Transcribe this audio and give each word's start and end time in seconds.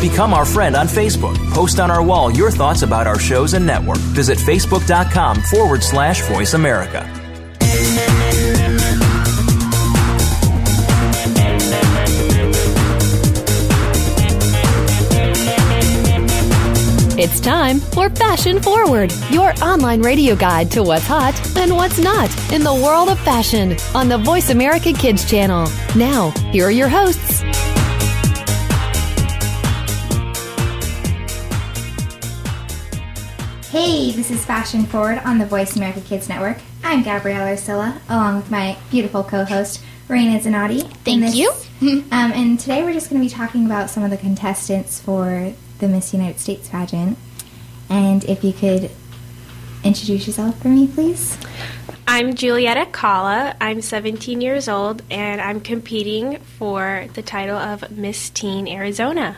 Become 0.00 0.32
our 0.32 0.44
friend 0.44 0.76
on 0.76 0.86
Facebook. 0.86 1.36
Post 1.52 1.80
on 1.80 1.90
our 1.90 2.02
wall 2.02 2.30
your 2.30 2.52
thoughts 2.52 2.82
about 2.82 3.08
our 3.08 3.18
shows 3.18 3.54
and 3.54 3.66
network. 3.66 3.98
Visit 3.98 4.38
facebook.com 4.38 5.42
forward 5.42 5.82
slash 5.82 6.22
voice 6.22 6.54
America. 6.54 7.04
It's 17.20 17.40
time 17.40 17.80
for 17.80 18.08
Fashion 18.10 18.62
Forward, 18.62 19.12
your 19.30 19.52
online 19.60 20.02
radio 20.02 20.36
guide 20.36 20.70
to 20.70 20.84
what's 20.84 21.04
hot 21.08 21.34
and 21.56 21.74
what's 21.74 21.98
not 21.98 22.30
in 22.52 22.62
the 22.62 22.72
world 22.72 23.08
of 23.08 23.18
fashion 23.18 23.76
on 23.92 24.08
the 24.08 24.18
Voice 24.18 24.50
America 24.50 24.92
Kids 24.92 25.28
channel. 25.28 25.68
Now, 25.96 26.30
here 26.52 26.66
are 26.66 26.70
your 26.70 26.88
hosts. 26.88 27.42
Hey, 33.80 34.10
this 34.10 34.32
is 34.32 34.44
Fashion 34.44 34.86
Forward 34.86 35.18
on 35.18 35.38
the 35.38 35.46
Voice 35.46 35.76
America 35.76 36.00
Kids 36.00 36.28
Network. 36.28 36.58
I'm 36.82 37.04
Gabrielle 37.04 37.46
Arcilla, 37.46 38.00
along 38.08 38.38
with 38.38 38.50
my 38.50 38.76
beautiful 38.90 39.22
co-host, 39.22 39.80
Raina 40.08 40.40
Zanotti. 40.40 40.82
Thank 41.04 41.22
And 41.22 41.32
you. 41.32 41.52
um, 41.80 42.32
and 42.32 42.58
today 42.58 42.82
we're 42.82 42.92
just 42.92 43.08
going 43.08 43.22
to 43.22 43.24
be 43.24 43.32
talking 43.32 43.66
about 43.66 43.88
some 43.88 44.02
of 44.02 44.10
the 44.10 44.16
contestants 44.16 44.98
for 44.98 45.54
the 45.78 45.86
Miss 45.86 46.12
United 46.12 46.40
States 46.40 46.68
pageant. 46.68 47.16
And 47.88 48.24
if 48.24 48.42
you 48.42 48.52
could 48.52 48.90
introduce 49.84 50.26
yourself 50.26 50.60
for 50.60 50.68
me, 50.68 50.88
please. 50.88 51.38
I'm 52.08 52.34
Julietta 52.34 52.86
Kala. 52.86 53.54
I'm 53.60 53.80
17 53.80 54.40
years 54.40 54.68
old 54.68 55.02
and 55.08 55.40
I'm 55.40 55.60
competing 55.60 56.40
for 56.40 57.06
the 57.14 57.22
title 57.22 57.56
of 57.56 57.96
Miss 57.96 58.28
Teen 58.28 58.66
Arizona. 58.66 59.36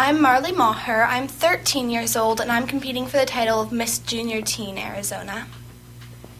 I'm 0.00 0.22
Marley 0.22 0.52
Maher. 0.52 1.02
I'm 1.02 1.26
13 1.26 1.90
years 1.90 2.14
old 2.14 2.40
and 2.40 2.52
I'm 2.52 2.68
competing 2.68 3.04
for 3.08 3.16
the 3.16 3.26
title 3.26 3.60
of 3.60 3.72
Miss 3.72 3.98
Junior 3.98 4.40
Teen 4.42 4.78
Arizona. 4.78 5.48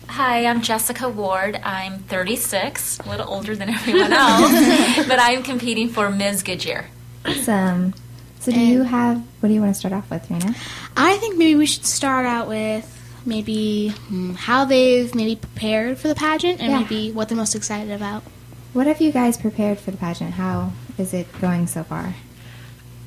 Hi, 0.06 0.46
I'm 0.46 0.62
Jessica 0.62 1.08
Ward. 1.08 1.56
I'm 1.64 1.98
36, 2.04 3.00
a 3.00 3.08
little 3.08 3.28
older 3.28 3.56
than 3.56 3.68
everyone 3.74 4.12
else, 4.12 5.06
but 5.08 5.18
I'm 5.18 5.42
competing 5.42 5.88
for 5.88 6.08
Ms. 6.08 6.44
Goodyear. 6.44 6.86
Awesome. 7.26 7.94
So, 8.38 8.52
do 8.52 8.60
you 8.60 8.84
have 8.84 9.26
what 9.40 9.48
do 9.48 9.54
you 9.56 9.60
want 9.60 9.74
to 9.74 9.78
start 9.78 9.92
off 9.92 10.08
with, 10.08 10.28
Raina? 10.28 10.56
I 10.96 11.16
think 11.16 11.36
maybe 11.36 11.56
we 11.56 11.66
should 11.66 11.84
start 11.84 12.26
out 12.26 12.46
with 12.46 12.94
maybe 13.26 13.88
hmm, 13.88 14.34
how 14.34 14.66
they've 14.66 15.12
maybe 15.16 15.34
prepared 15.34 15.98
for 15.98 16.06
the 16.06 16.14
pageant 16.14 16.60
and 16.60 16.70
Yeah. 16.70 16.78
maybe 16.78 17.10
what 17.10 17.28
they're 17.28 17.36
most 17.36 17.56
excited 17.56 17.90
about. 17.90 18.22
What 18.72 18.86
have 18.86 19.00
you 19.00 19.10
guys 19.10 19.36
prepared 19.36 19.80
for 19.80 19.90
the 19.90 19.96
pageant? 19.96 20.34
How 20.34 20.70
is 20.96 21.12
it 21.12 21.26
going 21.40 21.66
so 21.66 21.82
far? 21.82 22.14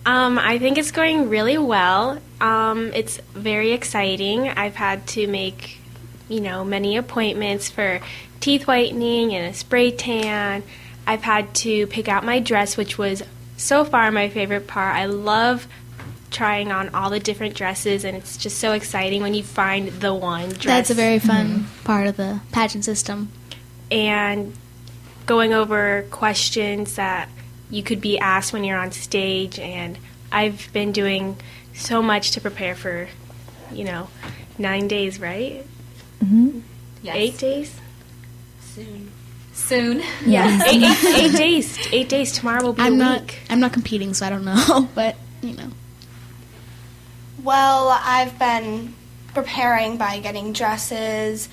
Um, 0.05 0.39
I 0.39 0.57
think 0.57 0.77
it's 0.77 0.91
going 0.91 1.29
really 1.29 1.57
well. 1.57 2.19
Um, 2.39 2.91
it's 2.93 3.17
very 3.33 3.71
exciting. 3.71 4.49
I've 4.49 4.75
had 4.75 5.05
to 5.09 5.27
make, 5.27 5.77
you 6.27 6.39
know, 6.41 6.65
many 6.65 6.97
appointments 6.97 7.69
for 7.69 7.99
teeth 8.39 8.65
whitening 8.67 9.33
and 9.33 9.53
a 9.53 9.53
spray 9.53 9.91
tan. 9.91 10.63
I've 11.05 11.21
had 11.21 11.53
to 11.55 11.85
pick 11.87 12.07
out 12.07 12.25
my 12.25 12.39
dress, 12.39 12.77
which 12.77 12.97
was 12.97 13.21
so 13.57 13.85
far 13.85 14.11
my 14.11 14.29
favorite 14.29 14.67
part. 14.67 14.95
I 14.95 15.05
love 15.05 15.67
trying 16.31 16.71
on 16.71 16.89
all 16.95 17.09
the 17.09 17.19
different 17.19 17.53
dresses, 17.55 18.03
and 18.05 18.15
it's 18.17 18.37
just 18.37 18.57
so 18.57 18.71
exciting 18.71 19.21
when 19.21 19.33
you 19.33 19.43
find 19.43 19.89
the 19.89 20.13
one 20.13 20.49
dress. 20.49 20.63
That's 20.63 20.89
a 20.89 20.93
very 20.95 21.19
fun 21.19 21.67
part 21.83 22.07
of 22.07 22.17
the 22.17 22.39
pageant 22.51 22.85
system. 22.85 23.29
and 23.91 24.53
going 25.27 25.53
over 25.53 26.05
questions 26.09 26.95
that 26.95 27.29
you 27.71 27.81
could 27.81 28.01
be 28.01 28.19
asked 28.19 28.53
when 28.53 28.63
you're 28.63 28.77
on 28.77 28.91
stage. 28.91 29.57
And 29.57 29.97
I've 30.31 30.69
been 30.73 30.91
doing 30.91 31.37
so 31.73 32.01
much 32.01 32.31
to 32.31 32.41
prepare 32.41 32.75
for, 32.75 33.07
you 33.71 33.83
know, 33.85 34.09
nine 34.57 34.87
days, 34.87 35.19
right? 35.19 35.65
Mm-hmm. 36.23 36.59
Yes. 37.01 37.15
Eight 37.15 37.37
days? 37.39 37.75
Soon. 38.61 39.11
Soon. 39.53 40.03
Yes. 40.25 40.67
eight, 40.67 40.83
eight, 40.83 41.15
eight 41.33 41.37
days. 41.37 41.87
Eight 41.91 42.09
days. 42.09 42.31
Tomorrow 42.33 42.63
will 42.63 42.73
be 42.73 42.81
I'm 42.83 42.93
a 42.93 42.97
not 42.97 43.21
week. 43.21 43.39
I'm 43.49 43.59
not 43.59 43.73
competing, 43.73 44.13
so 44.13 44.25
I 44.25 44.29
don't 44.29 44.45
know, 44.45 44.89
but 44.95 45.15
you 45.41 45.53
know. 45.55 45.69
Well, 47.43 47.89
I've 48.03 48.37
been 48.37 48.93
preparing 49.33 49.97
by 49.97 50.19
getting 50.19 50.53
dresses, 50.53 51.49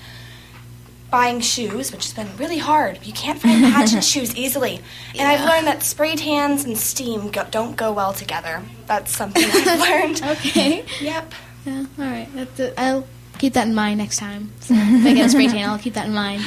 buying 1.11 1.39
shoes, 1.41 1.91
which 1.91 2.05
has 2.05 2.13
been 2.13 2.35
really 2.37 2.57
hard. 2.59 2.99
You 3.05 3.13
can't 3.13 3.39
find 3.41 3.63
pageant 3.73 4.03
shoes 4.03 4.35
easily. 4.35 4.79
And 5.17 5.27
I've 5.27 5.45
learned 5.47 5.67
that 5.67 5.83
spray 5.83 6.15
tans 6.15 6.63
and 6.65 6.77
steam 6.77 7.29
go- 7.31 7.47
don't 7.49 7.75
go 7.75 7.91
well 7.91 8.13
together. 8.13 8.61
That's 8.85 9.11
something 9.15 9.43
I've 9.45 9.79
learned. 9.89 10.21
Okay. 10.23 10.85
Yep. 11.01 11.33
Yeah, 11.65 11.85
all 11.97 12.05
right. 12.05 12.27
That's. 12.33 12.77
I'll 12.77 13.07
keep 13.37 13.53
that 13.53 13.67
in 13.67 13.75
mind 13.75 13.97
next 13.97 14.17
time. 14.17 14.51
So 14.59 14.73
if 14.75 15.05
I 15.05 15.13
get 15.13 15.25
a 15.25 15.29
spray 15.29 15.47
tan, 15.49 15.69
I'll 15.69 15.79
keep 15.79 15.93
that 15.95 16.07
in 16.07 16.13
mind. 16.13 16.43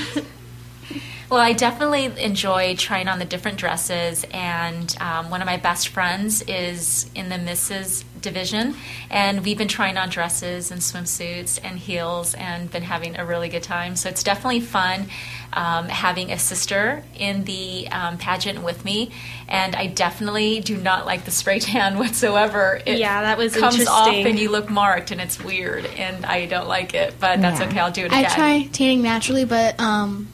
Well, 1.32 1.40
I 1.40 1.54
definitely 1.54 2.12
enjoy 2.22 2.76
trying 2.76 3.08
on 3.08 3.18
the 3.18 3.24
different 3.24 3.56
dresses, 3.56 4.26
and 4.32 4.94
um, 5.00 5.30
one 5.30 5.40
of 5.40 5.46
my 5.46 5.56
best 5.56 5.88
friends 5.88 6.42
is 6.42 7.10
in 7.14 7.30
the 7.30 7.36
Mrs. 7.36 8.04
division, 8.20 8.74
and 9.08 9.42
we've 9.42 9.56
been 9.56 9.66
trying 9.66 9.96
on 9.96 10.10
dresses 10.10 10.70
and 10.70 10.82
swimsuits 10.82 11.58
and 11.64 11.78
heels 11.78 12.34
and 12.34 12.70
been 12.70 12.82
having 12.82 13.16
a 13.16 13.24
really 13.24 13.48
good 13.48 13.62
time. 13.62 13.96
So 13.96 14.10
it's 14.10 14.22
definitely 14.22 14.60
fun 14.60 15.06
um, 15.54 15.88
having 15.88 16.30
a 16.30 16.38
sister 16.38 17.02
in 17.14 17.44
the 17.44 17.88
um, 17.88 18.18
pageant 18.18 18.62
with 18.62 18.84
me, 18.84 19.10
and 19.48 19.74
I 19.74 19.86
definitely 19.86 20.60
do 20.60 20.76
not 20.76 21.06
like 21.06 21.24
the 21.24 21.30
spray 21.30 21.58
tan 21.60 21.98
whatsoever. 21.98 22.78
It 22.84 22.98
Yeah, 22.98 23.22
that 23.22 23.38
was 23.38 23.56
comes 23.56 23.86
off 23.86 24.08
and 24.08 24.38
you 24.38 24.50
look 24.50 24.68
marked, 24.68 25.12
and 25.12 25.18
it's 25.18 25.42
weird, 25.42 25.86
and 25.86 26.26
I 26.26 26.44
don't 26.44 26.68
like 26.68 26.92
it, 26.92 27.14
but 27.18 27.40
that's 27.40 27.58
Yeah. 27.58 27.68
okay. 27.68 27.78
I'll 27.78 27.90
do 27.90 28.02
it 28.02 28.08
again. 28.08 28.26
I 28.26 28.34
try 28.34 28.68
tanning 28.70 29.00
naturally, 29.00 29.46
but 29.46 29.80
um, 29.80 30.28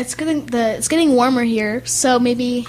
it's 0.00 0.14
getting 0.14 0.46
the 0.46 0.76
it's 0.76 0.88
getting 0.88 1.14
warmer 1.14 1.42
here, 1.42 1.84
so 1.86 2.18
maybe 2.18 2.66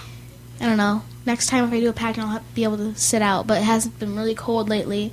I 0.59 0.66
don't 0.66 0.78
know. 0.78 1.03
Next 1.25 1.47
time 1.47 1.66
if 1.66 1.72
I 1.74 1.80
do 1.80 1.90
a 1.90 1.94
pageant, 1.94 2.28
I'll 2.28 2.42
be 2.56 2.64
able 2.64 2.78
to 2.78 2.96
sit 2.96 3.22
out. 3.22 3.47
But 3.47 3.59
it 3.59 3.64
hasn't 3.64 3.97
been 4.00 4.16
really 4.16 4.36
cold 4.36 4.69
lately, 4.69 5.12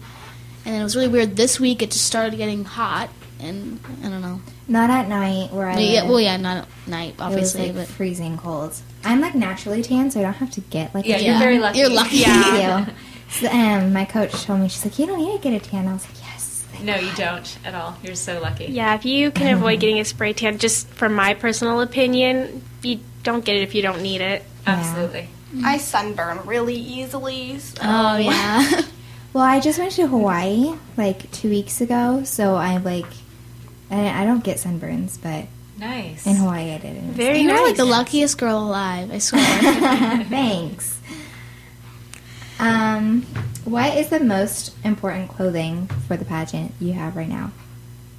and 0.65 0.75
it 0.77 0.83
was 0.83 0.97
really 0.97 1.09
weird. 1.09 1.37
This 1.37 1.59
week 1.61 1.83
it 1.83 1.91
just 1.91 2.07
started 2.07 2.37
getting 2.37 2.65
hot, 2.65 3.11
and 3.39 3.79
I 4.03 4.09
don't 4.09 4.23
know. 4.23 4.41
Not 4.71 4.91
at 4.91 5.09
night 5.09 5.51
where 5.53 5.67
I 5.69 5.79
yeah, 5.79 6.01
live. 6.03 6.11
well, 6.11 6.21
yeah, 6.21 6.37
not 6.37 6.57
at 6.59 6.69
night, 6.87 7.15
It 7.15 7.19
was 7.19 7.27
obviously, 7.27 7.67
like 7.69 7.75
but 7.75 7.87
freezing 7.87 8.37
cold. 8.37 8.75
I'm 9.05 9.21
like 9.21 9.35
naturally 9.35 9.83
tan, 9.83 10.11
so 10.11 10.21
I 10.21 10.25
don't 10.25 10.35
have 10.35 10.51
to 10.53 10.61
get 10.61 10.95
like 10.95 11.07
Yeah, 11.07 11.17
a 11.17 11.21
you're 11.21 11.33
tan. 11.35 11.41
very 11.41 11.59
lucky. 11.59 11.79
You're 11.79 11.89
lucky. 11.91 12.17
Yeah. 12.19 12.91
So, 13.31 13.47
um, 13.51 13.93
my 13.93 14.05
coach 14.07 14.33
told 14.45 14.61
me 14.61 14.69
she's 14.69 14.85
like, 14.85 14.99
you 14.99 15.05
don't 15.07 15.19
need 15.19 15.37
to 15.37 15.51
get 15.51 15.53
a 15.53 15.61
tan. 15.71 15.87
I 15.87 15.93
was 15.93 16.05
like, 16.07 16.19
yes. 16.23 16.48
No, 16.83 16.97
you 16.97 17.13
don't 17.15 17.59
at 17.65 17.75
all. 17.75 17.97
You're 18.03 18.15
so 18.15 18.41
lucky. 18.41 18.67
Yeah, 18.67 18.95
if 18.95 19.05
you 19.05 19.31
can 19.31 19.55
avoid 19.55 19.81
getting 19.81 19.99
a 19.99 20.05
spray 20.05 20.33
tan, 20.33 20.59
just 20.59 20.89
from 20.89 21.15
my 21.15 21.35
personal 21.35 21.81
opinion, 21.81 22.63
you 22.83 23.01
don't 23.23 23.45
get 23.45 23.57
it 23.57 23.63
if 23.63 23.75
you 23.75 23.83
don't 23.83 24.03
need 24.03 24.21
it. 24.21 24.43
Absolutely. 24.67 25.29
I 25.65 25.79
sunburn 25.79 26.41
really 26.47 26.77
easily. 26.77 27.59
So. 27.59 27.81
oh 27.83 28.17
yeah. 28.17 28.83
Well, 29.35 29.45
I 29.45 29.61
just 29.61 29.79
went 29.79 29.93
to 29.93 30.07
Hawaii 30.07 30.75
like 30.97 31.31
two 31.33 31.51
weeks 31.51 31.83
ago, 31.83 32.23
so 32.25 32.57
I'm 32.57 32.83
like, 32.83 33.05
I, 33.91 34.23
I 34.23 34.25
don't 34.25 34.43
get 34.43 34.57
sunburns, 34.57 35.19
but 35.23 35.47
Nice. 35.79 36.27
in 36.27 36.37
Hawaii 36.37 36.73
I 36.73 36.79
didn't. 36.79 37.13
Very 37.13 37.41
You're 37.41 37.53
nice. 37.53 37.61
like 37.63 37.77
the 37.77 37.85
luckiest 37.85 38.39
girl 38.39 38.59
alive. 38.59 39.11
I 39.13 39.19
swear. 39.19 39.45
Thanks. 40.25 40.99
Um, 42.59 43.27
what 43.69 43.97
is 43.97 44.09
the 44.09 44.21
most 44.21 44.75
important 44.85 45.29
clothing 45.31 45.87
for 46.07 46.17
the 46.17 46.25
pageant 46.25 46.73
you 46.81 46.93
have 46.95 47.17
right 47.17 47.29
now? 47.29 47.53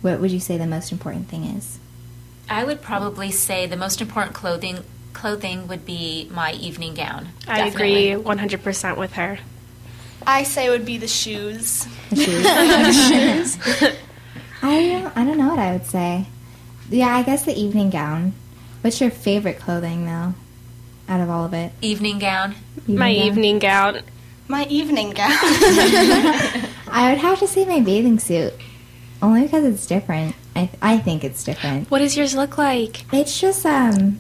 What 0.02 0.20
would 0.20 0.32
you 0.32 0.40
say 0.40 0.58
the 0.58 0.68
most 0.68 0.92
important 0.92 1.28
thing 1.28 1.44
is? 1.44 1.80
I 2.50 2.64
would 2.64 2.82
probably 2.82 3.32
say 3.32 3.66
the 3.68 3.78
most 3.78 4.02
important 4.02 4.36
clothing 4.36 4.84
clothing 5.14 5.68
would 5.68 5.86
be 5.86 6.30
my 6.32 6.54
evening 6.54 6.94
gown. 6.94 7.30
I 7.48 7.64
Definitely. 7.70 8.12
agree 8.12 8.24
100% 8.24 8.98
with 8.98 9.14
her. 9.14 9.40
I 10.26 10.44
say 10.44 10.68
it 10.68 10.70
would 10.70 10.86
be 10.86 10.98
the 10.98 11.08
shoes. 11.08 11.88
The 12.10 12.16
shoes. 12.16 13.58
I 14.62 14.88
don't, 14.90 15.18
I 15.18 15.26
don't 15.26 15.38
know 15.38 15.50
what 15.50 15.60
I 15.60 15.72
would 15.74 15.86
say. 15.86 16.28
Yeah, 16.90 17.16
I 17.16 17.24
guess 17.24 17.44
the 17.44 17.58
evening 17.60 17.90
gown. 17.90 18.34
What's 18.82 19.02
your 19.02 19.12
favorite 19.12 19.60
clothing 19.60 20.06
though? 20.06 20.34
Out 21.08 21.22
of 21.22 21.30
all 21.30 21.44
of 21.46 21.54
it, 21.54 21.72
Evening 21.82 22.20
gown. 22.20 22.56
My 22.88 23.14
gown? 23.14 23.26
evening 23.26 23.60
gown. 23.60 24.02
My 24.50 24.66
evening 24.66 25.12
gown. 25.12 25.30
I 26.92 27.10
would 27.12 27.20
have 27.20 27.38
to 27.40 27.48
say 27.48 27.66
my 27.66 27.82
bathing 27.82 28.18
suit, 28.18 28.54
only 29.22 29.44
because 29.44 29.64
it's 29.64 29.86
different. 29.86 30.36
I 30.56 30.70
I 30.82 30.98
think 30.98 31.24
it's 31.24 31.44
different. 31.44 31.90
What 31.92 32.00
does 32.00 32.18
yours 32.18 32.36
look 32.36 32.58
like? 32.58 33.06
It's 33.14 33.40
just 33.40 33.64
um 33.66 34.20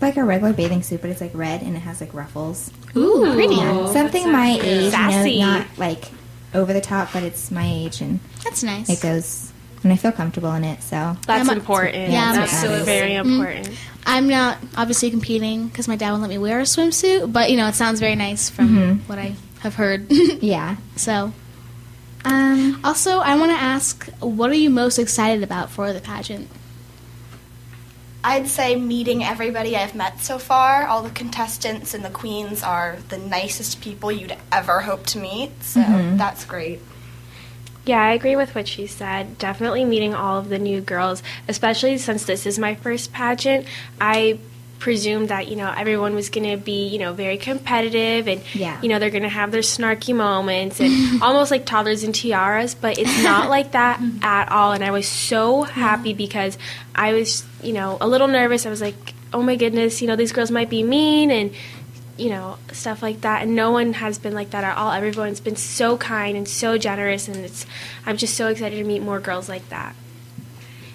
like 0.00 0.16
a 0.16 0.24
regular 0.24 0.52
bathing 0.52 0.82
suit, 0.82 1.00
but 1.00 1.10
it's 1.10 1.20
like 1.20 1.30
red 1.34 1.62
and 1.62 1.76
it 1.76 1.80
has 1.80 2.00
like 2.00 2.12
ruffles. 2.14 2.72
Ooh, 2.96 3.32
pretty. 3.32 3.56
Something 3.92 4.32
my 4.32 4.58
age, 4.60 4.90
Sassy. 4.90 5.32
you 5.34 5.40
know, 5.40 5.58
not 5.58 5.66
like 5.78 6.06
over 6.52 6.72
the 6.72 6.80
top, 6.80 7.12
but 7.12 7.22
it's 7.22 7.50
my 7.52 7.64
age 7.66 8.00
and 8.00 8.18
That's 8.42 8.64
nice. 8.64 8.90
it 8.90 9.00
goes 9.00 9.47
and 9.82 9.92
I 9.92 9.96
feel 9.96 10.12
comfortable 10.12 10.52
in 10.54 10.64
it. 10.64 10.82
So 10.82 11.16
That's 11.26 11.48
I'm- 11.48 11.58
important. 11.58 12.10
Yeah, 12.10 12.32
that's 12.32 12.52
absolutely. 12.52 12.84
very 12.84 13.10
mm-hmm. 13.12 13.30
important. 13.30 13.78
I'm 14.06 14.28
not 14.28 14.58
obviously 14.76 15.10
competing 15.10 15.68
because 15.68 15.86
my 15.86 15.96
dad 15.96 16.10
won't 16.10 16.22
let 16.22 16.30
me 16.30 16.38
wear 16.38 16.60
a 16.60 16.62
swimsuit, 16.62 17.30
but 17.30 17.50
you 17.50 17.56
know 17.56 17.68
it 17.68 17.74
sounds 17.74 18.00
very 18.00 18.16
nice 18.16 18.48
from 18.48 18.68
mm-hmm. 18.68 19.08
what 19.08 19.18
I 19.18 19.34
have 19.60 19.74
heard. 19.74 20.10
yeah. 20.40 20.76
so, 20.96 21.32
Um, 22.24 22.80
also, 22.84 23.18
I 23.18 23.36
want 23.36 23.52
to 23.52 23.58
ask, 23.58 24.08
what 24.20 24.50
are 24.50 24.54
you 24.54 24.70
most 24.70 24.98
excited 24.98 25.42
about 25.42 25.70
for 25.70 25.92
the 25.92 26.00
pageant? 26.00 26.48
I'd 28.24 28.48
say 28.48 28.76
meeting 28.76 29.22
everybody 29.22 29.76
I've 29.76 29.94
met 29.94 30.20
so 30.20 30.38
far. 30.38 30.86
All 30.86 31.02
the 31.02 31.10
contestants 31.10 31.94
and 31.94 32.04
the 32.04 32.10
queens 32.10 32.62
are 32.62 32.98
the 33.08 33.18
nicest 33.18 33.80
people 33.80 34.10
you'd 34.10 34.36
ever 34.50 34.80
hope 34.80 35.06
to 35.06 35.18
meet. 35.18 35.62
So 35.62 35.80
mm-hmm. 35.80 36.16
that's 36.16 36.44
great. 36.44 36.80
Yeah, 37.88 38.02
I 38.02 38.12
agree 38.12 38.36
with 38.36 38.54
what 38.54 38.68
she 38.68 38.86
said. 38.86 39.38
Definitely 39.38 39.84
meeting 39.86 40.14
all 40.14 40.38
of 40.38 40.50
the 40.50 40.58
new 40.58 40.80
girls, 40.82 41.22
especially 41.48 41.96
since 41.96 42.24
this 42.24 42.44
is 42.44 42.58
my 42.58 42.74
first 42.74 43.12
pageant. 43.14 43.66
I 43.98 44.38
presumed 44.78 45.30
that, 45.30 45.48
you 45.48 45.56
know, 45.56 45.72
everyone 45.76 46.14
was 46.14 46.28
going 46.30 46.48
to 46.48 46.56
be, 46.56 46.86
you 46.86 46.98
know, 46.98 47.12
very 47.12 47.36
competitive 47.36 48.28
and, 48.28 48.42
Yeah. 48.54 48.78
you 48.82 48.88
know, 48.88 48.98
they're 48.98 49.10
going 49.10 49.22
to 49.24 49.28
have 49.28 49.50
their 49.52 49.62
snarky 49.62 50.14
moments 50.14 50.80
and 50.80 51.20
almost 51.22 51.50
like 51.50 51.64
toddlers 51.66 52.04
in 52.04 52.12
tiaras, 52.12 52.74
but 52.74 52.98
it's 52.98 53.22
not 53.24 53.48
like 53.56 53.72
that 53.72 54.00
at 54.22 54.52
all. 54.52 54.72
And 54.72 54.84
I 54.84 54.90
was 54.90 55.08
so 55.08 55.62
happy 55.62 56.12
because 56.12 56.58
I 56.94 57.12
was, 57.14 57.44
you 57.62 57.72
know, 57.72 57.96
a 58.00 58.06
little 58.06 58.28
nervous. 58.28 58.66
I 58.66 58.70
was 58.70 58.80
like, 58.82 59.14
oh 59.32 59.42
my 59.42 59.56
goodness, 59.56 60.00
you 60.00 60.06
know, 60.08 60.14
these 60.14 60.32
girls 60.32 60.50
might 60.50 60.70
be 60.70 60.82
mean 60.82 61.30
and, 61.30 61.52
you 62.18 62.30
know, 62.30 62.58
stuff 62.72 63.02
like 63.02 63.20
that. 63.22 63.42
And 63.42 63.54
no 63.54 63.70
one 63.70 63.92
has 63.94 64.18
been 64.18 64.34
like 64.34 64.50
that 64.50 64.64
at 64.64 64.76
all. 64.76 64.90
Everyone's 64.92 65.40
been 65.40 65.56
so 65.56 65.96
kind 65.96 66.36
and 66.36 66.48
so 66.48 66.76
generous, 66.78 67.28
and 67.28 67.36
it's. 67.36 67.64
I'm 68.04 68.16
just 68.16 68.34
so 68.34 68.48
excited 68.48 68.76
to 68.76 68.84
meet 68.84 69.00
more 69.02 69.20
girls 69.20 69.48
like 69.48 69.68
that. 69.70 69.94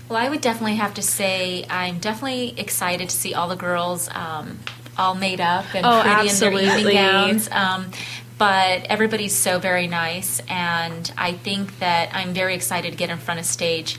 Well, 0.10 0.20
I 0.24 0.30
would 0.30 0.42
definitely 0.42 0.76
have 0.76 0.94
to 0.96 1.02
say 1.02 1.66
I'm 1.70 1.98
definitely 2.00 2.60
excited 2.60 3.10
to 3.10 3.16
see 3.16 3.34
all 3.34 3.48
the 3.48 3.56
girls 3.56 4.10
um, 4.14 4.60
all 4.98 5.16
made 5.16 5.40
up 5.42 5.74
and 5.74 5.86
Oh, 5.86 6.02
pretty 6.02 6.10
in 6.10 6.16
their 6.16 6.26
absolutely. 6.54 6.66
evening 6.82 6.94
gowns. 6.96 7.50
Um, 7.52 7.90
but 8.38 8.84
everybody's 8.90 9.34
so 9.36 9.60
very 9.60 9.88
nice, 9.88 10.42
and 10.50 11.12
I 11.18 11.32
think 11.34 11.80
that 11.80 12.10
I'm 12.14 12.34
very 12.34 12.54
excited 12.56 12.92
to 12.92 12.98
get 12.98 13.10
in 13.10 13.18
front 13.18 13.40
of 13.40 13.46
stage. 13.46 13.98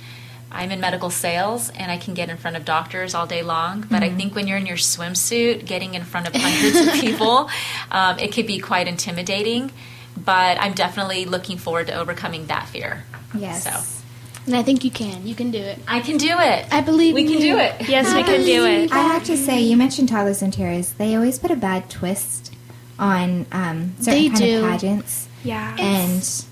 I'm 0.55 0.71
in 0.71 0.81
medical 0.81 1.11
sales, 1.11 1.71
and 1.71 1.91
I 1.91 1.97
can 1.99 2.15
get 2.15 2.31
in 2.31 2.37
front 2.37 2.56
of 2.56 2.65
doctors 2.65 3.15
all 3.15 3.27
day 3.27 3.43
long. 3.43 3.87
But 3.91 4.03
I 4.03 4.11
think 4.11 4.35
when 4.35 4.47
you're 4.47 4.59
in 4.59 4.67
your 4.67 4.77
swimsuit, 4.77 5.67
getting 5.67 5.95
in 5.95 6.05
front 6.05 6.29
of 6.29 6.35
hundreds 6.35 6.87
of 6.87 6.95
people, 6.95 7.51
um, 7.91 8.19
it 8.19 8.33
could 8.33 8.47
be 8.47 8.59
quite 8.61 8.87
intimidating. 8.89 9.71
But 10.17 10.59
I'm 10.61 10.73
definitely 10.75 11.25
looking 11.25 11.59
forward 11.59 11.89
to 11.89 11.95
overcoming 11.95 12.47
that 12.47 12.69
fear. 12.69 13.03
yes. 13.37 13.65
So 13.65 14.03
And 14.47 14.55
I 14.55 14.62
think 14.62 14.85
you 14.85 14.91
can. 14.93 15.27
You 15.27 15.35
can 15.35 15.51
do 15.51 15.59
it. 15.59 15.79
I 15.89 16.01
can 16.01 16.19
do 16.19 16.29
it. 16.39 16.67
I 16.73 16.81
believe 16.83 17.15
we 17.15 17.25
can 17.25 17.33
you. 17.33 17.55
do 17.55 17.59
it. 17.59 17.89
Yes, 17.89 18.15
we 18.15 18.23
can 18.23 18.45
do 18.45 18.65
it. 18.65 18.93
I 18.93 18.99
have 19.03 19.25
to 19.25 19.37
say, 19.37 19.61
you 19.61 19.77
mentioned 19.77 20.09
toddlers 20.09 20.41
and 20.43 20.53
tiaras. 20.53 20.93
They 20.93 21.17
always 21.17 21.39
put 21.39 21.51
a 21.51 21.56
bad 21.56 21.91
twist 21.91 22.55
on 22.99 23.47
um, 23.51 23.95
certain 23.99 24.05
They 24.23 24.29
kind 24.29 24.39
do. 24.39 24.65
of 24.65 24.71
pageants, 24.71 25.29
Yeah. 25.43 25.77
and 25.81 26.19
it's 26.19 26.47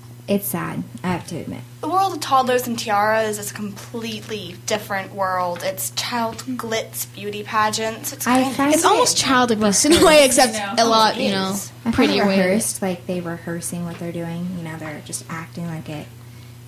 sad. 0.47 0.83
I 1.03 1.07
have 1.07 1.27
to 1.27 1.37
admit. 1.37 1.59
The 1.81 1.89
world 1.89 2.13
of 2.13 2.21
toddlers 2.21 2.65
and 2.65 2.79
tiaras 2.79 3.37
is 3.37 3.51
a 3.51 3.53
completely 3.53 4.55
different 4.65 5.13
world. 5.13 5.61
It's 5.63 5.89
child 5.91 6.37
glitz 6.37 7.13
beauty 7.13 7.43
pageants. 7.43 8.13
It's 8.13 8.25
I 8.25 8.35
kind 8.37 8.47
of 8.49 8.55
find 8.55 8.73
It's 8.73 8.85
almost 8.85 9.17
child 9.17 9.51
abuse 9.55 9.83
in 9.83 9.91
a 9.93 10.05
way, 10.05 10.23
except 10.25 10.55
a 10.79 10.85
lot, 10.85 11.17
you 11.19 11.31
know, 11.31 11.49
I 11.51 11.57
find 11.83 11.93
prettier 11.95 12.25
way. 12.25 12.37
rehearsed, 12.39 12.81
like 12.81 13.05
they 13.05 13.19
rehearsing 13.19 13.83
what 13.85 13.99
they're 13.99 14.13
doing. 14.13 14.47
You 14.57 14.63
know, 14.63 14.77
they're 14.77 15.01
just 15.05 15.25
acting 15.29 15.65
like 15.67 15.89
it, 15.89 16.07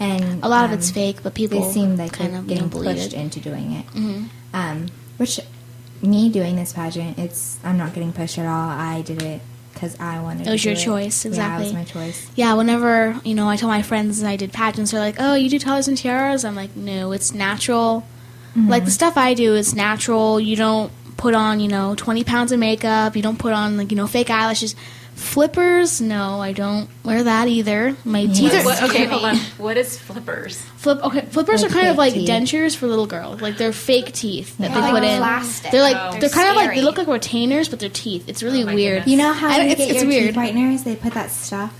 and 0.01 0.43
A 0.43 0.49
lot 0.49 0.65
of 0.65 0.71
um, 0.71 0.77
it's 0.77 0.91
fake, 0.91 1.23
but 1.23 1.33
people 1.33 1.61
They 1.61 1.71
seem 1.71 1.95
like 1.95 2.11
kind 2.11 2.33
they're 2.33 2.39
of 2.39 2.47
getting 2.47 2.69
pushed 2.69 3.13
it. 3.13 3.13
into 3.13 3.39
doing 3.39 3.71
it. 3.71 3.87
Mhm. 3.93 4.29
Um, 4.53 4.87
which 5.15 5.39
me 6.01 6.29
doing 6.29 6.57
this 6.57 6.73
pageant, 6.73 7.17
it's 7.17 7.57
I'm 7.63 7.77
not 7.77 7.93
getting 7.93 8.11
pushed 8.11 8.37
at 8.37 8.45
all. 8.45 8.69
I 8.69 9.01
did 9.01 9.21
it 9.21 9.41
because 9.75 9.95
I 9.99 10.19
wanted. 10.21 10.45
To. 10.45 10.49
It 10.49 10.53
was 10.53 10.65
your 10.65 10.73
do 10.73 10.81
choice, 10.81 11.23
Yeah, 11.23 11.29
it 11.29 11.33
exactly. 11.33 11.65
was 11.65 11.73
my 11.73 11.83
choice. 11.83 12.27
Yeah, 12.35 12.53
whenever 12.55 13.19
you 13.23 13.35
know, 13.35 13.47
I 13.47 13.55
tell 13.57 13.69
my 13.69 13.83
friends 13.83 14.19
and 14.19 14.27
I 14.27 14.35
did 14.35 14.51
pageants, 14.51 14.89
they're 14.91 14.99
like, 14.99 15.17
"Oh, 15.19 15.35
you 15.35 15.49
do 15.49 15.59
toddlers 15.59 15.87
and 15.87 15.97
tiaras?" 15.97 16.43
I'm 16.43 16.55
like, 16.55 16.75
"No, 16.75 17.11
it's 17.11 17.33
natural. 17.33 18.03
Mm-hmm. 18.55 18.69
Like 18.69 18.85
the 18.85 18.91
stuff 18.91 19.17
I 19.17 19.33
do 19.35 19.53
is 19.53 19.75
natural. 19.75 20.39
You 20.39 20.55
don't 20.55 20.91
put 21.17 21.33
on, 21.35 21.59
you 21.59 21.67
know, 21.67 21.93
20 21.95 22.23
pounds 22.23 22.51
of 22.51 22.59
makeup. 22.59 23.15
You 23.15 23.21
don't 23.21 23.37
put 23.37 23.53
on 23.53 23.77
like 23.77 23.91
you 23.91 23.97
know 23.97 24.07
fake 24.07 24.29
eyelashes, 24.29 24.75
flippers. 25.15 26.01
No, 26.01 26.39
I 26.41 26.51
don't 26.53 26.89
wear 27.03 27.23
that 27.23 27.47
either. 27.47 27.95
My 28.05 28.25
teeth 28.27 28.53
are 28.53 28.63
What, 28.63 28.83
okay, 28.83 29.05
hold 29.11 29.23
on. 29.25 29.37
What 29.57 29.77
is 29.77 29.97
flippers? 29.97 30.61
flip. 30.77 31.03
Okay, 31.03 31.21
flippers 31.21 31.61
Like 31.63 31.71
are 31.71 31.73
kind 31.73 31.87
of 31.87 31.93
fake 31.93 31.97
like 31.97 32.13
teeth. 32.13 32.29
dentures 32.29 32.75
for 32.75 32.87
little 32.87 33.07
girls. 33.07 33.41
Like 33.41 33.57
they're 33.57 33.73
fake 33.73 34.11
teeth 34.11 34.57
that 34.59 34.69
Yeah. 34.69 34.75
they 34.75 34.81
Like 34.81 34.91
put 34.93 35.03
in. 35.03 35.17
plastic. 35.17 35.71
They're 35.71 35.81
like 35.81 35.95
Oh. 35.97 36.19
they're, 36.19 36.29
kind 36.29 36.49
of 36.49 36.55
like 36.55 36.67
they 36.69 36.75
Scary. 36.75 36.81
look 36.85 36.97
like 36.97 37.07
retainers, 37.07 37.69
but 37.69 37.79
they're 37.79 37.89
teeth. 37.89 38.25
It's 38.27 38.43
really 38.43 38.63
Oh 38.63 38.67
my 38.67 38.75
weird. 38.75 38.99
goodness. 39.05 39.11
You 39.11 39.17
know 39.17 39.33
how 39.33 39.47
I 39.47 39.51
you 39.51 39.57
don't- 39.57 39.67
get 39.69 39.79
it's- 39.79 39.87
your 39.87 39.95
it's 39.95 40.03
teeth 40.03 40.35
weird. 40.35 40.35
whiteners? 40.35 40.83
They 40.83 40.95
put 40.95 41.13
that 41.13 41.31
stuff. 41.31 41.73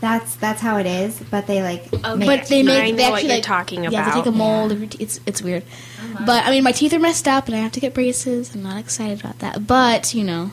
That's 0.00 0.36
that's 0.36 0.60
how 0.60 0.76
it 0.78 0.86
is. 0.86 1.20
But 1.30 1.48
they 1.48 1.60
like. 1.60 1.90
make 1.92 2.00
but 2.28 2.46
they 2.46 2.60
I 2.60 2.62
make 2.62 2.66
know 2.66 2.72
they 2.72 2.92
what 3.10 3.14
actually 3.14 3.22
you're 3.28 3.36
like, 3.36 3.42
talking 3.42 3.82
Yeah, 3.84 3.90
they 3.90 3.96
about. 3.96 4.14
take 4.14 4.26
a 4.26 4.30
mold. 4.30 4.70
Yeah. 4.70 4.74
of 4.76 4.80
your 4.80 4.88
te- 4.90 5.02
It's 5.02 5.20
it's 5.26 5.42
weird. 5.42 5.64
Uh-huh. 5.64 6.22
But 6.24 6.44
I 6.46 6.50
mean, 6.50 6.62
my 6.62 6.70
teeth 6.70 6.92
are 6.92 7.00
messed 7.00 7.26
up, 7.26 7.46
and 7.48 7.56
I 7.56 7.58
have 7.58 7.72
to 7.72 7.80
get 7.80 7.94
braces. 7.94 8.54
I'm 8.54 8.62
not 8.62 8.78
excited 8.78 9.18
about 9.18 9.40
that. 9.40 9.66
But 9.66 10.14
you 10.14 10.22
know, 10.22 10.52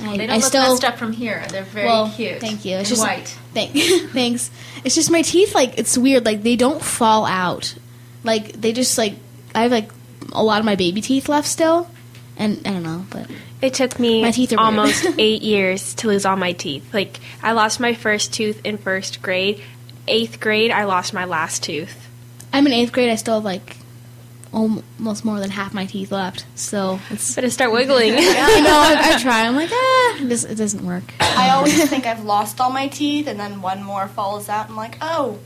I, 0.00 0.16
They 0.16 0.26
don't 0.26 0.30
I 0.30 0.36
look 0.36 0.44
still 0.44 0.70
messed 0.70 0.84
up 0.84 0.98
from 0.98 1.12
here. 1.12 1.44
They're 1.48 1.62
very 1.62 1.86
well, 1.86 2.10
cute. 2.14 2.40
Thank 2.40 2.64
you. 2.64 2.76
It's 2.76 2.90
And 2.90 2.98
just 2.98 3.02
white. 3.02 3.38
Thank, 3.54 3.72
thanks. 4.12 4.50
It's 4.84 4.94
just 4.94 5.10
my 5.10 5.22
teeth. 5.22 5.54
Like 5.54 5.78
it's 5.78 5.96
weird. 5.96 6.24
Like 6.26 6.42
they 6.42 6.56
don't 6.56 6.82
fall 6.82 7.24
out. 7.24 7.74
Like 8.22 8.52
they 8.52 8.72
just 8.72 8.98
like 8.98 9.14
I 9.54 9.62
have 9.62 9.72
like 9.72 9.90
a 10.32 10.42
lot 10.42 10.58
of 10.58 10.66
my 10.66 10.76
baby 10.76 11.00
teeth 11.00 11.28
left 11.28 11.48
still, 11.48 11.88
and 12.36 12.60
I 12.66 12.70
don't 12.72 12.82
know. 12.82 13.06
But 13.08 13.30
It 13.62 13.72
took 13.74 13.98
me 13.98 14.22
My 14.22 14.32
teeth 14.32 14.52
are 14.52 14.60
almost 14.60 15.06
eight 15.18 15.42
years 15.42 15.94
to 15.94 16.08
lose 16.08 16.26
all 16.26 16.36
my 16.36 16.52
teeth. 16.52 16.92
Like 16.92 17.18
I 17.42 17.52
lost 17.52 17.80
my 17.80 17.94
first 17.94 18.34
tooth 18.34 18.60
in 18.64 18.76
first 18.78 19.22
grade. 19.22 19.62
Eighth 20.08 20.40
grade, 20.40 20.70
I 20.70 20.84
lost 20.84 21.14
my 21.14 21.24
last 21.24 21.62
tooth. 21.62 22.08
I'm 22.52 22.66
in 22.66 22.72
eighth 22.72 22.92
grade. 22.92 23.10
I 23.10 23.16
still 23.16 23.34
have 23.36 23.44
like 23.44 23.76
almost 24.52 25.24
more 25.24 25.38
than 25.40 25.50
half 25.50 25.74
my 25.74 25.86
teeth 25.86 26.12
left. 26.12 26.46
So 26.54 27.00
it's. 27.10 27.34
Better 27.34 27.50
start 27.50 27.72
wiggling. 27.72 28.14
I 28.16 28.60
know. 28.60 28.78
I, 28.78 29.14
I 29.14 29.18
try. 29.18 29.46
I'm 29.46 29.56
like, 29.56 29.70
ah, 29.72 30.22
it, 30.22 30.28
does, 30.28 30.44
it 30.44 30.56
doesn't 30.56 30.84
work. 30.84 31.14
I 31.20 31.50
always 31.50 31.88
think 31.88 32.06
I've 32.06 32.24
lost 32.24 32.60
all 32.60 32.70
my 32.70 32.88
teeth, 32.88 33.26
and 33.26 33.38
then 33.38 33.62
one 33.62 33.82
more 33.82 34.08
falls 34.08 34.48
out. 34.48 34.68
I'm 34.68 34.76
like, 34.76 34.98
oh, 35.00 35.38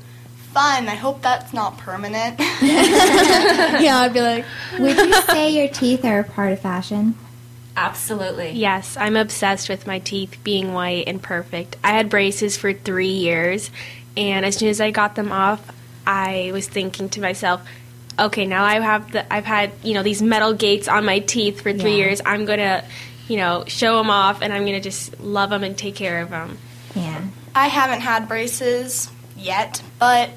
fun. 0.52 0.88
I 0.88 0.94
hope 0.94 1.22
that's 1.22 1.52
not 1.52 1.78
permanent. 1.78 2.38
yeah, 2.62 4.00
I'd 4.02 4.12
be 4.12 4.20
like, 4.20 4.44
Would 4.78 4.96
you 4.96 5.22
say 5.22 5.50
your 5.50 5.68
teeth 5.68 6.04
are 6.04 6.20
a 6.20 6.24
part 6.24 6.52
of 6.52 6.60
fashion? 6.60 7.16
Absolutely. 7.76 8.50
Yes, 8.50 8.96
I'm 8.96 9.16
obsessed 9.16 9.68
with 9.68 9.86
my 9.86 10.00
teeth 10.00 10.36
being 10.42 10.72
white 10.72 11.04
and 11.06 11.22
perfect. 11.22 11.76
I 11.84 11.90
had 11.90 12.10
braces 12.10 12.56
for 12.56 12.72
three 12.72 13.08
years, 13.12 13.70
and 14.16 14.44
as 14.44 14.56
soon 14.56 14.68
as 14.68 14.80
I 14.80 14.90
got 14.90 15.14
them 15.14 15.32
off, 15.32 15.70
I 16.06 16.50
was 16.52 16.68
thinking 16.68 17.08
to 17.10 17.20
myself, 17.20 17.62
okay, 18.20 18.46
now 18.46 18.64
I 18.64 18.80
have 18.80 19.12
the 19.12 19.32
I've 19.32 19.44
had 19.44 19.72
you 19.82 19.94
know 19.94 20.02
these 20.02 20.22
metal 20.22 20.52
gates 20.52 20.88
on 20.88 21.04
my 21.04 21.20
teeth 21.20 21.60
for 21.60 21.72
three 21.72 21.92
Yeah. 21.92 22.04
years. 22.04 22.20
I'm 22.24 22.44
gonna 22.44 22.84
you 23.28 23.36
know 23.36 23.64
show 23.66 23.96
them 23.98 24.10
off, 24.10 24.42
and 24.42 24.52
I'm 24.52 24.64
gonna 24.64 24.80
just 24.80 25.20
love 25.20 25.50
them 25.50 25.64
and 25.64 25.76
take 25.76 25.94
care 25.94 26.22
of 26.22 26.30
them. 26.30 26.58
Yeah. 26.94 27.22
I 27.54 27.66
haven't 27.68 28.00
had 28.00 28.28
braces 28.28 29.10
yet, 29.36 29.82
but 29.98 30.30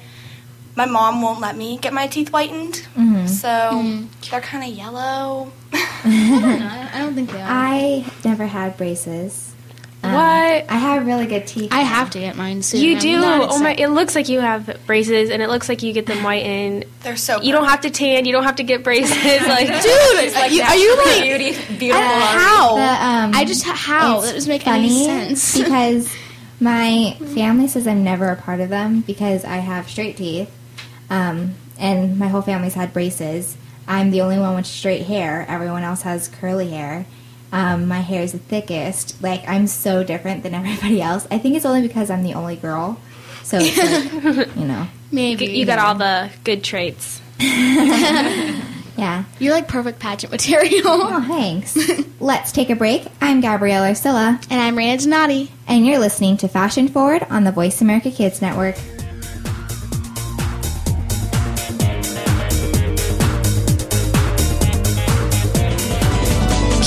my 0.76 0.86
mom 0.86 1.22
won't 1.22 1.40
let 1.40 1.56
me 1.56 1.78
get 1.78 1.92
my 1.92 2.06
teeth 2.08 2.30
whitened. 2.30 2.74
Mm-hmm. 2.96 3.26
So 3.28 3.48
mm-hmm. 3.48 4.06
they're 4.30 4.40
kind 4.40 4.68
of 4.70 4.76
yellow. 4.76 5.52
I 5.72 6.90
I 6.92 6.98
don't 7.00 7.14
think 7.14 7.30
they 7.30 7.40
are. 7.40 7.46
I 7.48 8.04
never 8.24 8.46
had 8.46 8.76
braces. 8.76 9.53
Um, 10.04 10.12
What? 10.12 10.70
I 10.70 10.76
have 10.76 11.06
really 11.06 11.26
good 11.26 11.46
teeth. 11.46 11.72
I 11.72 11.80
have 11.80 12.10
to 12.10 12.18
get 12.18 12.36
mine 12.36 12.62
soon. 12.62 12.80
You 12.82 12.94
I'm 12.94 13.00
do. 13.00 13.20
Oh 13.24 13.58
my! 13.58 13.74
It 13.74 13.88
looks 13.88 14.14
like 14.14 14.28
you 14.28 14.40
have 14.40 14.78
braces, 14.86 15.30
and 15.30 15.42
it 15.42 15.48
looks 15.48 15.68
like 15.68 15.82
you 15.82 15.92
get 15.92 16.06
them 16.06 16.18
whitened. 16.18 16.84
They're 17.02 17.16
so. 17.16 17.40
You 17.40 17.52
don't 17.52 17.64
have 17.66 17.80
to 17.82 17.90
tan. 17.90 18.24
You 18.26 18.32
don't 18.32 18.44
have 18.44 18.56
to 18.56 18.62
get 18.62 18.84
braces. 18.84 19.14
Like, 19.54 19.66
Dude, 19.66 20.34
are 20.36 20.48
you, 20.48 20.62
are 20.62 20.76
you 20.76 20.96
like 20.96 21.22
beauty, 21.22 21.76
beautiful. 21.78 22.02
how? 22.02 22.76
The, 22.76 22.82
um, 22.82 23.30
I 23.34 23.44
just 23.44 23.64
how 23.64 24.18
it's 24.18 24.26
that 24.26 24.32
doesn't 24.34 24.48
make 24.50 24.62
funny 24.62 24.84
any 24.86 25.04
sense. 25.04 25.56
because 25.62 26.14
my 26.60 27.16
family 27.34 27.68
says 27.68 27.86
I'm 27.86 28.04
never 28.04 28.28
a 28.28 28.36
part 28.36 28.60
of 28.60 28.68
them 28.68 29.00
because 29.02 29.44
I 29.44 29.56
have 29.56 29.88
straight 29.88 30.16
teeth, 30.16 30.50
um, 31.10 31.54
and 31.78 32.18
my 32.18 32.28
whole 32.28 32.42
family's 32.42 32.74
had 32.74 32.92
braces. 32.92 33.56
I'm 33.86 34.10
the 34.10 34.22
only 34.22 34.38
one 34.38 34.54
with 34.56 34.66
straight 34.66 35.02
hair. 35.06 35.44
Everyone 35.48 35.82
else 35.82 36.02
has 36.02 36.28
curly 36.28 36.70
hair. 36.70 37.06
Um, 37.54 37.86
my 37.88 38.00
hair 38.00 38.22
is 38.22 38.32
the 38.32 38.38
thickest. 38.38 39.22
Like 39.22 39.48
I'm 39.48 39.66
so 39.66 40.02
different 40.04 40.42
than 40.42 40.54
everybody 40.60 41.00
else. 41.00 41.26
I 41.30 41.38
think 41.38 41.56
it's 41.56 41.64
only 41.64 41.82
because 41.82 42.10
I'm 42.10 42.22
the 42.22 42.34
only 42.34 42.56
girl. 42.56 43.00
So 43.44 43.58
it's 43.60 43.76
like, 44.26 44.56
you 44.56 44.64
know, 44.66 44.88
Maybe 45.12 45.46
you 45.46 45.64
got 45.64 45.78
all 45.78 45.94
the 45.94 46.30
good 46.42 46.64
traits. 46.64 47.20
yeah. 47.38 49.24
You're 49.38 49.52
like 49.52 49.68
perfect 49.68 50.00
pageant 50.00 50.32
material. 50.32 50.82
Oh, 50.86 51.24
thanks. 51.28 51.76
Let's 52.20 52.50
take 52.52 52.70
a 52.70 52.74
break. 52.76 53.06
I'm 53.20 53.40
Gabrielle 53.40 53.84
Arcilla, 53.84 54.44
and 54.50 54.60
I'm 54.60 54.74
Raina 54.76 55.02
Donati. 55.02 55.50
and 55.68 55.86
you're 55.86 55.98
listening 55.98 56.36
to 56.38 56.48
Fashion 56.48 56.88
Forward 56.88 57.24
on 57.30 57.44
the 57.44 57.52
Voice 57.52 57.80
America 57.80 58.10
Kids 58.10 58.42
Network. 58.42 58.76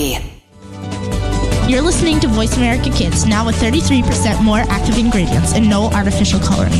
You're 0.00 1.82
listening 1.82 2.20
to 2.20 2.28
Voice 2.28 2.56
America 2.56 2.88
Kids, 2.88 3.26
now 3.26 3.44
with 3.44 3.54
33% 3.56 4.42
more 4.42 4.60
active 4.70 4.96
ingredients 4.96 5.52
and 5.52 5.68
no 5.68 5.90
artificial 5.90 6.40
coloring. 6.40 6.72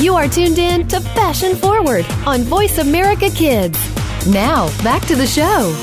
You 0.00 0.14
are 0.14 0.28
tuned 0.28 0.58
in 0.58 0.86
to 0.86 1.00
Fashion 1.00 1.56
Forward 1.56 2.06
on 2.24 2.42
Voice 2.42 2.78
America 2.78 3.28
Kids. 3.28 3.76
Now, 4.28 4.68
back 4.84 5.04
to 5.08 5.16
the 5.16 5.26
show. 5.26 5.74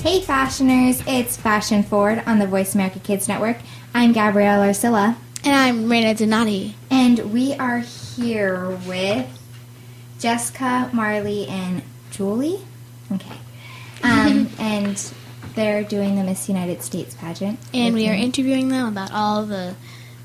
Hey, 0.00 0.20
fashioners! 0.20 1.02
It's 1.08 1.36
Fashion 1.36 1.82
Forward 1.82 2.22
on 2.24 2.38
the 2.38 2.46
Voice 2.46 2.76
America 2.76 3.00
Kids 3.00 3.26
Network. 3.26 3.56
I'm 3.94 4.12
Gabrielle 4.12 4.60
Arcilla. 4.60 5.16
And 5.44 5.54
I'm 5.54 5.84
Raina 5.86 6.16
Donati. 6.16 6.74
And 6.90 7.32
we 7.32 7.54
are 7.54 7.78
here 7.78 8.70
with 8.86 9.26
Jessica, 10.18 10.90
Marley, 10.92 11.46
and 11.46 11.82
Julie. 12.10 12.60
Okay. 13.12 13.36
Um, 14.02 14.48
and 14.58 15.12
they're 15.54 15.84
doing 15.84 16.16
the 16.16 16.24
Miss 16.24 16.48
United 16.48 16.82
States 16.82 17.14
pageant. 17.14 17.58
And 17.72 17.94
we 17.94 18.08
are 18.08 18.14
me. 18.14 18.22
interviewing 18.24 18.68
them 18.68 18.86
about 18.88 19.12
all 19.12 19.44
the 19.46 19.74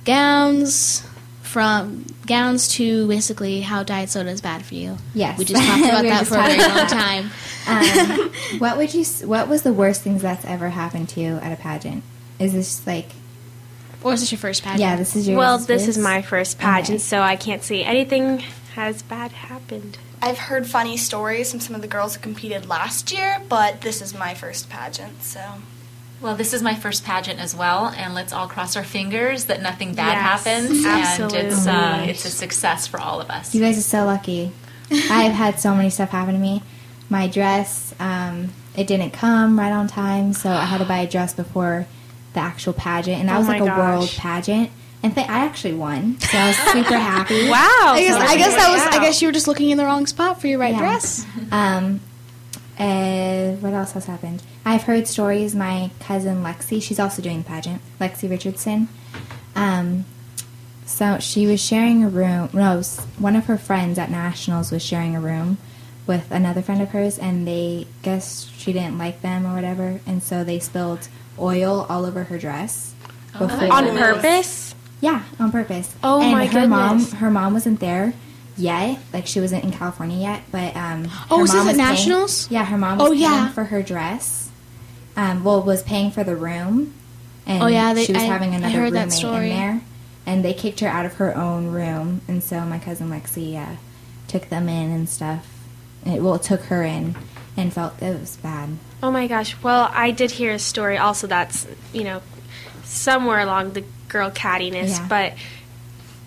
gowns, 0.06 1.06
from 1.42 2.06
gowns 2.26 2.68
to 2.68 3.08
basically 3.08 3.62
how 3.62 3.84
diet 3.84 4.10
soda 4.10 4.30
is 4.32 4.42
bad 4.42 4.66
for 4.66 4.74
you. 4.74 4.98
Yes. 5.14 5.38
We 5.38 5.46
just 5.46 5.64
talked 5.66 5.84
about 5.86 6.04
We 6.04 6.10
that 6.10 6.26
for 6.28 6.36
a 6.36 6.44
very 6.44 6.60
long 6.60 6.88
time. 6.88 7.30
Um, 7.68 8.32
what 8.60 8.78
would 8.78 8.94
you? 8.94 9.06
What 9.28 9.48
was 9.48 9.62
the 9.62 9.74
worst 9.74 10.02
things 10.02 10.24
that's 10.24 10.44
ever 10.46 10.70
happened 10.70 11.10
to 11.10 11.22
you 11.22 11.36
at 11.36 11.52
a 11.54 11.62
pageant? 11.62 12.04
Is 12.40 12.54
this 12.54 12.86
like? 12.88 13.10
Or 14.04 14.14
is 14.14 14.20
this 14.22 14.32
your 14.32 14.40
first 14.40 14.64
pageant? 14.64 14.82
Yeah, 14.82 14.96
this 14.96 15.16
is 15.16 15.28
your. 15.28 15.38
Well, 15.38 15.58
this 15.58 15.88
is 15.88 15.98
my 15.98 16.22
first 16.22 16.60
pageant, 16.60 16.96
Okay. 16.96 16.98
so 16.98 17.22
I 17.22 17.36
can't 17.36 17.64
say 17.64 17.84
anything 17.84 18.40
has 18.76 19.02
bad 19.04 19.32
happened. 19.32 19.98
I've 20.22 20.38
heard 20.38 20.66
funny 20.68 20.98
stories 20.98 21.52
from 21.52 21.60
some 21.60 21.76
of 21.76 21.82
the 21.82 21.88
girls 21.88 22.16
who 22.16 22.22
competed 22.22 22.68
last 22.68 23.12
year, 23.12 23.42
but 23.50 23.82
this 23.82 24.02
is 24.02 24.14
my 24.14 24.34
first 24.34 24.70
pageant, 24.70 25.22
so. 25.24 25.42
Well, 26.22 26.36
this 26.36 26.54
is 26.54 26.62
my 26.62 26.74
first 26.74 27.04
pageant 27.04 27.40
as 27.42 27.54
well, 27.54 27.88
and 27.98 28.14
let's 28.14 28.32
all 28.32 28.48
cross 28.48 28.76
our 28.78 28.84
fingers 28.86 29.46
that 29.46 29.62
nothing 29.62 29.94
bad 29.94 30.14
Yes, 30.14 30.44
happens, 30.46 30.86
and 30.86 31.34
it's 31.34 31.68
uh, 31.68 31.70
absolutely. 31.72 32.10
it's 32.12 32.26
a 32.26 32.30
success 32.30 32.88
for 32.88 33.00
all 33.00 33.20
of 33.20 33.30
us. 33.30 33.54
You 33.54 33.62
guys 33.62 33.78
are 33.78 33.82
so 33.82 34.06
lucky. 34.06 34.52
I've 34.92 35.34
had 35.34 35.60
so 35.60 35.76
many 35.76 35.90
stuff 35.90 36.10
happen 36.10 36.34
to 36.36 36.40
me. 36.40 36.64
My 37.10 37.28
dress, 37.28 37.94
um, 38.00 38.54
it 38.78 38.88
didn't 38.88 39.12
come 39.12 39.60
right 39.60 39.72
on 39.74 39.88
time, 39.88 40.32
so 40.34 40.50
I 40.50 40.64
had 40.66 40.78
to 40.78 40.86
buy 40.86 41.00
a 41.00 41.08
dress 41.10 41.34
before 41.34 41.86
the 42.34 42.40
actual 42.40 42.74
pageant, 42.74 43.20
and 43.20 43.30
that 43.30 43.36
Oh 43.36 43.40
was 43.40 43.48
like 43.48 43.62
a 43.62 43.66
world 43.66 44.10
pageant. 44.18 44.70
And 45.04 45.14
th- 45.14 45.28
I 45.28 45.40
actually 45.40 45.74
won, 45.74 46.18
so 46.22 46.38
I 46.38 46.48
was 46.48 46.56
super 46.58 46.98
happy. 46.98 47.50
Wow! 47.50 47.58
I 47.60 48.00
guess, 48.00 48.22
I 48.32 48.38
guess 48.38 48.56
that 48.56 48.70
was. 48.72 48.82
I 48.96 49.04
guess 49.04 49.22
you 49.22 49.28
were 49.28 49.32
just 49.34 49.48
looking 49.48 49.70
in 49.70 49.78
the 49.78 49.84
wrong 49.86 50.06
spot 50.08 50.40
for 50.40 50.48
your 50.48 50.60
right 50.60 50.74
Yeah. 50.74 50.80
dress. 50.80 51.26
Um, 51.52 52.00
uh, 52.80 53.52
what 53.60 53.74
else 53.74 53.92
has 53.92 54.06
happened? 54.06 54.42
I've 54.66 54.84
heard 54.84 55.08
stories. 55.08 55.54
My 55.54 55.92
cousin 56.00 56.44
Lexi, 56.44 56.82
she's 56.82 57.00
also 57.00 57.22
doing 57.22 57.40
the 57.40 57.44
pageant. 57.50 57.82
Lexi 58.00 58.30
Richardson. 58.30 58.88
Um, 59.56 60.06
so 60.86 61.20
she 61.20 61.46
was 61.48 61.62
sharing 61.64 62.04
a 62.04 62.10
room. 62.10 62.50
No, 62.54 62.80
s- 62.80 63.00
one 63.20 63.36
of 63.36 63.46
her 63.46 63.58
friends 63.58 64.00
at 64.00 64.10
nationals 64.10 64.72
was 64.72 64.82
sharing 64.84 65.16
a 65.16 65.20
room 65.22 65.58
with 66.08 66.32
another 66.32 66.62
friend 66.62 66.82
of 66.82 66.90
hers, 66.90 67.18
and 67.20 67.48
they 67.48 67.88
guess 68.02 68.50
she 68.58 68.74
didn't 68.74 68.98
like 68.98 69.22
them 69.22 69.46
or 69.46 69.54
whatever, 69.54 70.00
and 70.06 70.22
so 70.24 70.44
they 70.44 70.60
spilled 70.60 71.08
oil 71.40 71.86
all 71.90 72.06
over 72.06 72.26
her 72.26 72.38
dress. 72.38 72.94
Before 73.38 73.72
On 73.74 73.86
purpose? 73.98 74.76
yeah, 75.02 75.24
on 75.40 75.52
purpose. 75.52 75.94
Oh 76.04 76.22
and 76.22 76.32
my 76.32 76.46
her 76.46 76.68
mom, 76.68 77.04
her 77.14 77.32
mom 77.32 77.54
wasn't 77.54 77.80
there 77.80 78.14
yet. 78.58 79.00
Like 79.12 79.26
she 79.26 79.40
wasn't 79.40 79.64
in 79.64 79.72
California 79.72 80.18
yet, 80.18 80.44
but 80.52 80.76
um. 80.76 81.08
Oh, 81.32 81.38
her 81.38 81.42
was 81.42 81.52
this 81.52 81.60
mom 81.60 81.68
at 81.70 81.76
paying- 81.76 81.88
Nationals? 81.90 82.52
yeah, 82.52 82.66
her 82.66 82.78
mom 82.78 82.98
was 83.00 83.08
Oh, 83.08 83.12
paying 83.12 83.22
yeah. 83.22 83.50
for 83.50 83.64
her 83.66 83.82
dress. 83.82 84.50
Um, 85.16 85.44
well, 85.44 85.62
was 85.62 85.84
paying 85.84 86.10
for 86.12 86.24
the 86.24 86.36
room, 86.36 86.94
and 87.46 87.62
Oh, 87.64 87.68
yeah, 87.68 87.94
they- 87.94 88.06
she 88.06 88.14
was 88.14 88.22
I- 88.24 88.26
having 88.26 88.54
another 88.56 88.74
heard 88.80 88.94
that 88.94 89.00
roommate 89.06 89.14
story. 89.14 89.52
in 89.52 89.58
there, 89.58 89.82
and 90.26 90.44
they 90.46 90.54
kicked 90.54 90.80
her 90.80 90.88
out 90.88 91.06
of 91.06 91.14
her 91.16 91.36
own 91.36 91.68
room, 91.68 92.22
and 92.28 92.44
so 92.44 92.62
my 92.62 92.80
cousin 92.80 93.10
Lexi 93.10 93.56
uh, 93.58 93.76
took 94.28 94.50
them 94.50 94.68
in 94.70 94.92
and 94.92 95.08
stuff. 95.10 95.46
It, 96.06 96.22
well, 96.24 96.36
it 96.36 96.44
took 96.44 96.62
her 96.66 96.84
in, 96.84 97.16
and 97.58 97.72
felt 97.74 98.02
it 98.02 98.20
was 98.20 98.38
bad. 98.38 98.78
Oh 99.02 99.12
my 99.12 99.28
gosh. 99.28 99.56
Well, 99.62 99.90
I 99.94 100.12
did 100.12 100.32
hear 100.32 100.54
a 100.54 100.60
story 100.60 100.98
also 100.98 101.28
that's, 101.28 101.68
you 101.94 102.04
know, 102.04 102.22
somewhere 102.84 103.40
along 103.40 103.74
the 103.74 103.84
girl 104.08 104.32
cattiness, 104.32 104.90
Yeah. 105.00 105.08
but 105.08 105.34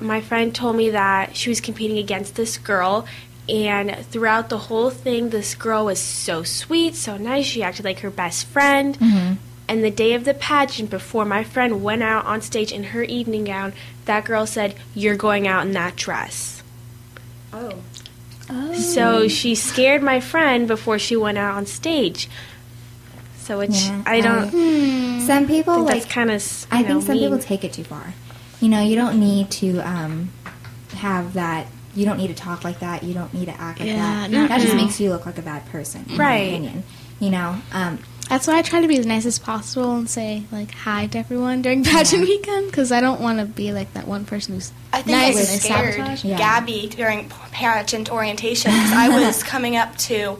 my 0.01 0.21
friend 0.21 0.55
told 0.55 0.77
me 0.77 0.91
that 0.91 1.37
she 1.37 1.49
was 1.49 1.61
competing 1.61 1.99
against 1.99 2.35
this 2.35 2.59
girl 2.59 3.07
and 3.49 3.97
throughout 4.11 4.49
the 4.49 4.59
whole 4.59 4.91
thing 4.91 5.31
this 5.31 5.55
girl 5.55 5.85
was 5.87 6.01
so 6.01 6.43
sweet, 6.43 6.95
so 6.97 7.17
nice. 7.17 7.47
She 7.47 7.63
acted 7.63 7.85
like 7.85 8.01
her 8.01 8.11
best 8.11 8.47
friend. 8.47 8.99
Mm-hmm. 8.99 9.35
And 9.69 9.83
the 9.85 9.91
day 9.91 10.15
of 10.15 10.25
the 10.25 10.35
pageant 10.35 10.91
before 10.91 11.25
my 11.25 11.43
friend 11.43 11.83
went 11.83 12.03
out 12.03 12.25
on 12.25 12.41
stage 12.41 12.73
in 12.73 12.85
her 12.85 13.03
evening 13.03 13.45
gown, 13.45 13.73
that 14.05 14.25
girl 14.25 14.47
said, 14.47 14.75
"You're 14.95 15.17
going 15.17 15.49
out 15.49 15.65
in 15.67 15.73
that 15.73 15.97
dress." 15.97 16.63
Oh. 17.53 17.79
So 18.75 19.29
she 19.29 19.55
scared 19.55 20.03
my 20.03 20.21
friend 20.21 20.69
before 20.69 20.99
she 20.99 21.17
went 21.17 21.39
out 21.39 21.57
on 21.57 21.67
stage. 21.67 22.29
So 23.39 23.61
it's 23.61 23.87
Yeah, 23.87 24.03
I 24.07 24.21
don't 24.21 25.21
Some 25.21 25.47
people 25.47 25.75
think 25.75 25.87
like 25.89 26.03
that's 26.03 26.13
kind 26.13 26.31
of 26.31 26.67
I 26.71 26.83
think 26.83 27.03
some 27.03 27.19
people 27.19 27.39
take 27.39 27.65
it 27.65 27.73
too 27.73 27.85
far. 27.85 28.15
You 28.61 28.69
know, 28.69 28.81
you 28.83 28.97
don't 28.97 29.19
need 29.21 29.51
to 29.53 29.79
um, 29.81 30.31
have 30.95 31.35
that. 31.35 31.67
You 31.95 32.05
don't 32.05 32.19
need 32.19 32.29
to 32.29 32.35
talk 32.35 32.65
like 32.65 32.81
that. 32.81 33.03
You 33.03 33.15
don't 33.15 33.33
need 33.35 33.47
to 33.47 33.61
act 33.61 33.81
like 33.81 33.89
Yeah, 33.89 34.27
that. 34.29 34.49
That 34.49 34.61
just 34.61 34.75
makes 34.75 35.01
you 35.01 35.11
look 35.11 35.27
like 35.27 35.39
a 35.39 35.43
bad 35.43 35.67
person, 35.67 36.05
in 36.09 36.17
Right. 36.19 36.51
my 36.51 36.57
opinion. 36.57 36.85
You 37.21 37.31
know, 37.31 37.57
um, 37.73 37.99
That's 38.29 38.47
why 38.49 38.59
I 38.59 38.63
try 38.63 38.81
to 38.81 38.89
be 38.89 38.99
as 38.99 39.07
nice 39.07 39.25
as 39.25 39.39
possible 39.39 39.95
and 39.97 40.11
say 40.11 40.43
like 40.51 40.73
hi 40.73 41.07
to 41.07 41.19
everyone 41.19 41.63
during 41.63 41.85
pageant 41.85 42.23
weekend 42.29 42.67
because 42.67 42.91
I 42.91 43.01
don't 43.01 43.21
want 43.21 43.39
to 43.39 43.45
be 43.45 43.73
like 43.73 43.93
that 43.95 44.07
one 44.09 44.25
person 44.25 44.55
who's 44.55 44.73
I 44.93 45.03
think 45.03 45.17
nice 45.17 45.37
I 45.37 45.41
and 45.41 45.49
they 45.49 45.59
scared 45.59 45.95
sabotage. 45.95 46.25
Yeah. 46.25 46.39
Gabby 46.39 46.89
during 46.89 47.29
pageant 47.53 48.11
orientation 48.11 48.73
because 48.73 48.93
I 48.93 49.09
was 49.27 49.43
coming 49.43 49.77
up 49.77 49.97
to 49.99 50.39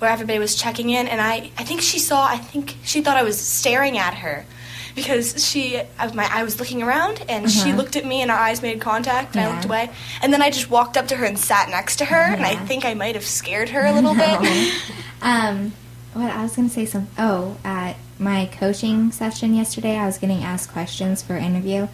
where 0.00 0.10
everybody 0.10 0.38
was 0.38 0.54
checking 0.54 0.90
in, 0.90 1.08
and 1.08 1.20
I, 1.20 1.50
I 1.58 1.64
think 1.64 1.80
she 1.80 1.98
saw, 1.98 2.24
I 2.24 2.36
think 2.36 2.76
she 2.84 3.00
thought 3.02 3.16
I 3.16 3.24
was 3.24 3.36
staring 3.36 3.98
at 3.98 4.14
her 4.14 4.46
because 4.94 5.44
she, 5.44 5.76
I, 5.98 6.04
was- 6.04 6.14
my, 6.14 6.28
I 6.30 6.44
was 6.44 6.60
looking 6.60 6.84
around, 6.84 7.24
and 7.28 7.50
she 7.50 7.72
looked 7.72 7.96
at 7.96 8.06
me, 8.06 8.22
and 8.22 8.30
our 8.30 8.38
eyes 8.38 8.62
made 8.62 8.80
contact, 8.80 9.34
and 9.34 9.44
I 9.44 9.48
looked 9.52 9.64
Uh-huh. 9.64 9.74
Away, 9.74 9.90
and 10.22 10.32
then 10.32 10.40
I 10.40 10.50
just 10.50 10.70
walked 10.70 10.96
up 10.96 11.08
to 11.08 11.16
her 11.16 11.24
and 11.24 11.36
sat 11.36 11.68
next 11.68 11.96
to 11.96 12.04
her, 12.04 12.16
and 12.32 12.44
I 12.46 12.54
think 12.54 12.84
I 12.84 12.94
might 12.94 13.16
have 13.16 13.24
scared 13.26 13.70
her 13.70 13.84
a 13.86 13.92
little 13.92 14.14
bit. 14.24 14.72
um, 15.20 15.72
what 16.18 16.30
I 16.30 16.42
was 16.42 16.56
going 16.56 16.68
to 16.68 16.74
say 16.74 16.86
some. 16.86 17.08
Oh, 17.18 17.56
at 17.64 17.96
my 18.18 18.46
coaching 18.46 19.12
session 19.12 19.54
yesterday, 19.54 19.96
I 19.96 20.06
was 20.06 20.18
getting 20.18 20.42
asked 20.42 20.72
questions 20.72 21.22
for 21.22 21.36
interview, 21.36 21.88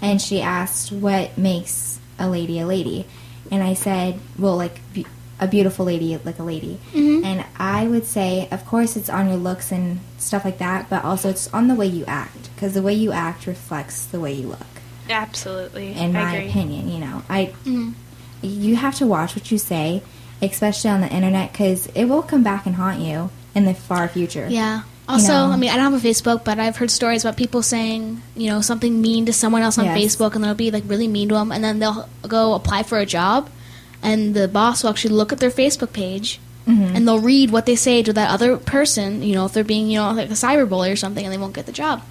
and 0.00 0.20
she 0.20 0.40
asked 0.40 0.92
what 0.92 1.36
makes 1.36 2.00
a 2.18 2.28
lady 2.28 2.58
a 2.60 2.66
lady, 2.66 3.06
and 3.50 3.62
I 3.62 3.74
said, 3.74 4.18
well, 4.38 4.56
like 4.56 4.80
be- 4.92 5.06
a 5.38 5.46
beautiful 5.46 5.84
lady 5.84 6.18
like 6.24 6.38
a 6.38 6.42
lady. 6.42 6.78
Mm-hmm. 6.92 7.24
And 7.24 7.44
I 7.58 7.86
would 7.86 8.06
say, 8.06 8.48
of 8.50 8.64
course, 8.64 8.96
it's 8.96 9.10
on 9.10 9.28
your 9.28 9.36
looks 9.36 9.70
and 9.70 10.00
stuff 10.18 10.44
like 10.44 10.58
that, 10.58 10.88
but 10.88 11.04
also 11.04 11.28
it's 11.28 11.52
on 11.52 11.68
the 11.68 11.74
way 11.74 11.86
you 11.86 12.04
act 12.06 12.54
because 12.54 12.74
the 12.74 12.82
way 12.82 12.94
you 12.94 13.12
act 13.12 13.46
reflects 13.46 14.06
the 14.06 14.20
way 14.20 14.32
you 14.32 14.48
look. 14.48 14.66
Absolutely. 15.08 15.92
In 15.92 16.12
my 16.12 16.36
opinion, 16.36 16.88
you 16.88 16.98
know, 16.98 17.22
I 17.28 17.46
mm-hmm. 17.64 17.92
you 18.42 18.76
have 18.76 18.96
to 18.96 19.06
watch 19.06 19.36
what 19.36 19.50
you 19.50 19.58
say, 19.58 20.02
especially 20.40 20.90
on 20.90 21.00
the 21.00 21.12
internet, 21.12 21.52
because 21.52 21.86
it 21.88 22.06
will 22.06 22.22
come 22.22 22.42
back 22.42 22.66
and 22.66 22.76
haunt 22.76 23.00
you 23.00 23.30
in 23.56 23.64
the 23.64 23.74
far 23.74 24.06
future. 24.08 24.46
Yeah. 24.48 24.82
Also, 25.08 25.32
know. 25.32 25.52
I 25.52 25.56
mean, 25.56 25.70
I 25.70 25.76
don't 25.76 25.92
have 25.92 26.04
a 26.04 26.08
Facebook, 26.08 26.44
but 26.44 26.58
I've 26.58 26.76
heard 26.76 26.90
stories 26.90 27.24
about 27.24 27.36
people 27.36 27.62
saying, 27.62 28.22
you 28.36 28.50
know, 28.50 28.60
something 28.60 29.00
mean 29.00 29.26
to 29.26 29.32
someone 29.32 29.62
else 29.62 29.78
on 29.78 29.84
Yes. 29.84 29.96
Facebook, 30.16 30.34
and 30.34 30.42
they'll 30.42 30.54
be 30.54 30.70
like 30.70 30.82
really 30.86 31.06
mean 31.08 31.28
to 31.28 31.34
them, 31.36 31.52
and 31.52 31.62
then 31.64 31.78
they'll 31.78 32.08
go 32.26 32.54
apply 32.54 32.82
for 32.82 32.98
a 32.98 33.06
job, 33.06 33.48
and 34.02 34.34
the 34.34 34.48
boss 34.48 34.82
will 34.82 34.90
actually 34.90 35.14
look 35.14 35.32
at 35.32 35.38
their 35.40 35.50
Facebook 35.50 35.92
page, 35.92 36.38
Mm-hmm. 36.66 36.96
and 36.96 37.06
they'll 37.06 37.20
read 37.20 37.52
what 37.52 37.64
they 37.66 37.76
say 37.76 38.02
to 38.02 38.12
that 38.14 38.28
other 38.28 38.56
person, 38.56 39.22
you 39.22 39.36
know, 39.36 39.46
if 39.46 39.52
they're 39.52 39.62
being, 39.62 39.88
you 39.88 39.98
know, 40.00 40.10
like 40.10 40.28
a 40.30 40.32
cyberbully 40.32 40.92
or 40.92 40.96
something, 40.96 41.24
and 41.24 41.32
they 41.32 41.38
won't 41.38 41.54
get 41.54 41.64
the 41.66 41.70
job. 41.72 42.02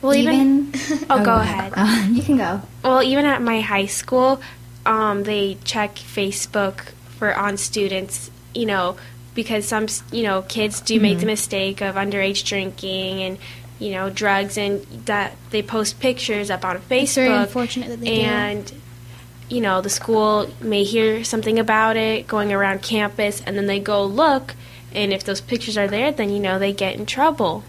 Well, 0.00 0.14
even, 0.14 0.70
Oh, 1.10 1.24
go 1.24 1.34
ahead. 1.34 1.72
Uh, 1.74 2.06
you 2.12 2.22
can 2.22 2.36
go. 2.36 2.62
Well, 2.84 3.02
even 3.02 3.24
at 3.26 3.42
my 3.42 3.60
high 3.60 3.86
school, 3.86 4.40
um, 4.86 5.24
they 5.24 5.58
check 5.64 5.96
Facebook 5.96 6.92
for 7.18 7.34
on 7.36 7.56
students. 7.56 8.30
You 8.54 8.66
know, 8.66 8.96
because 9.38 9.68
some 9.68 9.86
you 10.10 10.24
know 10.24 10.42
kids 10.42 10.80
do 10.80 10.98
make 10.98 11.18
the 11.18 11.20
mm-hmm. 11.20 11.26
mistake 11.28 11.80
of 11.80 11.94
underage 11.94 12.44
drinking 12.44 13.22
and 13.22 13.38
you 13.78 13.92
know 13.92 14.10
drugs, 14.10 14.58
and 14.58 14.82
that 15.06 15.36
they 15.50 15.62
post 15.62 16.00
pictures 16.00 16.50
up 16.50 16.64
on 16.64 16.78
Facebook. 16.78 17.02
It's 17.02 17.14
very 17.14 17.32
unfortunate 17.32 17.88
that 17.90 18.00
they 18.00 18.16
do. 18.16 18.22
and 18.22 18.72
you 19.48 19.60
know 19.60 19.80
the 19.80 19.90
school 19.90 20.50
may 20.60 20.82
hear 20.82 21.22
something 21.22 21.56
about 21.56 21.96
it 21.96 22.26
going 22.26 22.52
around 22.52 22.82
campus, 22.82 23.40
and 23.42 23.56
then 23.56 23.66
they 23.66 23.78
go 23.78 24.04
look, 24.04 24.56
and 24.92 25.12
if 25.12 25.22
those 25.22 25.40
pictures 25.40 25.78
are 25.78 25.86
there, 25.86 26.10
then 26.10 26.30
you 26.30 26.40
know 26.40 26.58
they 26.58 26.72
get 26.72 26.96
in 26.96 27.06
trouble. 27.06 27.62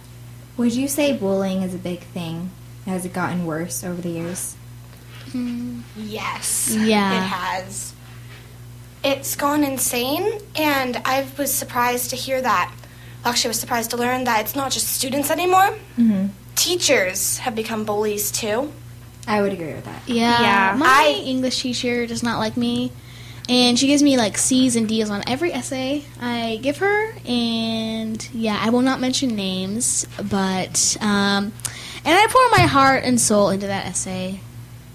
Would 0.57 0.73
you 0.73 0.87
say 0.87 1.15
bullying 1.15 1.61
is 1.61 1.75
a 1.75 1.77
big 1.77 1.99
thing? 1.99 2.49
Has 2.87 3.05
it 3.05 3.13
gotten 3.13 3.45
worse 3.45 3.83
over 3.83 4.01
the 4.01 4.09
years? 4.09 4.55
Hmm. 5.31 5.81
Yes. 5.95 6.75
Yeah. 6.75 7.13
It 7.13 7.27
has. 7.27 7.93
It's 9.03 9.35
gone 9.35 9.63
insane, 9.63 10.39
and 10.55 10.97
I 11.05 11.25
was 11.37 11.53
surprised 11.53 12.09
to 12.09 12.15
hear 12.15 12.41
that. 12.41 12.73
Actually, 13.23 13.49
I 13.49 13.51
was 13.51 13.59
surprised 13.59 13.91
to 13.91 13.97
learn 13.97 14.25
that 14.25 14.41
it's 14.41 14.55
not 14.55 14.71
just 14.71 14.87
students 14.87 15.29
anymore. 15.31 15.77
Mm-hmm. 15.97 16.27
Teachers 16.55 17.37
have 17.39 17.55
become 17.55 17.85
bullies 17.85 18.31
too. 18.31 18.71
I 19.27 19.41
would 19.41 19.53
agree 19.53 19.73
with 19.73 19.85
that. 19.85 20.01
Yeah. 20.07 20.41
Yeah. 20.41 20.75
My 20.77 21.15
I- 21.17 21.21
English 21.25 21.61
teacher 21.61 22.05
does 22.07 22.23
not 22.23 22.39
like 22.39 22.57
me. 22.57 22.91
And 23.47 23.79
she 23.79 23.87
gives 23.87 24.03
me 24.03 24.15
like 24.15 24.37
C's 24.37 24.75
and 24.75 24.87
D's 24.87 25.09
on 25.09 25.23
every 25.27 25.51
essay 25.53 26.03
I 26.21 26.59
give 26.61 26.77
her. 26.77 27.13
And 27.25 28.29
yeah, 28.31 28.59
I 28.61 28.69
will 28.69 28.81
not 28.83 28.99
mention 28.99 29.35
names, 29.35 30.05
but 30.29 30.97
um, 31.01 31.51
and 32.05 32.15
I 32.15 32.27
pour 32.29 32.49
my 32.51 32.67
heart 32.67 33.03
and 33.05 33.19
soul 33.19 33.49
into 33.49 33.65
that 33.67 33.87
essay 33.87 34.41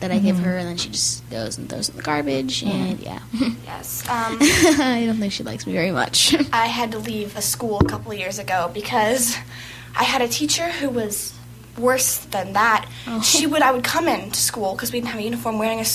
that 0.00 0.10
I 0.10 0.18
give 0.18 0.36
mm-hmm. 0.36 0.44
her, 0.44 0.56
and 0.56 0.68
then 0.68 0.76
she 0.76 0.90
just 0.90 1.28
goes 1.30 1.56
and 1.56 1.68
throws 1.68 1.88
in 1.88 1.96
the 1.96 2.02
garbage. 2.02 2.62
Mm-hmm. 2.62 2.70
And 2.70 3.00
yeah, 3.00 3.20
Yes. 3.64 4.08
Um, 4.08 4.38
I 4.40 5.04
don't 5.06 5.16
think 5.16 5.32
she 5.32 5.42
likes 5.42 5.66
me 5.66 5.72
very 5.72 5.90
much. 5.90 6.34
I 6.52 6.66
had 6.66 6.92
to 6.92 6.98
leave 6.98 7.36
a 7.36 7.42
school 7.42 7.78
a 7.80 7.84
couple 7.84 8.12
of 8.12 8.18
years 8.18 8.38
ago 8.38 8.70
because 8.72 9.36
I 9.96 10.04
had 10.04 10.22
a 10.22 10.28
teacher 10.28 10.70
who 10.70 10.90
was 10.90 11.34
worse 11.78 12.18
than 12.18 12.52
that. 12.52 12.88
Oh. 13.06 13.20
She 13.20 13.46
would 13.46 13.62
I 13.62 13.72
would 13.72 13.84
come 13.84 14.08
into 14.08 14.38
school 14.38 14.74
because 14.74 14.92
we 14.92 15.00
didn't 15.00 15.10
have 15.10 15.20
a 15.20 15.24
uniform, 15.24 15.58
wearing 15.58 15.80
a, 15.80 15.86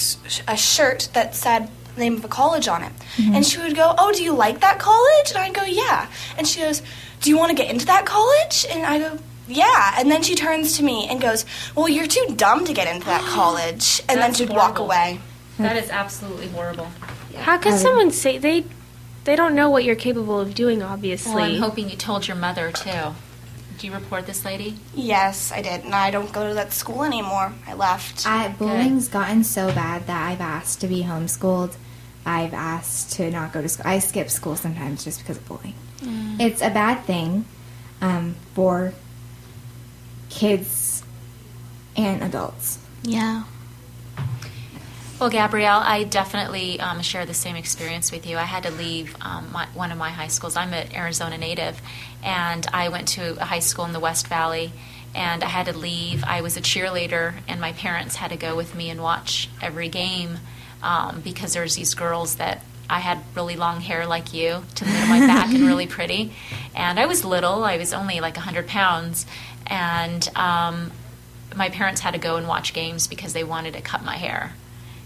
a 0.47 0.57
shirt 0.57 1.09
that 1.13 1.35
said 1.35 1.69
the 1.95 2.01
name 2.01 2.15
of 2.15 2.25
a 2.25 2.27
college 2.27 2.67
on 2.67 2.83
it, 2.83 2.91
mm-hmm. 3.17 3.35
and 3.35 3.45
she 3.45 3.59
would 3.59 3.75
go, 3.75 3.93
"Oh, 3.97 4.11
do 4.11 4.23
you 4.23 4.33
like 4.33 4.61
that 4.61 4.79
college?" 4.79 5.29
And 5.29 5.37
I'd 5.37 5.53
go, 5.53 5.63
"Yeah," 5.63 6.07
and 6.37 6.47
she 6.47 6.61
goes, 6.61 6.81
"Do 7.21 7.29
you 7.29 7.37
want 7.37 7.49
to 7.49 7.55
get 7.55 7.69
into 7.69 7.85
that 7.85 8.05
college?" 8.05 8.65
And 8.69 8.85
I 8.85 8.99
go. 8.99 9.19
Yeah, 9.49 9.95
and 9.97 10.09
then 10.11 10.21
she 10.21 10.35
turns 10.35 10.77
to 10.77 10.83
me 10.83 11.07
and 11.09 11.19
goes, 11.19 11.45
"Well, 11.75 11.89
you're 11.89 12.07
too 12.07 12.25
dumb 12.35 12.65
to 12.65 12.73
get 12.73 12.87
into 12.93 13.05
that 13.07 13.21
college," 13.37 14.01
and 14.07 14.19
then 14.21 14.29
That's 14.29 14.37
she'd 14.37 14.49
walk 14.49 14.77
horrible. 14.77 14.85
away. 14.85 15.19
That 15.57 15.75
is 15.75 15.89
absolutely 15.89 16.47
horrible. 16.49 16.87
How 17.37 17.57
can 17.57 17.77
someone 17.77 18.11
say 18.11 18.37
they 18.37 18.63
they 19.25 19.35
don't 19.35 19.55
know 19.55 19.69
what 19.69 19.83
you're 19.83 19.95
capable 19.95 20.39
of 20.39 20.53
doing? 20.55 20.81
Obviously, 20.81 21.33
Well, 21.35 21.43
I'm 21.43 21.57
hoping 21.61 21.89
you 21.89 21.97
told 21.97 22.27
your 22.27 22.37
mother 22.37 22.71
too. 22.71 23.13
Do 23.77 23.87
you 23.87 23.93
report 23.93 24.25
this 24.25 24.43
lady? 24.43 24.77
Yes, 24.93 25.51
I 25.53 25.61
did, 25.61 25.85
and 25.85 25.95
I 25.95 26.11
don't 26.11 26.31
go 26.33 26.47
to 26.47 26.53
that 26.53 26.73
school 26.73 27.03
anymore. 27.03 27.53
I 27.65 27.73
left. 27.75 28.27
I, 28.27 28.49
bullying's 28.49 29.07
gotten 29.07 29.43
so 29.45 29.67
bad 29.73 30.05
that 30.07 30.29
I've 30.29 30.41
asked 30.41 30.81
to 30.81 30.87
be 30.87 31.03
homeschooled. 31.03 31.75
I've 32.25 32.53
asked 32.53 33.13
to 33.13 33.31
not 33.31 33.53
go 33.53 33.61
to 33.61 33.69
school. 33.69 33.87
I 33.87 33.99
skip 33.99 34.29
school 34.29 34.57
sometimes 34.57 35.05
just 35.05 35.19
because 35.19 35.37
of 35.37 35.47
bullying. 35.47 35.75
It's 36.39 36.61
a 36.61 36.69
bad 36.69 37.05
thing 37.05 37.45
um, 38.01 38.35
for 38.53 38.93
kids 40.29 41.03
and 41.95 42.23
adults. 42.23 42.79
yeah. 43.03 43.43
Well, 45.19 45.29
Gabrielle, 45.29 45.81
I 45.83 46.05
definitely 46.05 46.79
um, 46.79 47.01
share 47.01 47.25
the 47.25 47.33
same 47.33 47.57
experience 47.57 48.09
with 48.09 48.25
you. 48.25 48.37
I 48.37 48.43
had 48.43 48.63
to 48.63 48.71
leave 48.71 49.17
um, 49.19 49.51
my, 49.51 49.67
one 49.73 49.91
of 49.91 49.97
my 49.97 50.11
high 50.11 50.27
schools. 50.27 50.55
I'm 50.55 50.73
an 50.73 50.95
Arizona 50.95 51.37
native, 51.37 51.81
and 52.23 52.65
I 52.71 52.87
went 52.87 53.09
to 53.09 53.35
a 53.41 53.43
high 53.43 53.59
school 53.59 53.83
in 53.83 53.91
the 53.91 53.99
West 53.99 54.27
Valley, 54.27 54.71
and 55.13 55.43
I 55.43 55.47
had 55.47 55.65
to 55.65 55.77
leave. 55.77 56.23
I 56.23 56.39
was 56.39 56.55
a 56.55 56.61
cheerleader, 56.61 57.33
and 57.49 57.59
my 57.59 57.73
parents 57.73 58.15
had 58.15 58.31
to 58.31 58.37
go 58.37 58.55
with 58.55 58.73
me 58.75 58.89
and 58.89 59.01
watch 59.01 59.49
every 59.61 59.89
game 59.89 60.37
um, 60.81 61.19
because 61.19 61.53
there's 61.53 61.75
these 61.75 61.95
girls 61.95 62.35
that 62.35 62.63
I 62.89 62.99
had 62.99 63.19
really 63.35 63.55
long 63.55 63.81
hair 63.81 64.07
like 64.07 64.33
you 64.33 64.63
to 64.75 64.85
the 64.85 64.89
middle 64.89 65.03
of 65.03 65.09
my 65.09 65.19
back 65.19 65.53
and 65.53 65.65
really 65.65 65.85
pretty. 65.97 66.31
And 66.73 66.99
I 66.99 67.05
was 67.05 67.23
little, 67.23 67.63
I 67.63 67.77
was 67.77 67.93
only 67.93 68.19
like 68.19 68.35
100 68.35 68.67
pounds, 68.67 69.25
and 69.69 70.27
um, 70.35 70.91
my 71.55 71.69
parents 71.69 72.01
had 72.01 72.11
to 72.11 72.19
go 72.19 72.35
and 72.37 72.47
watch 72.47 72.73
games 72.73 73.07
because 73.07 73.33
they 73.33 73.43
wanted 73.43 73.73
to 73.73 73.81
cut 73.81 74.03
my 74.03 74.17
hair 74.17 74.53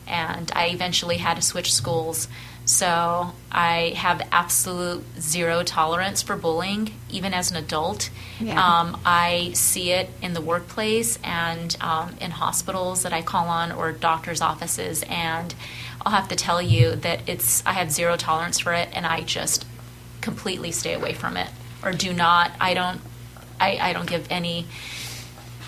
and 0.08 0.52
I 0.56 0.68
eventually 0.68 1.18
had 1.18 1.36
to 1.36 1.42
switch 1.42 1.74
schools. 1.74 2.28
So 2.66 3.34
I 3.52 3.94
have 3.98 4.22
absolute 4.32 5.04
zero 5.20 5.64
tolerance 5.64 6.22
for 6.22 6.38
bullying, 6.38 6.92
even 7.10 7.34
as 7.34 7.52
an 7.52 7.58
adult. 7.58 8.10
Yeah. 8.40 8.54
Um, 8.54 9.02
I 9.06 9.52
see 9.54 9.92
it 9.92 10.10
in 10.22 10.34
the 10.34 10.40
workplace 10.40 11.20
and 11.24 11.76
um, 11.82 12.16
in 12.22 12.32
hospitals 12.32 13.04
that 13.04 13.12
I 13.12 13.22
call 13.22 13.48
on 13.48 13.74
or 13.74 13.92
doctors' 13.92 14.40
offices, 14.40 15.04
and 15.10 15.54
I'll 16.06 16.14
have 16.14 16.30
to 16.30 16.38
tell 16.38 16.62
you 16.62 16.96
that 16.96 17.28
it's 17.28 17.66
I 17.66 17.74
have 17.74 17.92
zero 17.92 18.16
tolerance 18.16 18.60
for 18.60 18.74
it, 18.74 18.88
and 18.94 19.06
I 19.06 19.22
just 19.22 19.66
completely 20.22 20.72
stay 20.72 20.94
away 20.94 21.14
from 21.14 21.36
it 21.36 21.50
or 21.84 21.92
do 21.92 22.14
not. 22.14 22.52
I 22.62 22.74
don't. 22.74 23.02
I, 23.64 23.90
I 23.90 23.94
don't 23.94 24.10
give 24.10 24.26
any 24.30 24.66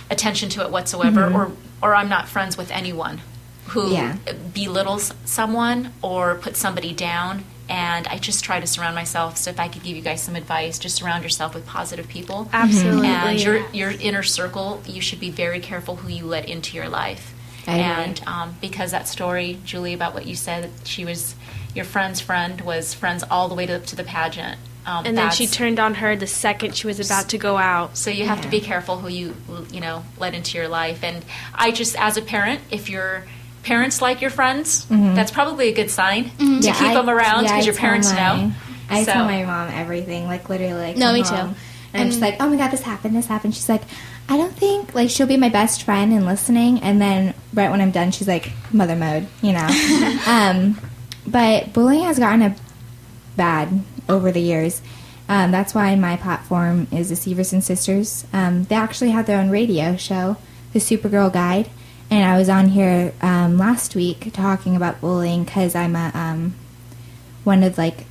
attention 0.09 0.49
to 0.49 0.61
it 0.61 0.69
whatsoever, 0.71 1.25
or 1.33 1.51
or 1.81 1.95
I'm 1.95 2.09
not 2.09 2.27
friends 2.27 2.57
with 2.57 2.71
anyone 2.71 3.21
who 3.67 3.91
Yeah. 3.91 4.17
belittles 4.53 5.13
someone 5.25 5.91
or 6.01 6.35
puts 6.35 6.59
somebody 6.59 6.93
down. 6.93 7.43
And 7.67 8.07
I 8.07 8.19
just 8.19 8.43
try 8.43 8.59
to 8.59 8.67
surround 8.67 8.93
myself. 8.93 9.37
So 9.37 9.49
if 9.49 9.59
I 9.59 9.67
could 9.67 9.81
give 9.81 9.95
you 9.95 10.03
guys 10.03 10.21
some 10.21 10.35
advice, 10.35 10.77
just 10.77 10.95
surround 10.97 11.23
yourself 11.23 11.55
with 11.55 11.65
positive 11.65 12.07
people. 12.07 12.47
Absolutely. 12.53 13.07
And 13.07 13.41
your 13.41 13.65
your 13.71 13.89
inner 13.89 14.21
circle, 14.23 14.83
you 14.85 15.01
should 15.01 15.19
be 15.19 15.31
very 15.31 15.59
careful 15.59 15.95
who 15.95 16.09
you 16.09 16.25
let 16.25 16.47
into 16.47 16.77
your 16.77 16.89
life. 16.89 17.33
I 17.67 17.77
and 17.79 18.21
um, 18.27 18.55
because 18.61 18.91
that 18.91 19.07
story, 19.07 19.57
Julie, 19.65 19.95
about 19.95 20.13
what 20.13 20.27
you 20.27 20.35
said, 20.35 20.69
she 20.83 21.03
was 21.05 21.33
your 21.73 21.85
friend's 21.85 22.21
friend 22.21 22.61
was 22.61 22.93
friends 22.93 23.23
all 23.31 23.47
the 23.49 23.55
way 23.55 23.65
to, 23.65 23.79
to 23.79 23.95
the 23.95 24.03
pageant. 24.03 24.59
Um, 24.85 25.05
and 25.05 25.17
then 25.17 25.31
she 25.31 25.47
turned 25.47 25.79
on 25.79 25.95
her 25.95 26.15
the 26.15 26.27
second 26.27 26.75
she 26.75 26.85
was 26.85 26.99
about 26.99 27.29
to 27.29 27.37
go 27.39 27.57
out. 27.57 27.97
so 27.97 28.11
you 28.11 28.25
have 28.25 28.41
to 28.41 28.47
be 28.47 28.61
careful 28.61 28.97
who 28.99 29.07
you 29.07 29.35
you 29.71 29.81
know 29.81 30.03
let 30.19 30.33
into 30.35 30.57
your 30.57 30.67
life. 30.67 31.03
And 31.03 31.25
I 31.55 31.71
just, 31.71 31.95
as 31.99 32.17
a 32.17 32.21
parent, 32.21 32.61
if 32.69 32.89
your 32.89 33.23
parents 33.63 33.99
like 34.01 34.21
your 34.21 34.29
friends, 34.29 34.85
that's 34.89 35.31
probably 35.31 35.69
a 35.69 35.73
good 35.73 35.89
sign 35.89 36.25
to 36.25 36.29
Mm-hmm. 36.29 36.59
Yeah, 36.61 36.73
keep 36.73 36.87
I- 36.89 36.93
them 36.93 37.09
around 37.09 37.43
yeah, 37.45 37.51
because 37.53 37.65
your 37.65 37.75
parents 37.75 38.11
my- 38.11 38.15
know. 38.17 38.51
I 38.87 39.03
So- 39.03 39.13
tell 39.13 39.25
my 39.25 39.43
mom 39.43 39.69
everything, 39.73 40.27
like 40.27 40.47
literally. 40.49 40.73
Like, 40.73 40.97
No, 40.97 41.07
come 41.07 41.13
me 41.15 41.23
too. 41.23 41.29
home, 41.35 41.55
And 41.93 42.03
I'm 42.03 42.09
just 42.09 42.21
like, 42.21 42.35
oh 42.39 42.47
my 42.49 42.55
god, 42.57 42.69
this 42.69 42.83
happened, 42.83 43.15
this 43.15 43.25
happened. 43.25 43.55
She's 43.55 43.67
like, 43.69 43.81
I 44.29 44.37
don't 44.37 44.53
think 44.55 44.93
like 44.93 45.09
she'll 45.09 45.25
be 45.25 45.37
my 45.37 45.49
best 45.49 45.81
friend 45.81 46.13
and 46.13 46.27
listening, 46.27 46.81
and 46.81 47.01
then 47.01 47.33
right 47.55 47.71
when 47.71 47.81
I'm 47.81 47.89
done, 47.91 48.11
she's 48.11 48.27
like 48.27 48.51
mother 48.71 48.95
mode, 48.95 49.25
you 49.41 49.53
know. 49.53 49.67
um, 50.27 50.79
but 51.25 51.73
bullying 51.73 52.03
has 52.03 52.19
gotten 52.19 52.43
a 52.43 52.55
bad 53.35 53.81
over 54.07 54.31
the 54.31 54.41
years. 54.41 54.81
Um, 55.27 55.51
that's 55.51 55.73
why 55.73 55.95
my 55.95 56.17
platform 56.17 56.87
is 56.91 57.09
the 57.09 57.15
Severson 57.15 57.61
Sisters. 57.61 58.25
Um, 58.31 58.65
they 58.65 58.75
actually 58.75 59.11
had 59.11 59.25
their 59.25 59.39
own 59.39 59.49
radio 59.49 59.95
show, 59.95 60.37
the 60.73 60.79
Supergirl 60.79 61.33
Guide, 61.33 61.69
and 62.11 62.23
I 62.23 62.37
was 62.37 62.49
on 62.49 62.69
here 62.69 63.13
um, 63.21 63.57
last 63.57 63.95
week 63.95 64.31
talking 64.33 64.75
about 64.75 65.01
bullying 65.01 65.43
because 65.43 65.73
I'm 65.73 65.95
a 65.95 66.11
um, 66.13 66.55
one 67.43 67.63
of 67.63 67.77
like 67.77 68.05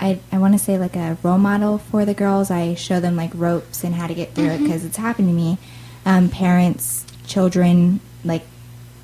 I, 0.00 0.20
I 0.30 0.38
want 0.38 0.54
to 0.54 0.58
say 0.58 0.78
like 0.78 0.94
a 0.94 1.18
role 1.22 1.38
model 1.38 1.78
for 1.78 2.04
the 2.04 2.14
girls. 2.14 2.50
I 2.50 2.74
show 2.74 3.00
them 3.00 3.16
like 3.16 3.32
ropes 3.34 3.82
and 3.82 3.94
how 3.94 4.06
to 4.06 4.14
get 4.14 4.34
through 4.34 4.50
it 4.50 4.58
because 4.58 4.84
it's 4.84 4.96
happened 4.96 5.28
to 5.28 5.34
me. 5.34 5.58
Um, 6.06 6.28
parents, 6.28 7.04
children, 7.26 8.00
like 8.24 8.44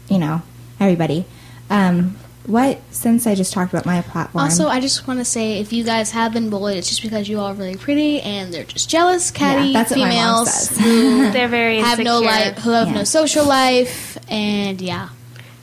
you 0.09 0.19
know, 0.19 0.43
everybody. 0.79 1.25
Um, 1.69 2.17
what 2.47 2.81
since 2.91 3.27
I 3.27 3.35
just 3.35 3.53
talked 3.53 3.73
about 3.73 3.87
my 3.87 4.03
platform. 4.03 4.45
Also, 4.45 4.69
I 4.69 4.81
just 4.81 5.07
want 5.09 5.19
to 5.21 5.25
say 5.25 5.61
if 5.61 5.73
you 5.73 5.83
guys 5.85 6.11
have 6.11 6.33
been 6.33 6.51
bullied, 6.51 6.77
it's 6.77 6.89
just 6.89 7.03
because 7.03 7.29
you 7.29 7.39
all 7.41 7.47
are 7.51 7.55
really 7.55 7.77
pretty 7.77 8.21
and 8.21 8.53
they're 8.53 8.65
just 8.65 8.89
jealous, 8.91 9.31
catty 9.31 9.69
Yeah, 9.69 9.73
that's 9.79 9.91
what 9.91 10.01
my 10.01 10.05
mom 10.07 10.11
females 10.13 10.53
says. 10.53 10.79
who 10.79 11.31
They're 11.33 11.49
very 11.49 11.79
have 11.79 11.99
no 12.01 12.21
life, 12.21 12.59
who 12.59 12.71
have 12.71 12.89
Yeah. 12.89 12.95
no 12.95 13.05
social 13.05 13.47
life, 13.47 14.19
and 14.31 14.81
yeah, 14.81 15.09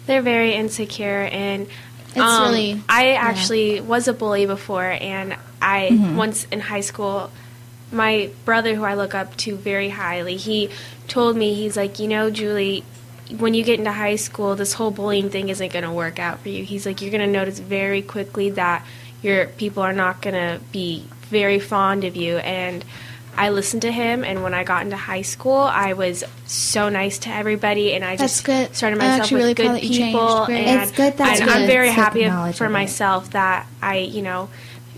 They're 0.08 0.24
very 0.24 0.54
insecure, 0.56 1.30
and 1.32 1.68
It's 2.10 2.18
um, 2.18 2.44
really- 2.50 2.82
I 2.90 3.14
actually 3.14 3.80
was 3.82 4.08
a 4.08 4.14
bully 4.14 4.46
before, 4.46 4.84
and 5.00 5.36
I 5.62 5.90
Mm-hmm. 5.92 6.16
once 6.18 6.46
in 6.52 6.60
high 6.62 6.82
school, 6.82 7.32
my 7.92 8.30
brother, 8.46 8.74
who 8.76 8.84
I 8.84 8.96
look 8.96 9.14
up 9.14 9.38
to 9.38 9.56
very 9.56 9.90
highly, 9.90 10.36
he 10.38 10.70
told 11.08 11.36
me 11.38 11.54
he's 11.54 11.78
like, 11.78 12.00
you 12.00 12.08
know, 12.08 12.30
Julie. 12.32 12.84
When 13.38 13.54
you 13.54 13.64
get 13.64 13.80
into 13.80 13.92
high 13.92 14.16
school, 14.16 14.56
this 14.56 14.74
whole 14.74 14.92
bullying 14.92 15.30
thing 15.30 15.50
isn't 15.50 15.72
going 15.72 15.84
to 15.84 15.92
work 15.92 16.20
out 16.20 16.40
for 16.40 16.50
you. 16.50 16.64
He's 16.64 16.86
like, 16.86 17.02
you're 17.02 17.12
going 17.12 17.22
to 17.22 17.32
notice 17.32 17.60
very 17.60 18.02
quickly 18.02 18.52
that 18.52 18.86
your 19.22 19.48
people 19.48 19.84
are 19.84 19.94
not 19.94 20.22
going 20.22 20.36
to 20.36 20.64
be 20.72 21.06
very 21.30 21.60
fond 21.60 22.04
of 22.04 22.16
you. 22.16 22.38
And 22.38 22.84
I 23.38 23.50
listened 23.50 23.84
to 23.84 23.92
him, 23.92 24.26
and 24.26 24.44
when 24.44 24.54
I 24.54 24.64
got 24.66 24.84
into 24.84 24.98
high 24.98 25.22
school, 25.22 25.58
I 25.58 25.94
was 25.94 26.24
so 26.46 26.90
nice 26.90 27.18
to 27.20 27.30
everybody, 27.30 27.94
and 27.94 28.04
I 28.04 28.18
That's 28.18 28.34
just 28.34 28.46
good. 28.46 28.76
started 28.76 29.00
myself 29.00 29.32
with 29.32 29.40
really 29.40 29.54
good 29.54 29.68
proud 29.68 29.76
that 29.76 29.84
you 29.84 29.98
changed. 29.98 30.18
people, 30.18 30.44
and, 30.46 30.82
It's 30.82 30.92
good 30.92 31.18
that 31.18 31.40
and 31.40 31.50
you 31.50 31.56
I'm 31.56 31.68
very 31.68 31.88
took 31.88 31.96
happy 31.96 32.54
for 32.54 32.68
myself 32.68 33.32
that 33.32 33.68
I, 33.82 34.00
you 34.00 34.22
know, 34.22 34.50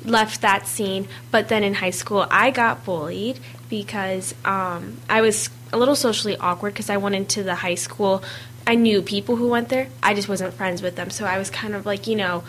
left 0.04 0.42
that 0.42 0.68
scene. 0.68 1.08
But 1.30 1.48
then 1.50 1.64
in 1.64 1.76
high 1.76 1.92
school, 1.92 2.26
I 2.32 2.50
got 2.50 2.84
bullied 2.84 3.40
because 3.82 4.36
um, 4.46 4.98
I 5.10 5.22
was 5.22 5.50
a 5.72 5.78
little 5.78 5.96
socially 5.96 6.38
awkward 6.38 6.74
because 6.74 6.90
I 6.92 6.98
went 6.98 7.16
into 7.16 7.42
the 7.42 7.56
high 7.56 7.74
school. 7.76 8.24
I 8.68 8.76
knew 8.76 9.02
people 9.02 9.36
who 9.36 9.48
went 9.50 9.70
there. 9.70 9.88
I 10.04 10.14
just 10.14 10.30
wasn't 10.30 10.54
friends 10.54 10.82
with 10.84 10.96
them, 10.96 11.10
so 11.10 11.26
I 11.26 11.40
was 11.40 11.50
kind 11.50 11.74
of 11.74 11.86
like, 11.86 12.06
you 12.06 12.16
know, 12.16 12.44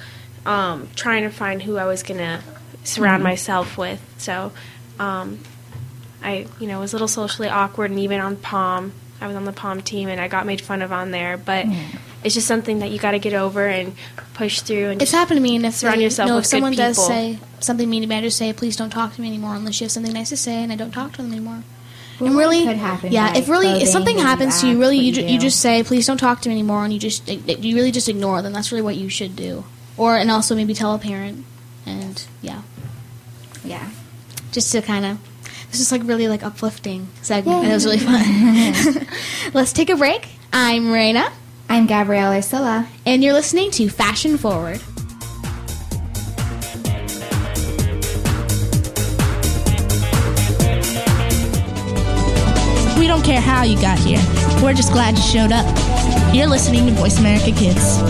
um, 0.45 0.89
trying 0.95 1.23
to 1.23 1.31
find 1.31 1.63
who 1.63 1.77
I 1.79 1.87
was 1.87 2.03
gonna 2.03 2.43
surround 2.85 3.21
Mm-hmm. 3.23 3.31
myself 3.31 3.79
with. 3.79 4.01
So. 4.19 4.53
Um, 4.99 5.39
I, 6.23 6.47
you 6.59 6.67
know, 6.69 6.81
was 6.81 6.93
a 6.95 6.97
little 6.97 7.09
socially 7.09 7.49
awkward, 7.49 7.91
and 7.91 8.01
even 8.01 8.19
on 8.21 8.37
pom, 8.37 8.93
I 9.21 9.27
was 9.27 9.37
on 9.37 9.45
the 9.45 9.53
pom 9.53 9.83
team, 9.83 10.09
and 10.09 10.19
I 10.19 10.27
got 10.29 10.47
made 10.47 10.61
fun 10.63 10.81
of 10.81 10.91
on 10.91 11.11
there. 11.11 11.37
But 11.37 11.67
it's 12.25 12.35
just 12.35 12.47
something 12.47 12.79
that 12.81 12.91
you 12.91 12.99
got 12.99 13.13
to 13.13 13.19
get 13.19 13.35
over 13.35 13.67
and 13.69 13.95
push 14.35 14.61
through. 14.61 14.91
And 14.91 15.03
it's 15.03 15.13
happened 15.13 15.37
to 15.37 15.43
me. 15.43 15.57
And 15.57 15.67
if 15.67 15.75
surround 15.75 15.99
they- 15.99 16.05
yourself 16.05 16.29
no, 16.29 16.37
with 16.37 16.45
if 16.45 16.51
someone 16.51 16.73
good 16.73 16.79
does 16.79 16.97
people. 16.97 17.09
say 17.09 17.39
something 17.61 17.89
mean 17.89 18.03
to 18.03 18.09
me, 18.09 18.17
I 18.17 18.21
just 18.23 18.37
say, 18.39 18.53
please 18.53 18.77
don't 18.77 18.91
talk 18.91 19.15
to 19.15 19.21
me 19.21 19.29
anymore 19.29 19.55
unless 19.55 19.81
you 19.81 19.85
have 19.85 19.93
something 19.93 20.13
nice 20.13 20.31
to 20.31 20.37
say, 20.37 20.63
and 20.63 20.73
I 20.73 20.77
don't 20.77 20.91
talk 20.91 21.13
to 21.13 21.23
them 21.23 21.31
anymore. 21.33 21.63
and 22.21 22.37
really, 22.37 22.65
could 22.65 22.77
happen 22.77 23.13
yeah. 23.13 23.33
by 23.33 23.39
If 23.39 23.49
really, 23.49 23.83
if 23.83 23.89
something 23.89 24.17
the 24.17 24.23
way 24.23 24.23
you 24.23 24.29
happens 24.29 24.61
to 24.61 24.69
you, 24.69 24.79
really, 24.81 24.99
you, 24.99 25.05
you 25.07 25.13
ju- 25.13 25.27
you 25.27 25.39
just 25.39 25.61
say, 25.61 25.83
please 25.83 26.07
don't 26.07 26.19
talk 26.19 26.41
to 26.43 26.49
me 26.49 26.55
anymore, 26.55 26.85
and 26.85 26.93
you 26.93 26.99
just 26.99 27.29
you 27.29 27.75
really 27.77 27.91
just 27.93 28.09
ignore 28.09 28.41
them. 28.43 28.53
That's 28.53 28.73
really 28.73 28.83
what 28.83 28.97
you 28.97 29.09
should 29.09 29.37
do. 29.37 29.65
Or 29.97 30.17
and 30.17 30.31
also 30.31 30.55
maybe 30.55 30.75
tell 30.75 30.95
a 30.95 30.99
parent, 30.99 31.45
and 31.87 32.25
yeah, 32.43 32.63
yeah. 33.65 33.91
just 34.53 34.73
to 34.73 34.83
kind 34.83 35.05
of. 35.05 35.19
This 35.71 35.81
is 35.81 35.91
like 35.91 36.03
really 36.05 36.29
like 36.29 36.45
uplifting 36.45 37.09
segment, 37.23 37.65
and 37.65 37.71
it 37.71 37.75
was 37.75 37.85
really 37.85 37.99
fun. 37.99 39.07
Let's 39.55 39.73
take 39.73 39.91
a 39.91 39.97
break. 39.97 40.29
I'm 40.53 40.85
Raina, 40.87 41.33
I'm 41.68 41.87
Gabrielle 41.87 42.33
Arcilla. 42.33 42.87
and 43.07 43.22
you're 43.22 43.33
listening 43.33 43.70
to 43.72 43.88
Fashion 43.88 44.37
Forward. 44.38 44.81
We 52.98 53.09
don't 53.09 53.22
care 53.24 53.40
how 53.40 53.64
you 53.64 53.77
got 53.81 53.98
here. 53.98 54.20
We're 54.62 54.72
just 54.72 54.92
glad 54.92 55.16
you 55.16 55.22
showed 55.22 55.53
up. 55.53 55.66
You're 56.35 56.46
listening 56.46 56.87
to 56.87 56.92
Voice 56.92 57.18
America 57.18 57.50
Kids. 57.53 58.00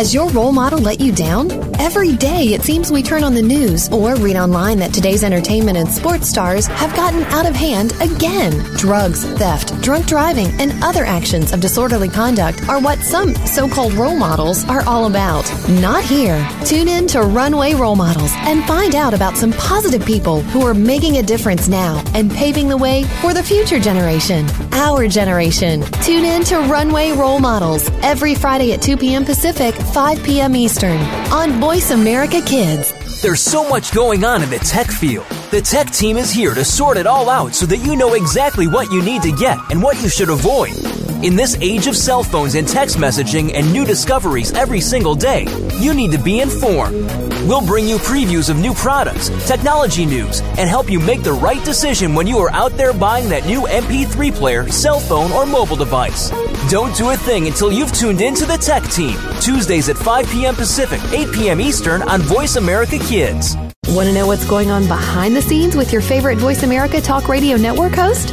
Has 0.00 0.14
your 0.14 0.30
role 0.30 0.50
model 0.50 0.78
let 0.78 0.98
you 0.98 1.12
down? 1.12 1.50
Every 1.78 2.16
day 2.16 2.54
it 2.54 2.62
seems 2.62 2.90
we 2.90 3.02
turn 3.02 3.22
on 3.22 3.34
the 3.34 3.42
news 3.42 3.90
or 3.90 4.14
read 4.16 4.36
online 4.36 4.78
that 4.78 4.94
today's 4.94 5.22
entertainment 5.22 5.76
and 5.76 5.86
sports 5.86 6.26
stars 6.26 6.66
have 6.68 6.96
gotten 6.96 7.22
out 7.24 7.44
of 7.44 7.54
hand 7.54 7.92
again. 8.00 8.52
Drugs, 8.76 9.24
theft, 9.34 9.78
drunk 9.82 10.06
driving, 10.06 10.48
and 10.58 10.72
other 10.82 11.04
actions 11.04 11.52
of 11.52 11.60
disorderly 11.60 12.08
conduct 12.08 12.66
are 12.66 12.80
what 12.80 12.98
some 13.00 13.34
so 13.46 13.68
called 13.68 13.92
role 13.92 14.16
models 14.16 14.64
are 14.70 14.82
all 14.86 15.06
about. 15.06 15.44
Not 15.68 16.02
here. 16.02 16.48
Tune 16.64 16.88
in 16.88 17.06
to 17.08 17.20
Runway 17.20 17.74
Role 17.74 17.96
Models 17.96 18.32
and 18.36 18.64
find 18.64 18.94
out 18.94 19.12
about 19.12 19.36
some 19.36 19.52
positive 19.52 20.06
people 20.06 20.40
who 20.40 20.64
are 20.66 20.72
making 20.72 21.18
a 21.18 21.22
difference 21.22 21.68
now 21.68 22.02
and 22.14 22.30
paving 22.30 22.68
the 22.68 22.76
way 22.78 23.04
for 23.20 23.34
the 23.34 23.42
future 23.42 23.78
generation. 23.78 24.46
Our 24.72 25.08
generation. 25.08 25.82
Tune 26.02 26.24
in 26.24 26.42
to 26.44 26.60
Runway 26.60 27.12
Role 27.12 27.38
Models 27.38 27.90
every 28.02 28.34
Friday 28.34 28.72
at 28.72 28.80
2 28.80 28.96
p.m. 28.96 29.26
Pacific, 29.26 29.74
5 29.92 30.22
p.m. 30.22 30.54
Eastern 30.54 31.00
on 31.32 31.60
Voice 31.60 31.90
America 31.90 32.40
Kids. 32.42 32.92
There's 33.22 33.40
so 33.40 33.68
much 33.68 33.92
going 33.92 34.22
on 34.24 34.40
in 34.40 34.48
the 34.48 34.60
tech 34.60 34.86
field. 34.86 35.26
The 35.50 35.60
tech 35.60 35.90
team 35.90 36.16
is 36.16 36.30
here 36.30 36.54
to 36.54 36.64
sort 36.64 36.96
it 36.96 37.08
all 37.08 37.28
out 37.28 37.54
so 37.54 37.66
that 37.66 37.78
you 37.78 37.96
know 37.96 38.14
exactly 38.14 38.68
what 38.68 38.92
you 38.92 39.02
need 39.02 39.20
to 39.22 39.32
get 39.32 39.58
and 39.68 39.82
what 39.82 40.00
you 40.00 40.08
should 40.08 40.28
avoid. 40.28 40.76
In 41.24 41.34
this 41.34 41.56
age 41.56 41.88
of 41.88 41.96
cell 41.96 42.22
phones 42.22 42.54
and 42.54 42.68
text 42.68 42.98
messaging 42.98 43.52
and 43.52 43.72
new 43.72 43.84
discoveries 43.84 44.52
every 44.52 44.80
single 44.80 45.16
day, 45.16 45.46
you 45.80 45.92
need 45.92 46.12
to 46.12 46.22
be 46.22 46.38
informed. 46.38 46.94
We'll 47.48 47.66
bring 47.66 47.88
you 47.88 47.96
previews 47.96 48.48
of 48.48 48.58
new 48.58 48.74
products, 48.74 49.28
technology 49.48 50.06
news, 50.06 50.40
and 50.40 50.70
help 50.70 50.88
you 50.88 51.00
make 51.00 51.24
the 51.24 51.32
right 51.32 51.62
decision 51.64 52.14
when 52.14 52.28
you 52.28 52.38
are 52.38 52.50
out 52.52 52.76
there 52.76 52.92
buying 52.92 53.28
that 53.30 53.44
new 53.44 53.62
MP3 53.62 54.32
player, 54.32 54.68
cell 54.70 55.00
phone, 55.00 55.32
or 55.32 55.46
mobile 55.46 55.76
device. 55.76 56.30
Don't 56.70 56.94
do 56.94 57.10
a 57.10 57.16
thing 57.16 57.48
until 57.48 57.72
you've 57.72 57.92
tuned 57.92 58.20
in 58.20 58.32
to 58.36 58.46
the 58.46 58.56
tech 58.56 58.84
team. 58.84 59.18
Tuesdays 59.40 59.88
at 59.88 59.98
5 59.98 60.28
p.m. 60.30 60.54
Pacific, 60.54 61.00
8 61.12 61.32
p.m. 61.32 61.60
Eastern 61.60 62.00
on 62.02 62.22
Voice 62.22 62.54
America 62.54 62.96
Kids. 62.96 63.56
Want 63.88 64.06
to 64.06 64.14
know 64.14 64.28
what's 64.28 64.46
going 64.46 64.70
on 64.70 64.86
behind 64.86 65.34
the 65.34 65.42
scenes 65.42 65.74
with 65.74 65.92
your 65.92 66.00
favorite 66.00 66.38
Voice 66.38 66.62
America 66.62 67.00
Talk 67.00 67.26
Radio 67.26 67.56
Network 67.56 67.96
host? 67.96 68.32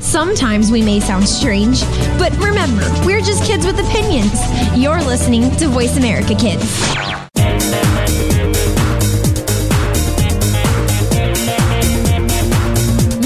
Sometimes 0.00 0.70
we 0.70 0.82
may 0.82 1.00
sound 1.00 1.28
strange, 1.28 1.80
but 2.18 2.32
remember, 2.38 2.82
we're 3.04 3.20
just 3.20 3.44
kids 3.44 3.66
with 3.66 3.78
opinions. 3.78 4.32
You're 4.76 5.02
listening 5.02 5.50
to 5.56 5.68
Voice 5.68 5.96
America 5.96 6.34
Kids. 6.34 6.64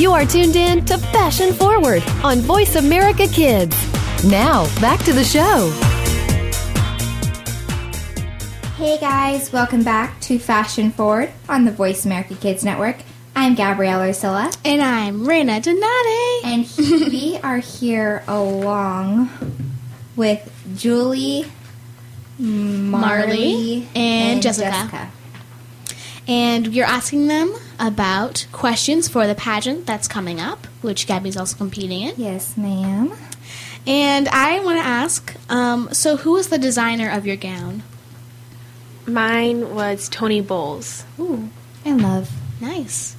You 0.01 0.13
are 0.13 0.25
tuned 0.25 0.57
in 0.57 0.85
to 0.87 0.99
Fashion 0.99 1.53
Forward 1.53 2.03
on 2.25 2.39
Voice 2.39 2.77
America 2.77 3.27
Kids. 3.27 3.77
Now, 4.25 4.65
back 4.81 5.03
to 5.05 5.13
the 5.13 5.25
show. 5.25 5.71
Hey 8.77 8.99
guys, 8.99 9.53
welcome 9.53 9.83
back 9.83 10.19
to 10.23 10.39
Fashion 10.39 10.91
Forward 10.91 11.31
on 11.49 11.65
the 11.65 11.73
Voice 11.73 12.07
America 12.07 12.35
Kids 12.35 12.65
Network. 12.65 12.97
I'm 13.35 13.55
Gabrielle 13.55 14.01
Arcilla. 14.01 14.55
And 14.65 14.83
I'm 14.83 15.21
Raina 15.27 15.63
Donati. 15.63 16.55
And 16.55 16.65
he- 16.65 17.09
we 17.35 17.39
are 17.43 17.59
here 17.59 18.23
along 18.27 19.31
with 20.17 20.51
Julie, 20.77 21.47
Marley, 22.39 23.89
and 23.95 24.43
Jessica. 24.43 25.11
And 26.29 26.75
you're 26.75 26.87
asking 26.87 27.27
them 27.29 27.55
about 27.79 28.47
questions 28.53 29.09
for 29.09 29.27
the 29.27 29.35
pageant 29.35 29.87
that's 29.87 30.07
coming 30.07 30.39
up, 30.41 30.67
which 30.83 31.07
Gabby's 31.07 31.37
also 31.37 31.57
competing 31.57 32.03
in. 32.03 32.15
Yes, 32.17 32.57
ma'am. 32.57 33.13
And 33.87 34.29
I 34.29 34.61
want 34.61 34.79
to 34.79 34.85
ask 34.85 35.35
um, 35.49 35.89
so, 35.93 36.19
who 36.19 36.33
was 36.33 36.49
the 36.49 36.59
designer 36.59 37.11
of 37.11 37.27
your 37.27 37.37
gown? 37.37 37.83
Mine 39.07 39.75
was 39.75 40.09
Tony 40.11 40.41
Bowls. 40.43 41.05
Ooh, 41.19 41.49
I 41.87 41.93
love. 41.93 42.31
Nice. 42.61 43.17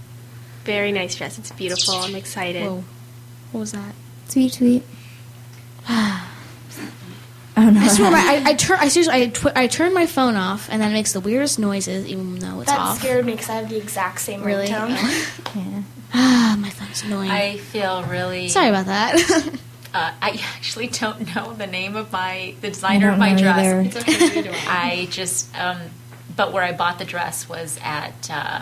Very 0.63 0.91
nice 0.91 1.15
dress. 1.15 1.37
It's 1.39 1.51
beautiful. 1.51 1.95
I'm 1.95 2.15
excited. 2.15 2.63
Whoa. 2.63 2.83
What 3.51 3.59
was 3.61 3.71
that? 3.71 3.93
Sweet 4.27 4.53
tweet. 4.53 4.83
oh 5.89 6.27
no. 7.57 7.79
I 7.81 7.87
swear, 7.87 8.11
my, 8.11 8.19
I, 8.19 8.49
I 8.51 8.53
turn. 8.53 8.77
I 8.79 8.87
seriously, 8.87 9.13
I, 9.23 9.27
tw- 9.27 9.55
I 9.57 9.67
turn 9.67 9.93
my 9.93 10.05
phone 10.05 10.35
off, 10.35 10.69
and 10.71 10.81
then 10.81 10.91
it 10.91 10.93
makes 10.93 11.13
the 11.13 11.19
weirdest 11.19 11.59
noises, 11.59 12.05
even 12.05 12.39
though 12.39 12.61
it's 12.61 12.69
That 12.69 12.79
off. 12.79 12.95
That 12.95 13.01
scared 13.01 13.25
me 13.25 13.33
because 13.33 13.49
I 13.49 13.55
have 13.55 13.69
the 13.69 13.77
exact 13.77 14.21
same 14.21 14.43
Really? 14.43 14.67
ringtone. 14.67 15.55
yeah. 15.55 15.81
Ah, 16.13 16.55
my 16.59 16.69
phone's 16.69 17.03
annoying. 17.03 17.31
I 17.31 17.57
feel 17.57 18.03
really. 18.03 18.47
Sorry 18.49 18.69
about 18.69 18.85
that. 18.87 19.49
Uh, 19.93 20.09
I 20.21 20.39
actually 20.55 20.87
don't 20.87 21.35
know 21.35 21.51
the 21.51 21.67
name 21.67 21.97
of 21.97 22.13
my 22.13 22.55
the 22.61 22.69
designer 22.69 23.11
of 23.11 23.19
my 23.19 23.35
dress. 23.35 23.93
It's 23.93 23.97
okay, 23.97 24.49
I 24.65 25.09
just 25.11 25.53
um, 25.59 25.81
but 26.33 26.53
where 26.53 26.63
I 26.63 26.71
bought 26.71 26.97
the 26.97 27.03
dress 27.03 27.49
was 27.49 27.77
at 27.83 28.29
uh, 28.31 28.61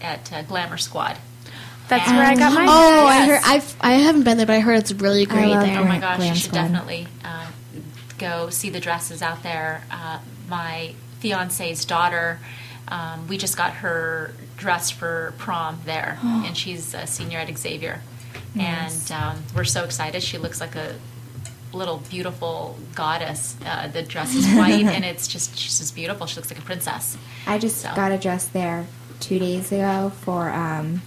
at 0.00 0.32
uh, 0.32 0.42
Glamour 0.42 0.76
Squad. 0.78 1.18
That's 1.88 2.08
And- 2.08 2.16
where 2.16 2.26
I 2.26 2.34
got 2.34 2.52
my 2.52 2.66
Oh, 2.68 3.06
I 3.06 3.26
heard. 3.26 3.40
I've 3.44 3.76
I 3.80 3.92
haven't 3.92 4.24
been 4.24 4.36
there, 4.38 4.46
but 4.46 4.54
I 4.56 4.60
heard 4.60 4.78
it's 4.78 4.92
really 4.92 5.24
great 5.26 5.52
there. 5.52 5.80
Oh 5.80 5.84
my 5.84 5.98
gosh, 5.98 6.16
Glam 6.16 6.28
you 6.30 6.34
should 6.34 6.50
Squad. 6.50 6.62
definitely 6.62 7.06
uh, 7.24 7.46
go 8.18 8.50
see 8.50 8.70
the 8.70 8.80
dresses 8.80 9.22
out 9.22 9.42
there. 9.42 9.84
Uh, 9.90 10.18
my 10.48 10.94
fiance's 11.20 11.84
daughter, 11.84 12.40
um, 12.88 13.26
we 13.28 13.36
just 13.38 13.56
got 13.56 13.72
her 13.74 14.32
dressed 14.56 14.94
for 14.94 15.32
prom 15.38 15.80
there, 15.84 16.18
and 16.24 16.56
she's 16.56 16.92
a 16.94 17.06
senior 17.06 17.38
at 17.38 17.56
Xavier. 17.56 18.00
Nice. 18.54 19.10
And 19.10 19.22
um, 19.36 19.42
we're 19.54 19.64
so 19.64 19.84
excited. 19.84 20.22
She 20.22 20.38
looks 20.38 20.60
like 20.60 20.74
a 20.76 20.96
little 21.72 21.98
beautiful 22.10 22.76
goddess. 22.94 23.54
Uh, 23.64 23.86
the 23.88 24.02
dress 24.02 24.34
is 24.34 24.46
white, 24.56 24.84
and 24.86 25.04
it's 25.04 25.28
just 25.28 25.56
she's 25.56 25.78
just 25.78 25.94
beautiful. 25.94 26.26
She 26.26 26.36
looks 26.36 26.50
like 26.50 26.58
a 26.58 26.62
princess. 26.64 27.16
I 27.46 27.58
just 27.58 27.78
So. 27.78 27.92
got 27.94 28.10
a 28.12 28.18
dress 28.18 28.46
there 28.48 28.86
two 29.20 29.38
days 29.38 29.70
ago 29.72 30.12
for 30.22 30.50
um, 30.50 31.02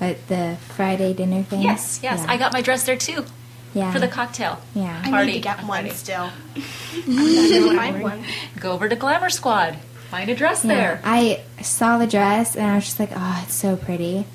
at 0.00 0.26
the 0.28 0.56
Friday 0.76 1.12
dinner 1.12 1.42
thing. 1.42 1.62
Yes, 1.62 2.00
yes, 2.02 2.20
Yeah. 2.24 2.32
I 2.32 2.36
got 2.36 2.52
my 2.52 2.62
dress 2.62 2.84
there 2.84 2.96
too 2.96 3.24
yeah 3.72 3.92
for 3.92 4.00
the 4.00 4.08
cocktail. 4.08 4.58
yeah. 4.74 5.00
I 5.04 5.10
Party 5.10 5.26
need 5.26 5.32
to 5.34 5.40
get 5.40 5.58
one 5.58 5.66
Friday. 5.68 5.90
still. 5.90 6.30
I'm 7.06 7.66
gonna 7.66 7.76
find 7.76 8.02
one. 8.02 8.24
Go 8.58 8.72
over 8.72 8.88
to 8.88 8.96
Glamour 8.96 9.30
Squad, 9.30 9.76
find 10.10 10.28
a 10.30 10.34
dress 10.34 10.64
Yeah, 10.64 10.74
there. 10.74 11.00
I 11.04 11.42
saw 11.62 11.98
the 11.98 12.06
dress 12.06 12.56
and 12.56 12.66
I 12.66 12.74
was 12.76 12.84
just 12.84 12.98
like, 12.98 13.10
oh, 13.14 13.40
it's 13.44 13.54
so 13.54 13.76
pretty. 13.76 14.26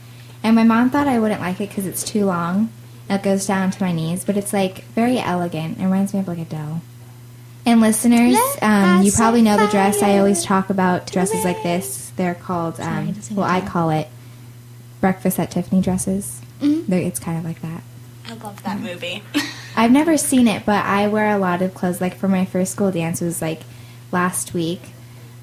And 0.43 0.55
my 0.55 0.63
mom 0.63 0.89
thought 0.89 1.07
I 1.07 1.19
wouldn't 1.19 1.41
like 1.41 1.59
it 1.59 1.69
because 1.69 1.85
it's 1.85 2.03
too 2.03 2.25
long. 2.25 2.69
It 3.09 3.23
goes 3.23 3.45
down 3.45 3.71
to 3.71 3.83
my 3.83 3.91
knees, 3.91 4.23
but 4.23 4.37
it's 4.37 4.53
like 4.53 4.83
very 4.95 5.19
elegant. 5.19 5.79
It 5.79 5.83
reminds 5.83 6.13
me 6.13 6.19
of 6.21 6.27
like 6.27 6.37
a 6.39 6.45
doe. 6.45 6.81
And 7.65 7.81
listeners, 7.81 8.37
um, 8.61 9.01
you 9.03 9.11
probably 9.11 9.41
know 9.41 9.57
the 9.57 9.67
dress. 9.71 10.03
I 10.03 10.17
always 10.19 10.43
talk 10.43 10.69
about 10.69 11.11
dresses 11.11 11.43
like 11.43 11.63
this. 11.63 12.11
They're 12.15 12.35
called, 12.35 12.79
um, 12.79 13.15
well, 13.31 13.45
I 13.49 13.61
call 13.61 13.89
it 13.89 14.07
breakfast 15.01 15.39
at 15.39 15.51
Tiffany 15.51 15.81
dresses. 15.81 16.41
Mhm. 16.61 16.89
It's 16.91 17.19
kind 17.19 17.37
of 17.37 17.43
like 17.43 17.61
that. 17.61 17.81
I 18.27 18.33
love 18.35 18.61
that 18.63 18.79
movie. 18.79 19.23
I've 19.75 19.91
never 19.91 20.17
seen 20.17 20.47
it, 20.47 20.65
but 20.65 20.85
I 20.85 21.07
wear 21.07 21.29
a 21.35 21.37
lot 21.37 21.61
of 21.61 21.73
clothes. 21.73 21.99
Like 22.01 22.15
for 22.17 22.27
my 22.27 22.45
first 22.45 22.71
school 22.71 22.91
dance 22.91 23.19
was 23.21 23.41
like 23.41 23.61
last 24.11 24.53
week. 24.53 24.81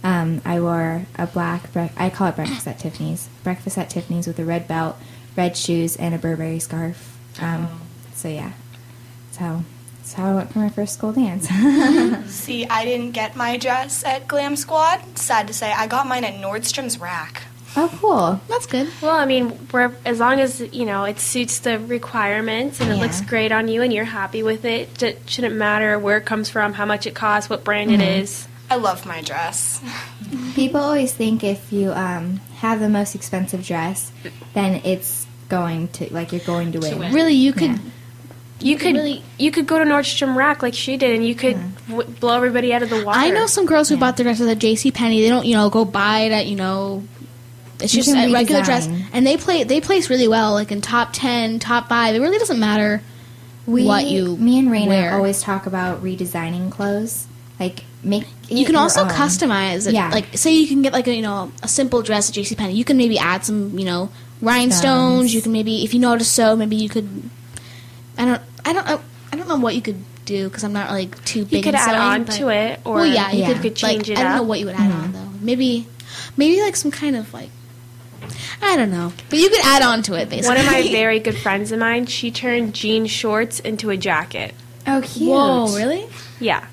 Um, 0.05 0.43
I 0.45 0.61
wore 0.61 1.07
a 1.17 1.27
black. 1.27 1.73
Bre- 1.73 1.87
I 1.97 2.11
call 2.11 2.29
it 2.29 2.37
breakfast 2.37 2.67
at 2.67 2.79
Tiffany's. 2.79 3.29
Breakfast 3.45 3.79
at 3.79 3.91
Tiffany's 3.91 4.27
with 4.27 4.39
a 4.39 4.45
red 4.45 4.67
belt, 4.67 4.97
red 5.37 5.57
shoes, 5.57 5.97
and 5.97 6.15
a 6.15 6.19
Burberry 6.19 6.59
scarf. 6.59 7.17
Um, 7.41 7.69
So 8.15 8.29
yeah, 8.29 8.53
so 9.33 9.65
that's 10.03 10.15
how 10.15 10.33
I 10.33 10.35
went 10.35 10.53
for 10.53 10.59
my 10.59 10.69
first 10.69 10.95
school 10.95 11.13
dance. 11.13 11.49
See, 12.35 12.67
I 12.67 12.85
didn't 12.85 13.13
get 13.13 13.37
my 13.37 13.57
dress 13.57 14.03
at 14.05 14.27
Glam 14.27 14.57
Squad. 14.57 15.01
Sad 15.17 15.47
to 15.47 15.55
say, 15.55 15.73
I 15.73 15.87
got 15.87 16.09
mine 16.09 16.25
at 16.25 16.35
Nordstrom's 16.35 16.99
Rack. 16.99 17.45
oh, 17.77 17.89
cool. 18.01 18.41
That's 18.49 18.67
good. 18.67 18.89
Well, 19.01 19.15
I 19.15 19.27
mean, 19.27 19.57
we're, 19.73 19.93
as 20.05 20.19
long 20.19 20.41
as 20.41 20.61
you 20.75 20.85
know 20.87 21.05
it 21.05 21.21
suits 21.21 21.61
the 21.61 21.79
requirements 21.79 22.81
and 22.81 22.91
it 22.91 22.97
Yeah. 22.97 23.01
looks 23.03 23.21
great 23.21 23.53
on 23.53 23.69
you 23.69 23.81
and 23.83 23.93
you're 23.93 24.05
happy 24.05 24.43
with 24.43 24.65
it, 24.65 25.03
it 25.03 25.21
shouldn't 25.27 25.55
matter 25.55 25.99
where 26.01 26.17
it 26.19 26.25
comes 26.27 26.49
from, 26.51 26.73
how 26.73 26.85
much 26.85 27.07
it 27.07 27.15
costs, 27.15 27.49
what 27.49 27.63
brand 27.63 27.93
it 27.93 28.01
is. 28.01 28.49
I 28.69 28.77
love 28.77 29.07
my 29.07 29.21
dress. 29.23 29.81
People 30.55 30.81
always 30.81 31.13
think 31.15 31.45
if 31.45 31.73
you 31.73 31.93
um, 31.93 32.41
have 32.57 32.81
the 32.81 32.89
most 32.89 33.15
expensive 33.15 33.65
dress, 33.65 34.11
then 34.55 34.81
it's 34.85 35.27
going 35.49 35.89
to 35.89 36.13
like 36.13 36.33
you're 36.33 36.41
going 36.45 36.73
to 36.73 36.81
win. 36.81 36.99
win. 36.99 37.15
Really, 37.15 37.35
you 37.35 37.53
could. 37.53 37.71
Yeah. 37.71 37.79
You 38.63 38.77
could 38.77 38.95
really- 38.95 39.23
you 39.39 39.51
could 39.51 39.67
go 39.67 39.79
to 39.79 39.85
Nordstrom 39.85 40.35
Rack 40.37 40.63
like 40.63 40.75
she 40.75 40.97
did, 40.97 41.15
and 41.15 41.27
you 41.27 41.35
could 41.35 41.59
w- 41.89 42.09
blow 42.21 42.37
everybody 42.37 42.73
out 42.73 42.83
of 42.83 42.91
the 42.91 43.05
water. 43.05 43.19
I 43.19 43.31
know 43.31 43.47
some 43.47 43.67
girls 43.67 43.89
who 43.89 43.97
bought 43.97 44.17
their 44.17 44.25
dresses 44.25 44.49
at 44.49 44.59
J.C. 44.59 44.91
Penney. 44.91 45.21
They 45.23 45.29
don't, 45.29 45.45
you 45.47 45.55
know, 45.57 45.69
go 45.71 45.85
buy 45.85 46.21
it 46.21 46.33
at, 46.33 46.47
you 46.47 46.57
know, 46.57 47.03
it's 47.81 47.93
You 47.95 48.03
just 48.03 48.15
can 48.15 48.31
a 48.31 48.33
regular 48.33 48.63
dress, 48.63 48.89
and 49.13 49.27
they 49.27 49.37
play. 49.37 49.65
They 49.65 49.81
place 49.81 50.09
really 50.09 50.29
well, 50.29 50.53
like 50.53 50.71
in 50.71 50.81
top 50.81 51.11
ten, 51.13 51.59
top 51.59 51.89
five. 51.89 52.15
It 52.15 52.21
really 52.21 52.39
doesn't 52.39 52.61
matter 52.61 53.03
We, 53.67 53.85
what 53.85 54.07
you. 54.07 54.37
me 54.37 54.59
and 54.61 54.69
Raina 54.69 54.87
wear. 54.87 55.15
always 55.15 55.43
talk 55.43 55.67
about 55.67 56.03
redesigning 56.05 56.71
clothes. 56.71 57.27
Like 57.59 57.85
make 58.05 58.23
it 58.23 58.29
You 58.57 58.65
can 58.65 58.75
your 58.75 58.83
also 58.83 59.03
own. 59.03 59.09
customize 59.09 59.87
it. 59.89 59.95
Yeah. 59.95 60.11
Like, 60.11 60.37
say 60.37 60.53
you 60.55 60.67
can 60.69 60.83
get 60.83 60.93
like 60.93 61.07
a 61.09 61.15
you 61.15 61.23
know 61.23 61.51
a 61.63 61.69
simple 61.69 62.03
dress 62.03 62.29
at 62.29 62.35
J.C. 62.37 62.55
Penney. 62.55 62.75
You 62.75 62.85
can 62.85 62.97
maybe 62.97 63.19
add 63.19 63.45
some 63.45 63.77
you 63.79 63.85
know 63.85 64.11
rhinestones. 64.41 64.79
Stones. 65.31 65.35
You 65.35 65.43
can 65.43 65.51
maybe 65.53 65.83
if 65.85 65.93
you 65.95 65.99
know 66.01 66.11
how 66.11 66.19
to 66.19 66.25
sew, 66.25 66.55
maybe 66.57 66.77
you 66.77 66.89
could. 66.89 67.09
I 68.19 68.25
don't. 68.27 68.43
I 68.65 68.73
don't. 68.73 68.87
I, 68.87 68.99
I 69.33 69.37
don't 69.37 69.49
know 69.49 69.57
what 69.57 69.75
you 69.75 69.83
could 69.83 70.03
do 70.25 70.49
because 70.49 70.63
I'm 70.65 70.73
not 70.73 70.91
like 70.91 71.25
too 71.25 71.45
big. 71.45 71.53
you 71.53 71.63
could 71.63 71.71
in 71.71 71.75
add 71.77 71.85
sewing, 71.87 71.99
on 72.01 72.25
but- 72.25 72.35
to 72.37 72.49
it, 72.49 72.81
or 72.85 72.95
well, 72.97 73.07
yeah, 73.07 73.31
you 73.33 73.41
Yeah. 73.41 73.53
could, 73.53 73.63
could 73.63 73.77
change 73.77 74.09
like, 74.09 74.19
it 74.19 74.21
I 74.21 74.25
don't 74.25 74.37
know 74.37 74.43
what 74.43 74.61
you 74.61 74.67
would 74.67 74.75
add 74.75 74.91
on 74.93 75.03
mm-hmm. 75.05 75.13
though. 75.13 75.31
Maybe, 75.41 75.87
maybe 76.37 76.61
like 76.61 76.77
some 76.77 76.91
kind 76.91 77.17
of 77.17 77.33
like. 77.33 77.51
I 78.61 78.77
don't 78.77 78.93
know, 78.93 79.13
but 79.29 79.41
you 79.41 79.51
could 79.51 79.65
add 79.65 79.83
on 79.83 80.03
to 80.05 80.15
it 80.15 80.31
basically. 80.31 80.57
One 80.57 80.65
of 80.65 80.67
my 80.67 80.83
very 80.93 81.19
good 81.19 81.37
friends 81.37 81.73
of 81.73 81.81
mine, 81.81 82.07
she 82.07 82.31
turned 82.31 82.75
jean 82.75 83.07
shorts 83.07 83.59
into 83.59 83.91
a 83.91 83.97
jacket. 83.97 84.55
Oh, 84.87 85.01
cute. 85.05 85.31
Whoa, 85.31 85.75
really? 85.77 86.09
Yeah. 86.39 86.67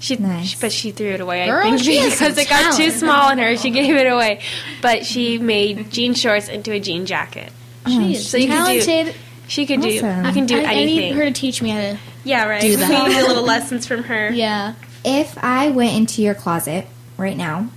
She, 0.00 0.16
Nice. 0.16 0.60
but 0.60 0.72
she 0.72 0.92
threw 0.92 1.08
it 1.10 1.20
away. 1.20 1.46
Girl, 1.46 1.66
I 1.66 1.76
think 1.76 2.12
because 2.12 2.38
it 2.38 2.48
got 2.48 2.76
too 2.76 2.90
small 2.90 3.30
on 3.30 3.38
her, 3.38 3.56
she 3.56 3.70
gave 3.70 3.96
it 3.96 4.06
away. 4.06 4.40
But 4.80 5.04
she 5.04 5.38
made 5.38 5.90
jean 5.90 6.14
shorts 6.14 6.48
into 6.48 6.72
a 6.72 6.78
jean 6.78 7.04
jacket. 7.06 7.52
She 7.86 8.14
is 8.14 8.28
So 8.28 8.36
you 8.36 8.46
could 8.46 8.52
do- 8.52 8.80
talented. 8.82 9.14
She 9.48 9.66
could 9.66 9.80
do. 9.80 9.96
Awesome. 9.96 10.26
You 10.26 10.32
can 10.32 10.46
do 10.46 10.60
I, 10.60 10.64
I 10.64 10.84
need 10.84 11.14
her 11.14 11.24
to 11.24 11.32
teach 11.32 11.62
me 11.62 11.70
how 11.70 11.80
to. 11.80 11.98
yeah, 12.22 12.46
right. 12.46 12.60
do 12.60 12.76
that. 12.76 13.08
We 13.08 13.14
need 13.14 13.26
little 13.26 13.42
lessons 13.44 13.86
from 13.86 14.04
her. 14.04 14.30
Yeah. 14.32 14.74
If 15.04 15.38
I 15.42 15.70
went 15.70 15.96
into 15.96 16.22
your 16.22 16.34
closet 16.34 16.86
right 17.16 17.36
now, 17.36 17.70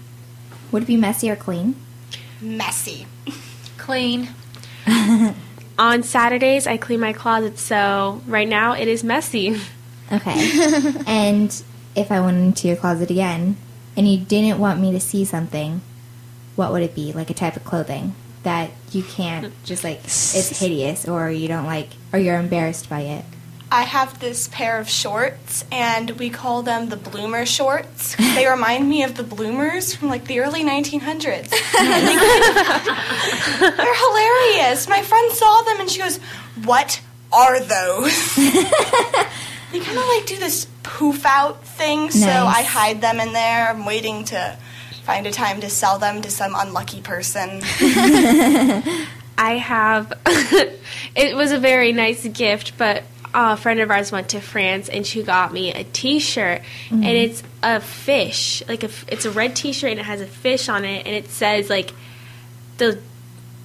would 0.71 0.83
it 0.83 0.85
be 0.85 0.97
messy 0.97 1.29
or 1.31 1.35
clean? 1.35 1.75
Messy. 2.41 3.07
Clean. 3.77 4.27
On 5.79 6.03
Saturdays, 6.03 6.67
I 6.67 6.77
clean 6.77 6.99
my 6.99 7.13
closet, 7.13 7.57
so 7.57 8.21
right 8.27 8.47
now 8.47 8.73
it 8.73 8.87
is 8.87 9.03
messy. 9.03 9.59
Okay. 10.13 10.91
and 11.07 11.63
if 11.95 12.11
I 12.11 12.19
went 12.19 12.35
into 12.35 12.67
your 12.67 12.75
closet 12.75 13.09
again 13.09 13.55
and 13.95 14.05
you 14.09 14.17
didn't 14.17 14.59
want 14.59 14.81
me 14.81 14.91
to 14.91 14.99
see 14.99 15.23
something, 15.23 15.79
what 16.57 16.73
would 16.73 16.83
it 16.83 16.93
be? 16.93 17.13
Like 17.13 17.29
a 17.29 17.33
type 17.33 17.55
of 17.55 17.63
clothing 17.63 18.13
that 18.43 18.71
you 18.91 19.03
can't 19.03 19.53
just 19.65 19.83
like 19.83 19.99
it's 20.03 20.59
hideous 20.59 21.07
or 21.07 21.29
you 21.29 21.47
don't 21.47 21.65
like 21.65 21.89
or 22.11 22.19
you're 22.19 22.39
embarrassed 22.39 22.89
by 22.89 23.01
it. 23.01 23.25
I 23.73 23.83
have 23.83 24.19
this 24.19 24.49
pair 24.49 24.79
of 24.79 24.89
shorts, 24.89 25.63
and 25.71 26.11
we 26.11 26.29
call 26.29 26.61
them 26.61 26.89
the 26.89 26.97
bloomer 26.97 27.45
shorts. 27.45 28.17
They 28.17 28.45
remind 28.45 28.89
me 28.89 29.03
of 29.03 29.15
the 29.15 29.23
bloomers 29.23 29.95
from 29.95 30.09
like 30.09 30.25
the 30.25 30.41
early 30.41 30.65
1900s. 30.65 31.49
They're 33.59 33.95
hilarious. 33.95 34.89
My 34.89 35.01
friend 35.01 35.31
saw 35.31 35.61
them, 35.61 35.79
and 35.79 35.89
she 35.89 35.99
goes, 35.99 36.17
"What 36.65 37.01
are 37.31 37.61
those?" 37.61 38.35
they 38.35 39.79
kind 39.79 39.97
of 39.97 40.05
like 40.05 40.25
do 40.25 40.37
this 40.37 40.67
poof 40.83 41.25
out 41.25 41.63
thing, 41.65 42.11
so 42.11 42.27
I 42.27 42.63
hide 42.63 42.99
them 42.99 43.21
in 43.21 43.31
there. 43.31 43.69
I'm 43.69 43.85
waiting 43.85 44.25
to 44.25 44.57
find 45.03 45.27
a 45.27 45.31
time 45.31 45.61
to 45.61 45.69
sell 45.69 45.99
them 45.99 46.21
to 46.21 46.31
some 46.31 46.53
unlucky 46.55 47.01
person. 47.01 47.61
I 49.37 49.57
have. 49.57 50.13
it 51.15 51.35
was 51.35 51.51
a 51.51 51.57
very 51.57 51.93
nice 51.93 52.27
gift, 52.27 52.77
but 52.77 53.03
a 53.33 53.57
friend 53.57 53.79
of 53.79 53.89
ours 53.89 54.11
went 54.11 54.29
to 54.29 54.41
France 54.41 54.89
and 54.89 55.05
she 55.05 55.23
got 55.23 55.53
me 55.53 55.73
a 55.73 55.83
T-shirt, 55.83 56.61
and 56.89 57.03
mm-hmm. 57.03 57.05
it's 57.05 57.43
a 57.63 57.79
fish. 57.79 58.61
Like 58.67 58.83
a, 58.83 58.87
f- 58.87 59.05
it's 59.07 59.25
a 59.25 59.31
red 59.31 59.55
T-shirt 59.55 59.91
and 59.91 59.99
it 59.99 60.05
has 60.05 60.21
a 60.21 60.27
fish 60.27 60.69
on 60.69 60.85
it, 60.85 61.05
and 61.05 61.15
it 61.15 61.29
says 61.29 61.69
like 61.69 61.91
the. 62.77 62.99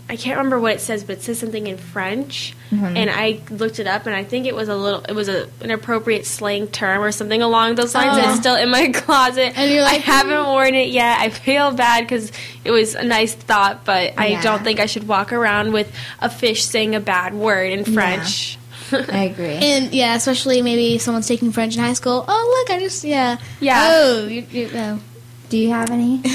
I 0.09 0.15
can't 0.17 0.37
remember 0.37 0.61
what 0.61 0.75
it 0.75 0.81
says, 0.81 1.03
but 1.03 1.19
it 1.19 1.23
says 1.23 1.41
something 1.41 1.67
in 1.67 1.79
French, 1.79 2.55
mm-hmm. 2.71 2.97
and 2.97 3.11
I 3.11 3.41
looked 3.51 3.81
it 3.81 3.89
up, 3.89 4.07
and 4.07 4.15
I 4.15 4.23
think 4.23 4.47
it 4.47 4.55
was 4.55 4.69
a 4.69 4.77
little, 4.77 5.03
it 5.03 5.15
was 5.15 5.29
a 5.29 5.49
an 5.61 5.73
appropriate 5.73 6.27
slang 6.27 6.69
term 6.69 7.03
or 7.03 7.11
something 7.11 7.43
along 7.43 7.75
those 7.75 7.93
lines. 7.93 8.17
And 8.17 8.27
Oh. 8.27 8.31
it's 8.31 8.39
still 8.39 8.55
in 8.55 8.71
my 8.71 8.89
closet. 8.95 9.59
And 9.59 9.73
you're 9.73 9.85
I 9.85 9.95
haven't 9.95 10.45
hmm. 10.45 10.51
worn 10.51 10.75
it 10.75 10.91
yet. 10.91 11.19
I 11.19 11.31
feel 11.31 11.73
bad 11.73 12.03
because 12.03 12.31
it 12.65 12.71
was 12.71 12.95
a 12.95 13.03
nice 13.03 13.35
thought, 13.35 13.85
but 13.85 14.15
I 14.17 14.41
don't 14.43 14.63
think 14.63 14.79
I 14.79 14.87
should 14.87 15.09
walk 15.09 15.33
around 15.33 15.73
with 15.73 15.93
a 16.21 16.31
fish 16.31 16.65
saying 16.65 16.95
a 16.95 17.01
bad 17.01 17.35
word 17.35 17.73
in 17.73 17.85
French. 17.85 18.59
I 18.93 19.25
agree. 19.25 19.55
And 19.55 19.93
yeah, 19.93 20.15
especially 20.15 20.63
maybe 20.63 20.99
someone's 20.99 21.27
taking 21.27 21.51
French 21.51 21.77
in 21.77 21.83
high 21.83 21.95
school. 21.95 22.25
Oh, 22.29 22.65
look, 22.69 22.77
I 22.77 22.79
just 22.81 23.03
yeah. 23.03 23.39
Yeah. 23.59 23.91
Oh, 23.91 24.27
you, 24.29 24.47
you, 24.51 24.71
oh. 24.73 25.01
Do 25.49 25.59
you 25.59 25.71
have 25.71 25.91
any? 25.91 26.23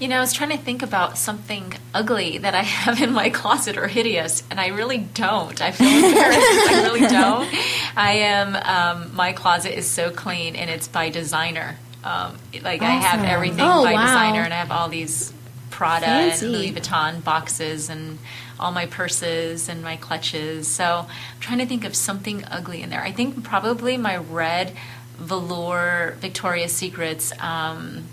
You 0.00 0.08
know, 0.08 0.16
I 0.16 0.20
was 0.20 0.32
trying 0.32 0.50
to 0.50 0.56
think 0.56 0.82
about 0.82 1.18
something 1.18 1.74
ugly 1.92 2.38
that 2.38 2.54
I 2.54 2.62
have 2.62 3.02
in 3.02 3.12
my 3.12 3.28
closet 3.30 3.76
or 3.76 3.86
hideous, 3.86 4.42
and 4.50 4.58
I 4.58 4.68
really 4.68 4.98
don't. 4.98 5.60
I 5.60 5.72
feel 5.72 5.86
embarrassed. 5.88 6.70
I 6.70 6.82
really 6.84 7.00
don't. 7.08 7.48
I 7.96 8.12
am. 8.12 8.56
Um, 8.56 9.14
my 9.14 9.32
closet 9.34 9.76
is 9.76 9.88
so 9.88 10.10
clean, 10.10 10.56
and 10.56 10.70
it's 10.70 10.88
by 10.88 11.10
designer. 11.10 11.76
Um, 12.02 12.38
like 12.62 12.80
I 12.80 12.92
have 12.92 13.24
everything 13.24 13.60
Oh, 13.60 13.84
by 13.84 13.92
wow. 13.92 14.06
designer, 14.06 14.40
and 14.40 14.54
I 14.54 14.56
have 14.56 14.70
all 14.70 14.88
these 14.88 15.34
Prada 15.68 16.06
Fancy. 16.06 16.46
and 16.46 16.54
Louis 16.54 16.72
Vuitton 16.72 17.22
boxes, 17.22 17.90
and 17.90 18.18
all 18.58 18.72
my 18.72 18.86
purses 18.86 19.68
and 19.68 19.82
my 19.82 19.96
clutches. 19.96 20.66
So 20.66 21.06
I'm 21.08 21.40
trying 21.40 21.58
to 21.58 21.66
think 21.66 21.84
of 21.84 21.94
something 21.94 22.42
ugly 22.50 22.80
in 22.82 22.88
there. 22.88 23.02
I 23.02 23.12
think 23.12 23.44
probably 23.44 23.98
my 23.98 24.16
red 24.16 24.72
velour 25.18 26.16
Victoria's 26.20 26.72
Secrets. 26.72 27.32
Um, 27.38 28.04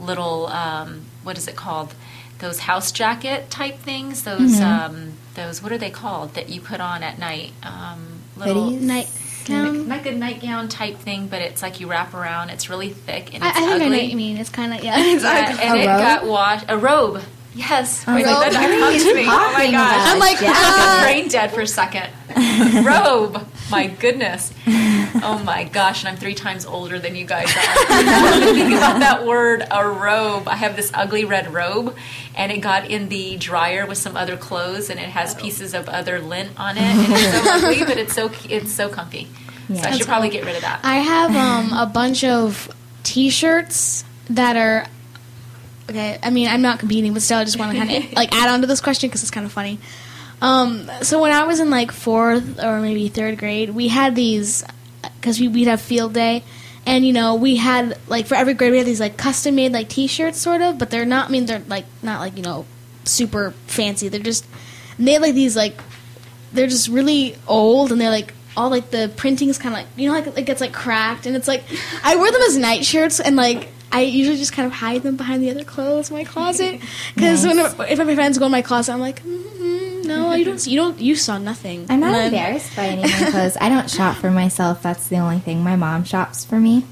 little 0.00 0.46
um, 0.46 1.02
what 1.28 1.36
is 1.38 1.46
it 1.46 1.54
called 1.56 1.94
those 2.38 2.60
house 2.60 2.90
jacket 2.92 3.50
type 3.50 3.78
things. 3.80 4.22
Those 4.22 4.56
Mhm. 4.60 4.62
um, 4.62 5.12
those 5.34 5.62
what 5.62 5.72
are 5.72 5.78
they 5.78 5.90
called 5.90 6.34
that 6.34 6.48
you 6.48 6.60
put 6.60 6.80
on 6.80 7.02
at 7.02 7.18
night? 7.18 7.52
Um, 7.62 8.00
little 8.36 8.70
Hoodies? 8.70 8.80
Nightgown? 8.80 9.88
like 9.88 10.06
a 10.06 10.12
nightgown 10.12 10.68
type 10.68 10.98
thing, 11.00 11.26
but 11.26 11.40
it's 11.42 11.62
like 11.62 11.80
you 11.80 11.86
wrap 11.88 12.14
around. 12.14 12.50
It's 12.50 12.70
really 12.70 12.90
thick 12.90 13.34
and 13.34 13.42
I, 13.44 13.48
I 13.48 13.50
it's 13.50 13.58
think 13.58 13.70
I 13.72 13.78
know 13.78 13.90
what 13.90 14.06
you 14.06 14.16
mean. 14.16 14.36
It's 14.38 14.50
kind 14.50 14.72
of 14.72 14.82
yeah. 14.84 14.94
It's 15.14 15.22
Yeah, 15.24 15.48
ugly. 15.50 15.64
and 15.64 15.78
it 15.80 15.84
got 15.86 16.24
washed. 16.26 16.64
A 16.68 16.78
robe. 16.78 17.22
Yes. 17.54 18.04
A 18.06 18.14
Wait, 18.14 18.24
robe? 18.24 18.40
That, 18.40 18.52
that 18.52 18.62
What 18.62 18.70
are 18.70 18.78
come 18.78 18.94
you 18.94 19.00
to 19.00 19.14
me. 19.14 19.24
Oh 19.26 19.52
my 19.52 19.70
gosh. 19.70 20.08
I'm 20.10 20.18
like, 20.20 20.38
I 20.42 20.46
ah. 20.48 21.00
brain 21.04 21.28
dead 21.28 21.50
for 21.50 21.62
a 21.62 21.66
second. 21.66 22.08
robe. 22.86 23.44
My 23.70 23.86
goodness. 23.88 24.52
Oh 25.22 25.42
my 25.44 25.64
gosh. 25.64 26.02
And 26.02 26.08
I'm 26.08 26.16
three 26.16 26.34
times 26.34 26.66
older 26.66 26.98
than 26.98 27.16
you 27.16 27.24
guys 27.24 27.48
are. 27.48 27.60
I 27.60 28.52
think 28.52 28.74
about 28.74 29.00
that 29.00 29.26
word, 29.26 29.66
a 29.70 29.88
robe. 29.88 30.48
I 30.48 30.56
have 30.56 30.76
this 30.76 30.90
ugly 30.94 31.24
red 31.24 31.52
robe, 31.52 31.96
and 32.34 32.52
it 32.52 32.58
got 32.58 32.90
in 32.90 33.08
the 33.08 33.36
dryer 33.36 33.86
with 33.86 33.98
some 33.98 34.16
other 34.16 34.36
clothes, 34.36 34.90
and 34.90 34.98
it 34.98 35.08
has 35.08 35.34
pieces 35.34 35.74
of 35.74 35.88
other 35.88 36.20
lint 36.20 36.50
on 36.58 36.76
it. 36.76 36.82
And 36.82 37.12
it's 37.12 37.44
so 37.44 37.50
ugly, 37.50 37.84
but 37.84 37.98
it's 37.98 38.14
so 38.14 38.30
it's 38.48 38.72
so 38.72 38.88
comfy. 38.88 39.28
So 39.68 39.82
I 39.82 39.90
should 39.92 40.06
probably 40.06 40.30
cool. 40.30 40.38
get 40.38 40.46
rid 40.46 40.56
of 40.56 40.62
that. 40.62 40.80
I 40.82 40.96
have 40.96 41.36
um, 41.36 41.72
a 41.78 41.86
bunch 41.86 42.24
of 42.24 42.74
T-shirts 43.02 44.04
that 44.30 44.56
are. 44.56 44.86
Okay, 45.90 46.18
I 46.22 46.30
mean 46.30 46.48
I'm 46.48 46.62
not 46.62 46.78
competing, 46.78 47.12
but 47.14 47.22
still, 47.22 47.38
I 47.38 47.44
just 47.44 47.58
want 47.58 47.72
to 47.72 47.78
kind 47.78 48.04
of 48.04 48.12
like 48.16 48.34
add 48.34 48.48
on 48.48 48.60
to 48.60 48.66
this 48.66 48.80
question 48.80 49.08
because 49.08 49.22
it's 49.22 49.30
kind 49.30 49.46
of 49.46 49.52
funny. 49.52 49.78
Um, 50.40 50.88
so 51.02 51.20
when 51.20 51.32
I 51.32 51.44
was 51.44 51.60
in 51.60 51.70
like 51.70 51.90
fourth 51.90 52.62
or 52.62 52.80
maybe 52.80 53.08
third 53.08 53.38
grade, 53.38 53.70
we 53.70 53.88
had 53.88 54.14
these 54.14 54.64
because 55.16 55.40
we, 55.40 55.48
we'd 55.48 55.66
have 55.68 55.80
field 55.80 56.14
day, 56.14 56.44
and 56.86 57.06
you 57.06 57.12
know 57.12 57.34
we 57.34 57.56
had 57.56 57.98
like 58.08 58.26
for 58.26 58.34
every 58.34 58.54
grade 58.54 58.72
we 58.72 58.78
had 58.78 58.86
these 58.86 59.00
like 59.00 59.16
custom 59.16 59.54
made 59.56 59.72
like 59.72 59.88
T-shirts 59.88 60.38
sort 60.38 60.60
of, 60.62 60.78
but 60.78 60.90
they're 60.90 61.04
not. 61.06 61.28
I 61.28 61.32
mean 61.32 61.46
they're 61.46 61.62
like 61.68 61.86
not 62.02 62.20
like 62.20 62.36
you 62.36 62.42
know 62.42 62.66
super 63.04 63.52
fancy. 63.66 64.08
They're 64.08 64.20
just 64.20 64.46
they 64.98 65.12
had 65.12 65.22
like 65.22 65.34
these 65.34 65.56
like 65.56 65.80
they're 66.52 66.66
just 66.66 66.88
really 66.88 67.36
old 67.46 67.92
and 67.92 68.00
they're 68.00 68.10
like 68.10 68.34
all 68.56 68.70
like 68.70 68.90
the 68.90 69.10
printing's 69.16 69.58
kind 69.58 69.74
of 69.74 69.80
like 69.80 69.86
you 69.96 70.08
know 70.08 70.14
like 70.18 70.26
it 70.38 70.42
gets 70.46 70.60
like 70.60 70.72
cracked 70.72 71.26
and 71.26 71.36
it's 71.36 71.46
like 71.46 71.62
I 72.02 72.16
wear 72.16 72.32
them 72.32 72.40
as 72.42 72.56
night 72.56 72.84
shirts 72.84 73.20
and 73.20 73.36
like 73.36 73.68
I 73.92 74.00
usually 74.02 74.36
just 74.36 74.52
kind 74.52 74.66
of 74.66 74.72
hide 74.72 75.02
them 75.02 75.16
behind 75.16 75.42
the 75.42 75.50
other 75.50 75.62
clothes 75.64 76.10
in 76.10 76.16
my 76.16 76.24
closet 76.24 76.80
because 77.14 77.44
Nice. 77.44 77.76
when 77.76 77.88
if 77.90 77.98
my 77.98 78.14
friends 78.14 78.36
go 78.38 78.46
in 78.46 78.50
my 78.52 78.62
closet 78.62 78.92
I'm 78.92 79.00
like 79.00 79.22
mm 79.22 79.97
no 80.08 80.34
you 80.34 80.44
don't 80.44 80.66
you 80.66 80.76
don't 80.76 81.00
you 81.00 81.14
saw 81.14 81.38
nothing 81.38 81.86
I'm 81.88 82.00
not 82.00 82.24
embarrassed 82.24 82.74
by 82.74 82.86
any 82.86 83.04
of 83.04 83.20
my 83.20 83.30
clothes. 83.30 83.56
I 83.60 83.68
don't 83.68 83.88
shop 83.90 84.16
for 84.16 84.30
myself. 84.30 84.82
That's 84.82 85.06
the 85.08 85.18
only 85.18 85.38
thing. 85.38 85.62
My 85.62 85.76
mom 85.76 86.04
shops 86.04 86.44
for 86.44 86.58
me, 86.58 86.84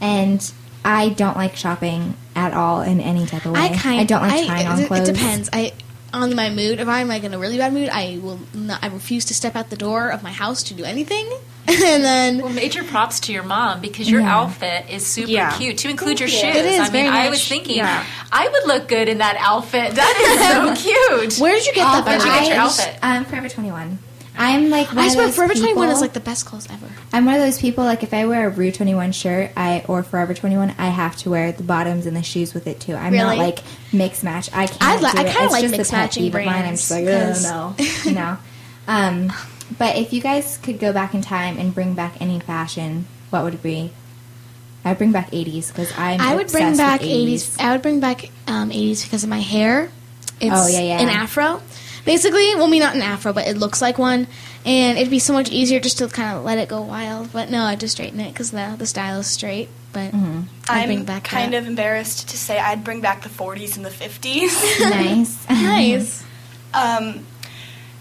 and 0.00 0.40
I 0.84 1.10
don't 1.10 1.36
like 1.36 1.56
shopping 1.56 2.16
at 2.36 2.52
all 2.54 2.82
in 2.82 3.00
any 3.00 3.26
type 3.26 3.44
of 3.46 3.52
way. 3.52 3.60
I 3.60 3.68
kind 3.76 4.00
I 4.00 4.04
don't 4.04 4.22
like 4.22 4.32
I- 4.32 4.46
trying 4.46 4.66
on 4.66 4.86
clothes. 4.86 5.08
It 5.08 5.14
depends. 5.14 5.50
I 5.52 5.72
on 6.14 6.34
my 6.34 6.48
mood. 6.50 6.80
If 6.80 6.88
I'm 6.88 7.08
like 7.08 7.24
in 7.24 7.34
a 7.34 7.38
really 7.38 7.58
bad 7.58 7.72
mood, 7.72 7.88
I 7.90 8.18
will. 8.22 8.38
Not, 8.54 8.82
I 8.82 8.88
refuse 8.88 9.24
to 9.26 9.34
step 9.34 9.56
out 9.56 9.70
the 9.70 9.76
door 9.76 10.08
of 10.10 10.22
my 10.22 10.30
house 10.32 10.62
to 10.64 10.74
do 10.74 10.84
anything. 10.84 11.28
and 11.68 12.04
then 12.04 12.38
Well, 12.42 12.52
major 12.52 12.84
props 12.84 13.20
to 13.20 13.32
your 13.32 13.42
mom 13.42 13.80
because 13.80 14.10
your 14.10 14.20
Yeah. 14.20 14.36
outfit 14.38 14.90
is 14.90 15.06
super 15.06 15.30
Yeah. 15.30 15.56
cute 15.56 15.78
to 15.78 15.88
include 15.88 16.20
your 16.20 16.28
Thank 16.28 16.54
shoes. 16.54 16.56
It 16.62 16.66
is 16.66 16.80
I 16.80 16.82
mean, 16.84 16.92
very 16.92 17.08
I 17.08 17.22
much. 17.24 17.30
was 17.30 17.48
thinking 17.48 17.76
Yeah. 17.78 18.04
I 18.30 18.48
would 18.48 18.66
look 18.66 18.86
good 18.86 19.08
in 19.08 19.18
that 19.18 19.36
outfit. 19.38 19.94
That 19.94 20.14
is 20.20 20.48
so 20.50 20.74
cute. 21.30 21.38
Where 21.42 21.54
did 21.54 21.66
you 21.66 21.72
get 21.72 21.84
that? 21.84 22.04
Where'd 22.06 22.22
you 22.22 22.28
get 22.28 22.46
your 22.48 22.56
I- 22.56 22.58
outfit? 22.58 22.98
Um, 23.02 23.24
Forever 23.24 23.48
21. 23.48 23.98
I'm 24.36 24.68
like 24.68 24.88
one 24.88 24.98
I 24.98 25.06
of 25.06 25.12
swear, 25.12 25.28
Forever 25.30 25.54
21 25.54 25.90
is 25.90 26.00
like 26.00 26.12
the 26.12 26.20
best 26.20 26.44
clothes 26.46 26.66
ever. 26.70 26.86
I'm 27.12 27.24
one 27.24 27.34
of 27.36 27.40
those 27.40 27.60
people 27.60 27.84
like 27.84 28.02
if 28.02 28.12
I 28.12 28.26
wear 28.26 28.48
a 28.48 28.50
Rue 28.50 28.72
21 28.72 29.12
shirt, 29.12 29.52
I 29.56 29.84
or 29.86 30.02
Forever 30.02 30.34
21, 30.34 30.74
I 30.76 30.88
have 30.88 31.16
to 31.18 31.30
wear 31.30 31.52
the 31.52 31.62
bottoms 31.62 32.06
and 32.06 32.16
the 32.16 32.22
shoes 32.22 32.52
with 32.52 32.66
it 32.66 32.80
too. 32.80 32.94
I'm 32.96 33.12
Really? 33.12 33.36
not 33.36 33.38
like 33.38 33.58
mix 33.92 34.22
match. 34.24 34.50
I 34.52 34.66
can't. 34.66 34.82
I 34.82 34.96
li- 34.98 35.10
I 35.14 35.24
kinda 35.32 35.52
like 35.52 35.62
just 35.62 35.74
a 35.74 35.78
mix 35.78 35.92
matching 35.92 36.26
of 36.26 36.34
mine. 36.34 36.46
I'm 36.48 36.62
brands, 36.62 36.80
just 36.80 36.90
like, 36.90 37.06
oh 37.06 37.74
no, 37.78 37.84
you 38.10 38.12
know. 38.12 38.38
Um, 38.88 39.32
but 39.78 39.96
if 39.96 40.12
you 40.12 40.20
guys 40.20 40.58
could 40.58 40.78
go 40.80 40.92
back 40.92 41.14
in 41.14 41.22
time 41.22 41.56
and 41.58 41.72
bring 41.74 41.94
back 41.94 42.20
any 42.20 42.40
fashion, 42.40 43.06
what 43.30 43.44
would 43.44 43.54
it 43.54 43.62
be? 43.62 43.92
I'd 44.84 44.98
bring 44.98 45.12
back 45.12 45.30
80s 45.30 45.68
because 45.68 45.90
I'm. 45.96 46.20
I 46.20 46.34
would 46.34 46.48
bring 46.50 46.76
back 46.76 47.00
with 47.00 47.08
80s. 47.08 47.58
I 47.60 47.72
would 47.72 47.82
bring 47.82 48.00
back 48.00 48.30
um, 48.48 48.70
80s 48.70 49.04
because 49.04 49.22
of 49.22 49.30
my 49.30 49.40
hair. 49.40 49.90
It's 50.40 50.52
Oh, 50.54 50.66
yeah, 50.66 50.80
yeah. 50.80 51.00
an 51.00 51.08
afro. 51.08 51.62
Basically, 52.04 52.54
well, 52.56 52.66
me 52.68 52.78
not 52.78 52.94
an 52.94 53.02
afro, 53.02 53.32
but 53.32 53.46
it 53.46 53.56
looks 53.56 53.80
like 53.80 53.96
one, 53.98 54.26
and 54.66 54.98
it'd 54.98 55.10
be 55.10 55.18
so 55.18 55.32
much 55.32 55.50
easier 55.50 55.80
just 55.80 55.98
to 55.98 56.08
kind 56.08 56.36
of 56.36 56.44
let 56.44 56.58
it 56.58 56.68
go 56.68 56.82
wild. 56.82 57.32
But 57.32 57.50
no, 57.50 57.62
I 57.62 57.76
just 57.76 57.94
straighten 57.94 58.20
it 58.20 58.32
because 58.32 58.50
the 58.50 58.74
the 58.78 58.86
style 58.86 59.20
is 59.20 59.26
straight. 59.26 59.68
But 59.92 60.12
Mm-hmm. 60.12 60.40
I'd 60.68 60.86
bring 60.86 60.98
I'm 61.00 61.04
back 61.04 61.24
kind 61.24 61.52
that. 61.52 61.58
of 61.62 61.66
embarrassed 61.68 62.28
to 62.30 62.36
say 62.36 62.58
I'd 62.58 62.82
bring 62.84 63.00
back 63.00 63.22
the 63.22 63.28
40s 63.28 63.76
and 63.76 63.86
the 63.86 63.90
50s. 63.90 64.80
nice, 64.90 65.48
nice. 65.48 66.24
Um, 66.74 67.24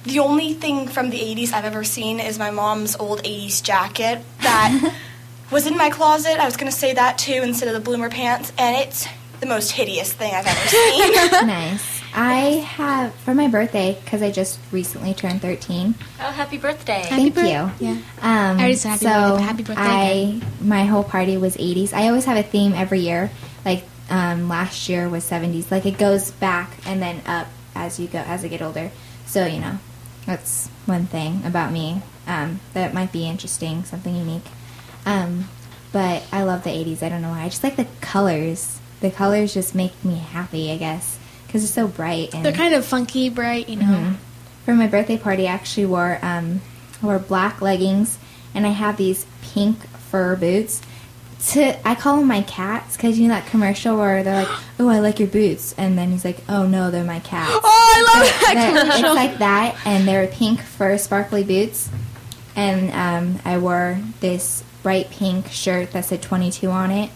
the 0.03 0.19
only 0.19 0.53
thing 0.53 0.87
from 0.87 1.11
the 1.11 1.19
80s 1.19 1.53
I've 1.53 1.65
ever 1.65 1.83
seen 1.83 2.19
is 2.19 2.37
my 2.39 2.49
mom's 2.51 2.95
old 2.97 3.23
80s 3.23 3.61
jacket 3.63 4.21
that 4.41 4.95
was 5.51 5.65
in 5.67 5.77
my 5.77 5.89
closet. 5.91 6.39
I 6.39 6.45
was 6.45 6.57
going 6.57 6.69
to 6.71 6.75
say 6.77 6.93
that 6.93 7.17
too 7.19 7.41
instead 7.43 7.67
of 7.67 7.73
the 7.75 7.79
bloomer 7.79 8.09
pants, 8.09 8.51
and 8.57 8.75
it's 8.75 9.07
the 9.39 9.45
most 9.45 9.71
hideous 9.71 10.11
thing 10.11 10.33
I've 10.33 10.47
ever 10.47 10.67
seen. 10.67 11.47
nice. 11.47 11.92
I 12.15 12.63
have 12.65 13.13
for 13.15 13.33
my 13.33 13.47
birthday 13.47 13.97
because 14.03 14.21
I 14.21 14.31
just 14.31 14.59
recently 14.71 15.13
turned 15.13 15.41
13. 15.41 15.95
Oh, 16.19 16.23
happy 16.23 16.57
birthday! 16.57 17.03
Thank 17.05 17.33
bir- 17.35 17.41
you. 17.43 17.71
yeah. 17.79 17.91
Um, 17.91 18.01
I 18.21 18.51
already 18.59 18.75
said 18.75 18.89
happy 18.89 19.05
so 19.05 19.09
birthday, 19.31 19.43
happy 19.43 19.63
birthday 19.63 19.81
I 19.81 20.03
again. 20.11 20.41
my 20.61 20.85
whole 20.85 21.03
party 21.03 21.37
was 21.37 21.57
80s. 21.57 21.93
I 21.93 22.07
always 22.07 22.25
have 22.25 22.37
a 22.37 22.43
theme 22.43 22.73
every 22.73 22.99
year. 22.99 23.31
Like 23.65 23.83
um, 24.09 24.47
last 24.49 24.89
year 24.89 25.09
was 25.09 25.23
70s. 25.29 25.71
Like 25.71 25.85
it 25.85 25.97
goes 25.97 26.31
back 26.31 26.71
and 26.85 27.01
then 27.01 27.21
up 27.25 27.47
as 27.75 27.99
you 27.99 28.07
go 28.07 28.19
as 28.19 28.43
I 28.43 28.47
get 28.47 28.61
older. 28.61 28.91
So 29.25 29.45
you 29.45 29.59
know, 29.59 29.79
that's 30.25 30.67
one 30.85 31.05
thing 31.07 31.41
about 31.45 31.71
me 31.71 32.01
um, 32.27 32.59
that 32.73 32.93
might 32.93 33.11
be 33.11 33.27
interesting, 33.27 33.83
something 33.85 34.15
unique. 34.15 34.45
Um, 35.05 35.49
but 35.91 36.23
I 36.31 36.43
love 36.43 36.63
the 36.63 36.69
80s. 36.69 37.01
I 37.03 37.09
don't 37.09 37.21
know 37.21 37.29
why. 37.29 37.43
I 37.43 37.49
just 37.49 37.63
like 37.63 37.75
the 37.75 37.87
colors. 38.01 38.79
The 38.99 39.11
colors 39.11 39.53
just 39.53 39.73
make 39.75 40.03
me 40.05 40.15
happy. 40.17 40.71
I 40.71 40.77
guess 40.77 41.19
because 41.53 41.63
it's 41.65 41.73
so 41.73 41.87
bright 41.87 42.33
and 42.33 42.43
They're 42.43 42.51
kind 42.51 42.73
of 42.73 42.83
funky, 42.83 43.29
bright, 43.29 43.69
you 43.69 43.75
know. 43.75 43.85
Mhm. 43.85 44.15
For 44.65 44.73
my 44.73 44.87
birthday 44.87 45.17
party, 45.17 45.47
I 45.47 45.51
actually 45.53 45.85
wore 45.85 46.17
um, 46.23 46.61
wore 46.99 47.19
black 47.19 47.61
leggings, 47.61 48.17
and 48.55 48.65
I 48.65 48.69
have 48.71 48.97
these 48.97 49.27
pink 49.53 49.87
fur 50.09 50.35
boots. 50.35 50.81
To 51.49 51.75
I 51.87 51.93
call 51.93 52.17
them 52.17 52.27
my 52.27 52.41
cats 52.41 52.95
because 52.97 53.19
you 53.19 53.27
know 53.27 53.35
that 53.35 53.45
commercial 53.45 53.97
where 53.97 54.23
they're 54.23 54.45
like, 54.45 54.57
"Oh, 54.79 54.87
I 54.87 54.99
like 54.99 55.19
your 55.19 55.27
boots," 55.27 55.75
and 55.77 55.95
then 55.95 56.09
he's 56.11 56.25
like, 56.25 56.37
"Oh 56.49 56.65
no, 56.65 56.89
they're 56.89 57.03
my 57.03 57.19
cats." 57.19 57.51
Oh, 57.53 57.61
I 57.63 58.19
love 58.19 58.55
that 58.55 58.69
commercial. 58.69 59.05
It's 59.05 59.15
like 59.15 59.37
that, 59.39 59.75
and 59.85 60.07
they're 60.07 60.25
pink 60.27 60.59
fur 60.61 60.97
sparkly 60.97 61.43
boots, 61.43 61.89
and 62.55 62.89
um, 62.93 63.41
I 63.45 63.57
wore 63.59 63.99
this 64.21 64.63
bright 64.81 65.09
pink 65.11 65.49
shirt 65.49 65.91
that 65.91 66.05
said 66.05 66.21
22 66.23 66.69
on 66.71 66.89
it. 66.89 67.09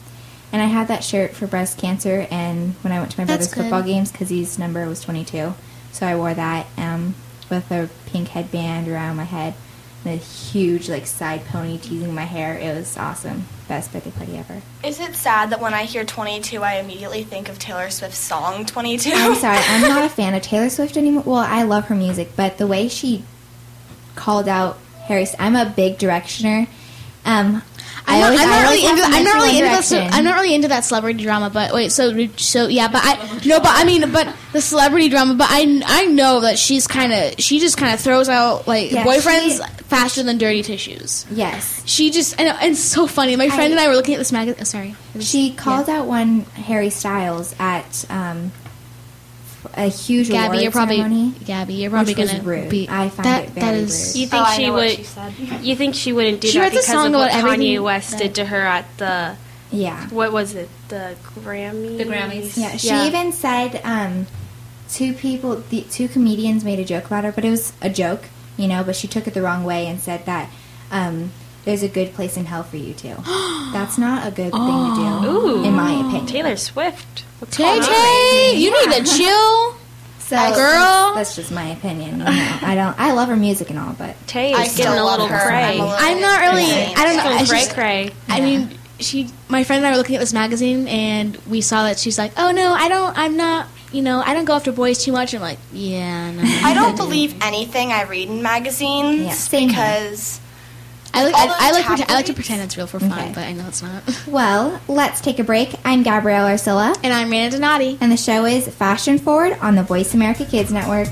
And 0.52 0.62
I 0.62 0.66
had 0.66 0.88
that 0.88 1.04
shirt 1.04 1.34
for 1.34 1.46
breast 1.46 1.78
cancer, 1.78 2.26
and 2.32 2.74
when 2.82 2.94
I 2.94 3.00
went 3.00 3.12
to 3.12 3.20
my 3.20 3.26
That's 3.26 3.48
brother's 3.48 3.54
good. 3.54 3.62
football 3.64 3.84
games, 3.84 4.12
because 4.12 4.30
his 4.30 4.58
number 4.58 4.88
was 4.88 5.02
22, 5.02 5.54
so 5.92 6.06
I 6.08 6.16
wore 6.16 6.34
that 6.34 6.68
um, 6.78 7.16
with 7.50 7.70
a 7.72 7.90
pink 8.06 8.30
headband 8.30 8.88
around 8.88 9.18
my 9.18 9.26
head, 9.26 9.56
and 10.06 10.14
a 10.14 10.18
huge 10.24 10.88
like 10.90 11.06
side 11.06 11.44
pony 11.46 11.78
teasing 11.78 12.14
my 12.16 12.24
hair. 12.24 12.58
It 12.58 12.74
was 12.76 12.96
awesome, 12.98 13.46
best 13.68 13.92
birthday 13.92 14.12
party 14.12 14.38
ever. 14.38 14.62
Is 14.84 15.00
it 15.02 15.16
sad 15.16 15.50
that 15.50 15.60
when 15.60 15.74
I 15.74 15.84
hear 15.84 16.06
22, 16.06 16.64
I 16.64 16.76
immediately 16.76 17.24
think 17.24 17.50
of 17.50 17.60
Taylor 17.60 17.90
Swift's 17.90 18.18
song 18.20 18.66
22? 18.66 19.12
I'm 19.14 19.36
sorry, 19.36 19.58
I'm 19.60 19.82
not 19.82 20.06
a 20.06 20.10
fan 20.16 20.34
of 20.34 20.42
Taylor 20.44 20.70
Swift 20.70 20.96
anymore. 20.96 21.24
Well, 21.26 21.36
I 21.38 21.64
love 21.64 21.86
her 21.88 21.96
music, 21.96 22.32
but 22.38 22.58
the 22.58 22.68
way 22.68 22.88
she 22.88 23.24
called 24.16 24.48
out 24.48 24.78
Harry, 25.08 25.26
I'm 25.40 25.56
a 25.56 25.66
big 25.66 25.98
Directioner. 25.98 26.68
Um, 27.26 27.62
I'm 28.08 28.16
I 28.16 28.20
not, 28.22 28.30
always, 28.32 28.42
I'm 28.42 28.50
not 28.50 28.64
really 28.64 28.86
into. 28.86 29.02
I'm 29.04 29.24
not 29.24 29.36
really 29.36 29.58
into 29.60 29.96
that. 30.00 30.14
I'm 30.14 30.24
not 30.24 30.36
really 30.36 30.56
into 30.56 30.68
that 30.70 30.86
celebrity 30.86 31.24
drama. 31.24 31.50
But 31.50 31.74
wait, 31.74 31.92
so 31.92 32.28
so 32.38 32.68
yeah, 32.68 32.88
but 32.88 33.02
I 33.04 33.42
no, 33.46 33.60
but 33.60 33.72
I 33.72 33.84
mean, 33.84 34.12
but 34.12 34.34
the 34.54 34.62
celebrity 34.62 35.10
drama. 35.10 35.34
But 35.36 35.48
I 35.50 35.82
I 35.86 36.06
know 36.06 36.40
that 36.42 36.58
she's 36.58 36.88
kind 36.88 37.12
of 37.12 37.34
she 37.40 37.60
just 37.60 37.78
kind 37.78 37.94
of 37.94 38.00
throws 38.00 38.30
out 38.30 38.66
like 38.68 38.92
Yeah, 38.92 39.04
boyfriends 39.04 39.58
she- 39.58 39.84
faster 39.84 40.24
than 40.24 40.38
dirty 40.38 40.64
tissues. 40.64 41.26
Yes. 41.30 41.84
She 41.86 42.10
just 42.10 42.40
and, 42.40 42.48
and 42.48 42.72
it's 42.72 42.80
so 42.80 43.08
funny. 43.08 43.36
My 43.36 43.50
friend 43.50 43.62
I- 43.74 43.78
and 43.78 43.80
I 43.80 43.88
were 43.90 43.96
looking 43.96 44.14
at 44.16 44.20
this 44.20 44.32
magazine. 44.32 44.62
Oh, 44.62 44.64
sorry, 44.64 44.96
She 45.20 45.54
called 45.54 45.90
out 45.90 46.06
one 46.08 46.42
Harry 46.56 46.90
Styles 46.90 47.56
at 47.60 48.06
um, 48.10 48.52
a 49.78 49.88
huge 49.88 50.30
Gabby, 50.30 50.46
award 50.48 50.62
you're 50.64 50.72
probably 50.72 50.98
ceremony. 50.98 51.34
Gabby, 51.46 51.74
you're 51.76 51.92
probably 51.92 52.14
gonna 52.16 52.42
rude. 52.42 52.70
be. 52.70 52.88
I 52.90 53.10
find 53.10 53.26
that, 53.26 53.44
it 53.46 53.50
very 53.52 53.78
is. 53.80 54.14
rude. 54.16 54.22
You 54.22 54.28
think 54.28 54.42
Oh, 54.42 54.46
I 54.46 54.56
she 54.58 54.66
know 54.68 54.74
what 54.74 54.80
would? 54.82 54.92
she 54.98 55.04
said. 55.04 55.34
You 55.62 55.76
think 55.76 55.96
she 55.96 56.14
wouldn't 56.14 56.42
do 56.42 56.48
She 56.48 56.58
that 56.58 56.64
writes 56.64 56.76
a 56.76 56.80
because 56.80 56.92
song 56.92 57.14
of 57.16 57.20
what 57.22 57.32
everything 57.34 57.62
Kanye 57.62 57.84
West 57.84 58.12
that- 58.12 58.20
did 58.20 58.36
to 58.36 58.46
her 58.46 58.62
at 58.62 58.98
the 58.98 59.36
Yeah. 59.72 60.08
what 60.10 60.32
was 60.34 60.56
it? 60.56 60.70
The 60.90 61.16
Grammys. 61.40 61.98
The 61.98 62.04
Grammys. 62.06 62.58
Yeah, 62.58 62.76
she 62.78 63.08
even 63.08 63.32
said 63.32 63.80
um, 63.84 64.28
two 64.90 65.14
people, 65.14 65.64
the 65.70 65.82
two 65.90 66.08
comedians 66.08 66.64
made 66.64 66.80
a 66.80 66.86
joke 66.86 67.06
about 67.06 67.24
her, 67.24 67.32
but 67.32 67.46
it 67.46 67.52
was 67.52 67.74
a 67.82 67.90
joke, 67.90 68.26
you 68.58 68.68
know. 68.68 68.84
But 68.84 68.96
she 68.96 69.08
took 69.08 69.28
it 69.28 69.34
the 69.34 69.42
wrong 69.42 69.64
way 69.64 69.86
and 69.88 70.00
said 70.00 70.26
that 70.26 70.50
um, 70.92 71.32
there's 71.66 71.84
a 71.84 71.90
good 71.90 72.14
place 72.14 72.38
in 72.38 72.46
hell 72.46 72.64
for 72.64 72.78
you 72.78 72.94
too. 72.94 73.16
That's 73.74 73.98
not 73.98 74.26
a 74.26 74.32
good 74.32 74.54
thing 74.54 74.96
to 74.96 75.20
do, 75.22 75.28
Ooh, 75.30 75.64
in 75.66 75.74
my 75.74 75.92
opinion. 76.00 76.26
Taylor 76.26 76.56
Swift. 76.56 77.26
Tay 77.52 77.80
Tay, 77.80 78.54
you 78.58 78.72
need 78.72 78.98
to 78.98 79.04
chill. 79.18 79.76
So, 80.20 80.36
Girl. 80.36 81.14
that's, 81.16 81.16
that's 81.16 81.36
just 81.38 81.52
my 81.54 81.68
opinion. 81.70 82.12
You 82.20 82.26
know, 82.26 82.26
I 82.28 82.76
don't. 82.76 83.00
I 83.00 83.14
love 83.14 83.30
her 83.30 83.38
music 83.38 83.70
and 83.70 83.80
all, 83.80 83.94
but 83.94 84.16
Tay 84.28 84.54
I 84.54 84.64
is 84.64 84.72
still 84.74 84.86
getting 84.88 85.00
a 85.00 85.06
little 85.06 85.28
her. 85.28 85.40
cray. 85.48 85.64
I'm 85.64 85.80
little 85.80 85.96
I'm 85.98 86.20
not 86.20 86.42
really. 86.42 86.70
I 86.70 87.06
don't 87.06 87.18
know. 87.18 87.24
Little 87.24 87.42
It's 87.42 87.50
cray 87.50 87.60
just- 87.62 87.74
cray. 87.74 88.10
I 88.28 88.42
mean, 88.42 88.78
she, 89.00 89.30
my 89.48 89.64
friend 89.64 89.78
and 89.78 89.88
I 89.88 89.92
were 89.92 89.98
looking 89.98 90.16
at 90.16 90.20
this 90.20 90.34
magazine, 90.34 90.88
and 90.90 91.38
we 91.48 91.62
saw 91.62 91.84
that 91.84 91.98
she's 92.00 92.18
like, 92.18 92.34
"Oh 92.36 92.52
no, 92.52 92.74
I 92.74 92.90
don't. 92.90 93.18
I'm 93.18 93.38
not. 93.38 93.68
You 93.94 94.02
know, 94.02 94.20
I 94.26 94.34
don't 94.34 94.44
go 94.44 94.54
after 94.56 94.74
boys 94.74 95.02
too 95.02 95.14
much." 95.14 95.34
I'm 95.34 95.40
like, 95.42 95.60
"Yeah, 95.72 96.32
no." 96.32 96.42
I 96.44 96.74
don't 96.74 96.98
believe 96.98 97.34
anything 97.42 97.94
I 97.94 98.04
read 98.04 98.28
in 98.28 98.42
magazines 98.42 99.22
Yeah, 99.22 99.32
same 99.32 99.70
here. 99.70 99.78
because 99.78 100.42
I 101.18 101.24
like. 101.26 101.36
I, 101.36 101.48
I 101.68 101.72
like. 101.72 101.86
Pretend, 101.86 102.12
I 102.12 102.14
like 102.14 102.26
to 102.28 102.34
pretend 102.34 102.62
it's 102.62 102.78
real 102.78 102.88
for 102.88 103.00
fun, 103.00 103.12
Okay. 103.12 103.32
but 103.34 103.44
I 103.44 103.54
know 103.54 103.66
it's 103.68 103.82
not. 103.82 104.04
well, 104.28 104.80
let's 104.88 105.20
take 105.22 105.40
a 105.40 105.44
break. 105.44 105.74
I'm 105.84 106.04
Gabrielle 106.04 106.46
Arcilla, 106.46 106.96
and 107.04 107.12
I'm 107.14 107.30
Raina 107.30 107.52
Donati. 107.52 107.98
and 108.02 108.12
the 108.12 108.18
show 108.18 108.46
is 108.46 108.68
Fashion 108.68 109.18
Forward 109.18 109.58
on 109.62 109.76
the 109.76 109.84
Voice 109.84 110.14
America 110.14 110.46
Kids 110.46 110.72
Network. 110.72 111.08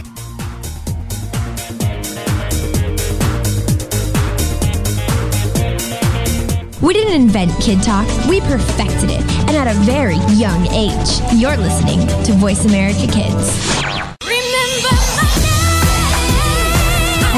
We 6.81 6.93
didn't 6.93 7.15
invent 7.19 7.51
Kid 7.61 7.81
Talk, 7.81 8.05
we 8.27 8.41
perfected 8.41 9.09
it, 9.09 9.21
and 9.47 9.51
at 9.57 9.65
a 9.67 9.79
very 9.79 10.17
young 10.37 10.67
age. 10.67 11.19
You're 11.33 11.57
listening 11.57 12.05
to 12.25 12.33
Voice 12.33 12.65
America 12.65 13.07
Kids. 13.11 13.94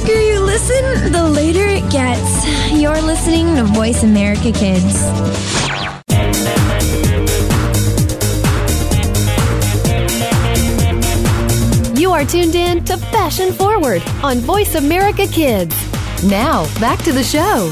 The 0.00 0.06
longer 0.06 0.22
you 0.22 0.40
listen, 0.40 1.12
the 1.12 1.28
later 1.28 1.66
it 1.66 1.90
gets. 1.90 2.72
You're 2.72 3.02
listening 3.02 3.54
to 3.56 3.64
Voice 3.64 4.02
America 4.02 4.50
Kids. 4.50 4.96
You 12.00 12.12
are 12.12 12.24
tuned 12.24 12.54
in 12.54 12.82
to 12.84 12.96
Fashion 12.96 13.52
Forward 13.52 14.02
on 14.22 14.38
Voice 14.38 14.74
America 14.74 15.26
Kids. 15.26 15.76
Now, 16.24 16.64
back 16.80 16.98
to 17.00 17.12
the 17.12 17.22
show. 17.22 17.68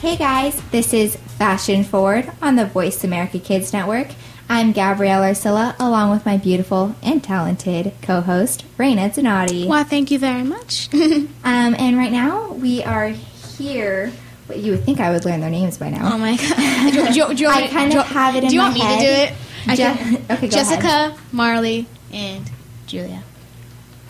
Hey 0.00 0.16
guys, 0.16 0.58
this 0.70 0.94
is 0.94 1.16
Fashion 1.16 1.84
Forward 1.84 2.32
on 2.40 2.56
the 2.56 2.64
Voice 2.64 3.04
America 3.04 3.38
Kids 3.38 3.74
Network. 3.74 4.08
I'm 4.50 4.72
Gabrielle 4.72 5.20
Arcilla, 5.22 5.74
along 5.78 6.10
with 6.10 6.24
my 6.24 6.38
beautiful 6.38 6.94
and 7.02 7.22
talented 7.22 7.92
co-host 8.02 8.64
Raina 8.78 9.10
Zanati. 9.14 9.66
Well, 9.66 9.84
thank 9.84 10.10
you 10.10 10.18
very 10.18 10.42
much. 10.42 10.88
um, 10.94 11.28
and 11.44 11.96
right 11.98 12.10
now 12.10 12.52
we 12.52 12.82
are 12.82 13.08
here. 13.08 14.10
You 14.54 14.72
would 14.72 14.84
think 14.84 15.00
I 15.00 15.10
would 15.12 15.26
learn 15.26 15.40
their 15.40 15.50
names 15.50 15.76
by 15.76 15.90
now. 15.90 16.14
Oh 16.14 16.18
my 16.18 16.36
god! 16.36 16.92
Do 17.12 17.18
you, 17.20 17.28
do 17.28 17.34
do 17.34 17.46
I 17.48 17.66
kind 17.68 17.94
of 17.94 18.06
have 18.06 18.34
it 18.36 18.44
in 18.44 18.44
my 18.44 18.48
head. 18.48 18.50
Do 18.50 18.54
you 18.54 18.60
want 18.62 18.74
me 18.74 18.80
head. 18.80 19.00
to 19.00 19.06
do 19.06 19.12
it? 19.12 19.32
I 19.66 19.76
Je- 19.76 19.82
can- 20.16 20.24
okay, 20.36 20.48
go 20.48 20.56
Jessica, 20.56 20.86
ahead. 20.86 21.14
Marley, 21.32 21.86
and 22.12 22.50
Julia. 22.86 23.22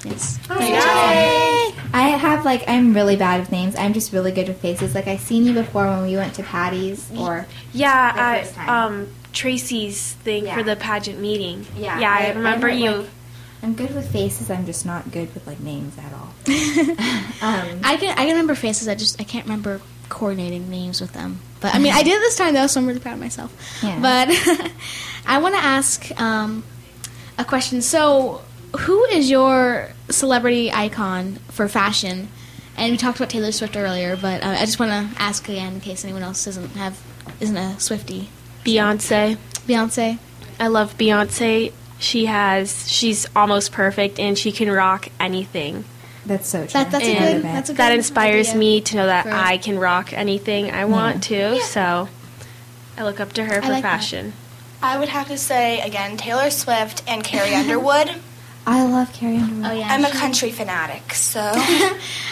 Yes. 0.05 0.39
I 0.49 2.17
have 2.21 2.45
like 2.45 2.63
I'm 2.69 2.95
really 2.95 3.17
bad 3.17 3.41
with 3.41 3.51
names. 3.51 3.75
I'm 3.75 3.93
just 3.93 4.13
really 4.13 4.31
good 4.31 4.47
with 4.47 4.61
faces. 4.61 4.95
Like 4.95 5.09
I've 5.09 5.19
seen 5.21 5.45
you 5.45 5.53
before 5.55 5.87
when 5.89 6.03
we 6.05 6.15
went 6.17 6.35
to 6.35 6.45
Patty's 6.45 7.11
or 7.19 7.47
Yeah, 7.73 8.13
The 8.13 8.21
at 8.21 8.41
first 8.45 8.55
time. 8.55 8.69
um, 8.93 9.09
Tracy's 9.39 10.15
thing 10.25 10.47
Yeah. 10.47 10.55
for 10.57 10.63
the 10.65 10.75
pageant 10.77 11.21
meeting. 11.21 11.65
Yeah, 11.77 11.99
yeah, 12.01 12.11
I, 12.13 12.19
I- 12.19 12.27
I 12.27 12.33
remember 12.33 12.69
don't 12.69 12.79
you. 12.79 12.91
like- 12.91 13.11
I'm 13.63 13.75
good 13.75 13.93
with 13.95 14.13
faces. 14.13 14.51
I'm 14.51 14.67
just 14.67 14.87
not 14.87 15.11
good 15.11 15.33
with 15.35 15.47
like 15.47 15.59
names 15.61 15.97
at 15.99 16.13
all. 16.13 16.29
um, 17.43 17.81
I 17.85 17.97
can 17.99 18.11
I 18.17 18.23
can 18.25 18.29
remember 18.29 18.55
faces. 18.55 18.87
I 18.89 18.95
just 18.95 19.21
I 19.21 19.25
can't 19.25 19.45
remember 19.47 19.81
coordinating 20.09 20.71
names 20.71 21.01
with 21.01 21.13
them. 21.13 21.41
But 21.61 21.75
I 21.75 21.79
mean, 21.81 21.93
I 21.93 22.03
did 22.05 22.13
it 22.17 22.21
this 22.21 22.37
time 22.37 22.55
though, 22.55 22.69
so 22.69 22.81
I'm 22.81 22.87
really 22.87 23.01
proud 23.01 23.15
of 23.15 23.21
myself. 23.21 23.53
Yeah. 23.83 23.99
But 24.01 24.29
I 25.27 25.39
want 25.39 25.55
to 25.57 25.61
ask 25.61 26.09
um, 26.21 26.63
a 27.37 27.45
question. 27.45 27.83
So, 27.83 28.43
who 28.79 29.05
is 29.07 29.29
your 29.29 29.91
celebrity 30.09 30.71
icon 30.73 31.37
for 31.49 31.67
fashion? 31.69 32.29
And 32.77 32.93
we 32.93 32.97
talked 32.97 33.19
about 33.19 33.29
Taylor 33.31 33.51
Swift 33.51 33.77
earlier, 33.77 34.17
but 34.17 34.45
uh, 34.45 34.51
I 34.51 34.65
just 34.67 34.79
want 34.79 34.93
to 34.93 35.21
ask 35.21 35.49
again 35.49 35.75
in 35.75 35.81
case 35.81 36.05
anyone 36.05 36.23
else 36.23 36.45
doesn't 36.45 36.71
have 36.77 36.97
isn't 37.41 37.57
a 37.57 37.79
Swifty. 37.81 38.31
Beyonce. 38.65 39.37
Beyonce. 39.67 40.19
I 40.61 40.67
love 40.69 40.97
Beyonce. 40.99 41.73
She 41.99 42.27
has, 42.27 42.91
she's 42.91 43.27
almost 43.35 43.73
perfect 43.73 44.19
and 44.21 44.39
she 44.39 44.53
can 44.53 44.71
rock 44.71 45.09
anything. 45.19 45.85
That's 46.27 46.49
so 46.49 46.61
true. 46.61 46.69
That, 46.73 46.91
that's 46.91 47.05
a 47.07 47.19
good. 47.19 47.43
That's 47.43 47.71
a 47.71 47.73
good 47.73 47.79
that 47.79 47.93
inspires 47.93 48.49
idea. 48.51 48.59
me 48.61 48.81
to 48.83 48.97
know 48.97 49.07
that 49.07 49.25
for- 49.25 49.33
I 49.33 49.57
can 49.59 49.79
rock 49.79 50.13
anything 50.13 50.71
I 50.71 50.85
want 50.85 51.23
to. 51.25 51.59
So 51.63 52.09
I 52.99 53.03
look 53.05 53.19
up 53.19 53.33
to 53.35 53.45
her 53.45 53.63
for 53.63 53.69
like 53.69 53.83
that. 53.83 53.99
fashion. 54.01 54.33
I 54.83 54.99
would 54.99 55.09
have 55.09 55.29
to 55.29 55.39
say 55.39 55.81
again 55.81 56.17
Taylor 56.17 56.51
Swift 56.51 57.03
and 57.09 57.25
Carrie 57.25 57.55
Underwood. 57.55 58.11
I 58.67 58.85
love 58.85 59.13
Carrie 59.15 59.39
Underwood. 59.39 59.71
Oh 59.71 59.75
yeah. 59.75 59.89
I'm 59.91 60.05
a 60.05 60.13
she- 60.13 60.19
country 60.19 60.51
fanatic, 60.51 61.15
so 61.15 61.41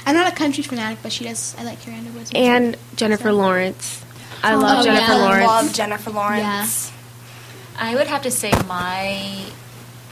I'm 0.06 0.14
not 0.14 0.30
a 0.30 0.36
country 0.36 0.62
fanatic, 0.62 0.98
but 1.02 1.10
she 1.12 1.24
does. 1.24 1.56
I 1.58 1.64
like 1.64 1.80
Carrie 1.80 1.96
Underwood. 1.96 2.30
And 2.34 2.76
Jennifer 2.96 3.32
Lawrence. 3.32 4.04
I 4.42 4.54
Oh, 4.54 4.58
love 4.58 4.84
yeah. 4.86 4.92
Jennifer 4.94 5.12
I 5.12 5.16
Lawrence. 5.18 5.46
love 5.46 5.72
Jennifer 5.72 6.10
Lawrence. 6.10 6.92
I 7.78 7.94
would 7.94 8.06
have 8.06 8.22
to 8.22 8.30
say 8.30 8.50
my 8.66 9.44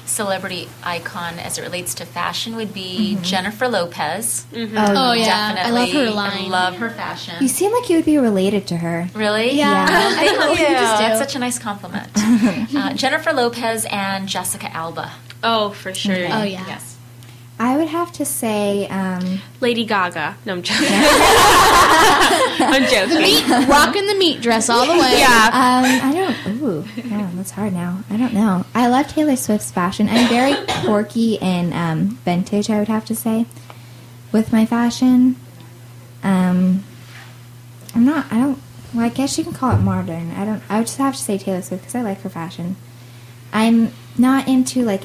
celebrity 0.07 0.69
icon 0.83 1.39
as 1.39 1.57
it 1.59 1.63
relates 1.63 1.95
to 1.95 2.05
fashion 2.05 2.57
would 2.57 2.75
be 2.75 3.15
mm-hmm. 3.15 3.23
Jennifer 3.23 3.69
Lopez. 3.69 4.45
Mm-hmm. 4.53 4.77
Oh, 4.77 4.95
Oh 4.97 5.13
yeah, 5.13 5.55
Definitely. 5.55 5.81
I 5.81 6.05
love 6.05 6.15
her 6.15 6.21
I 6.21 6.49
love 6.49 6.77
her 6.77 6.91
fashion. 6.91 7.37
You 7.41 7.49
seem 7.49 7.73
like 7.73 7.89
you 7.89 7.97
would 7.97 8.05
be 8.05 8.19
related 8.19 8.67
to 8.69 8.77
her. 8.77 9.09
Really? 9.15 9.53
Yeah. 9.53 9.87
Thank 10.15 10.59
you. 10.59 10.67
You 10.67 10.73
just 10.73 11.01
do. 11.01 11.09
That's 11.09 11.19
such 11.19 11.35
a 11.37 11.39
nice 11.39 11.59
compliment. 11.59 12.11
uh, 12.17 12.93
Jennifer 12.95 13.33
Lopez 13.33 13.87
and 13.91 14.29
Jessica 14.29 14.71
Alba. 14.75 15.11
Oh, 15.43 15.71
for 15.71 15.93
sure. 15.95 16.15
Oh 16.15 16.43
yeah. 16.43 16.67
Yes. 16.67 16.94
I 17.59 17.77
would 17.77 17.87
have 17.89 18.11
to 18.15 18.25
say, 18.25 18.89
um, 18.89 19.41
Lady 19.61 19.85
Gaga. 19.85 20.37
No, 20.45 20.55
I'm 20.55 20.63
joking. 20.63 20.89
I'm 20.91 22.83
joking. 22.91 23.23
Meat, 23.23 23.69
rocking 23.69 24.07
the 24.07 24.17
meat 24.17 24.41
dress 24.43 24.69
all 24.69 24.85
the 24.85 24.93
way. 24.93 25.19
Yeah. 25.21 25.51
um, 25.53 25.85
I 25.85 26.13
don't. 26.13 26.61
Ooh, 26.63 26.85
yeah, 26.97 27.31
that's 27.35 27.53
hard 27.53 27.73
now. 27.73 28.03
I 28.11 28.17
don't 28.17 28.35
know. 28.35 28.65
I 28.75 28.89
love 28.89 29.07
Taylor 29.07 29.37
Swift's 29.37 29.71
fashion. 29.71 30.09
I'm 30.09 30.29
very 30.29 30.57
quirky 30.85 31.39
and 31.41 31.73
um, 31.73 32.17
vintage. 32.25 32.71
I 32.71 32.81
would 32.81 32.89
have 32.89 33.05
to 33.07 33.15
say, 33.15 33.47
with 34.33 34.53
my 34.53 34.67
fashion. 34.67 35.37
Um, 36.25 36.83
I'm 37.95 38.05
not. 38.05 38.27
I 38.33 38.39
don't. 38.39 38.59
well, 38.93 39.05
I 39.07 39.11
guess 39.11 39.39
you 39.39 39.45
can 39.45 39.53
call 39.53 39.71
it 39.77 39.81
modern. 39.81 40.33
I 40.33 40.45
don't. 40.45 40.63
I 40.69 40.79
would 40.79 40.87
just 40.87 40.99
have 40.99 41.15
to 41.15 41.23
say 41.23 41.39
Taylor 41.39 41.63
Swift 41.63 41.83
because 41.85 41.95
I 41.95 42.03
like 42.03 42.21
her 42.23 42.29
fashion. 42.31 42.75
I'm 43.53 43.93
not 44.19 44.49
into 44.49 44.83
like. 44.85 45.03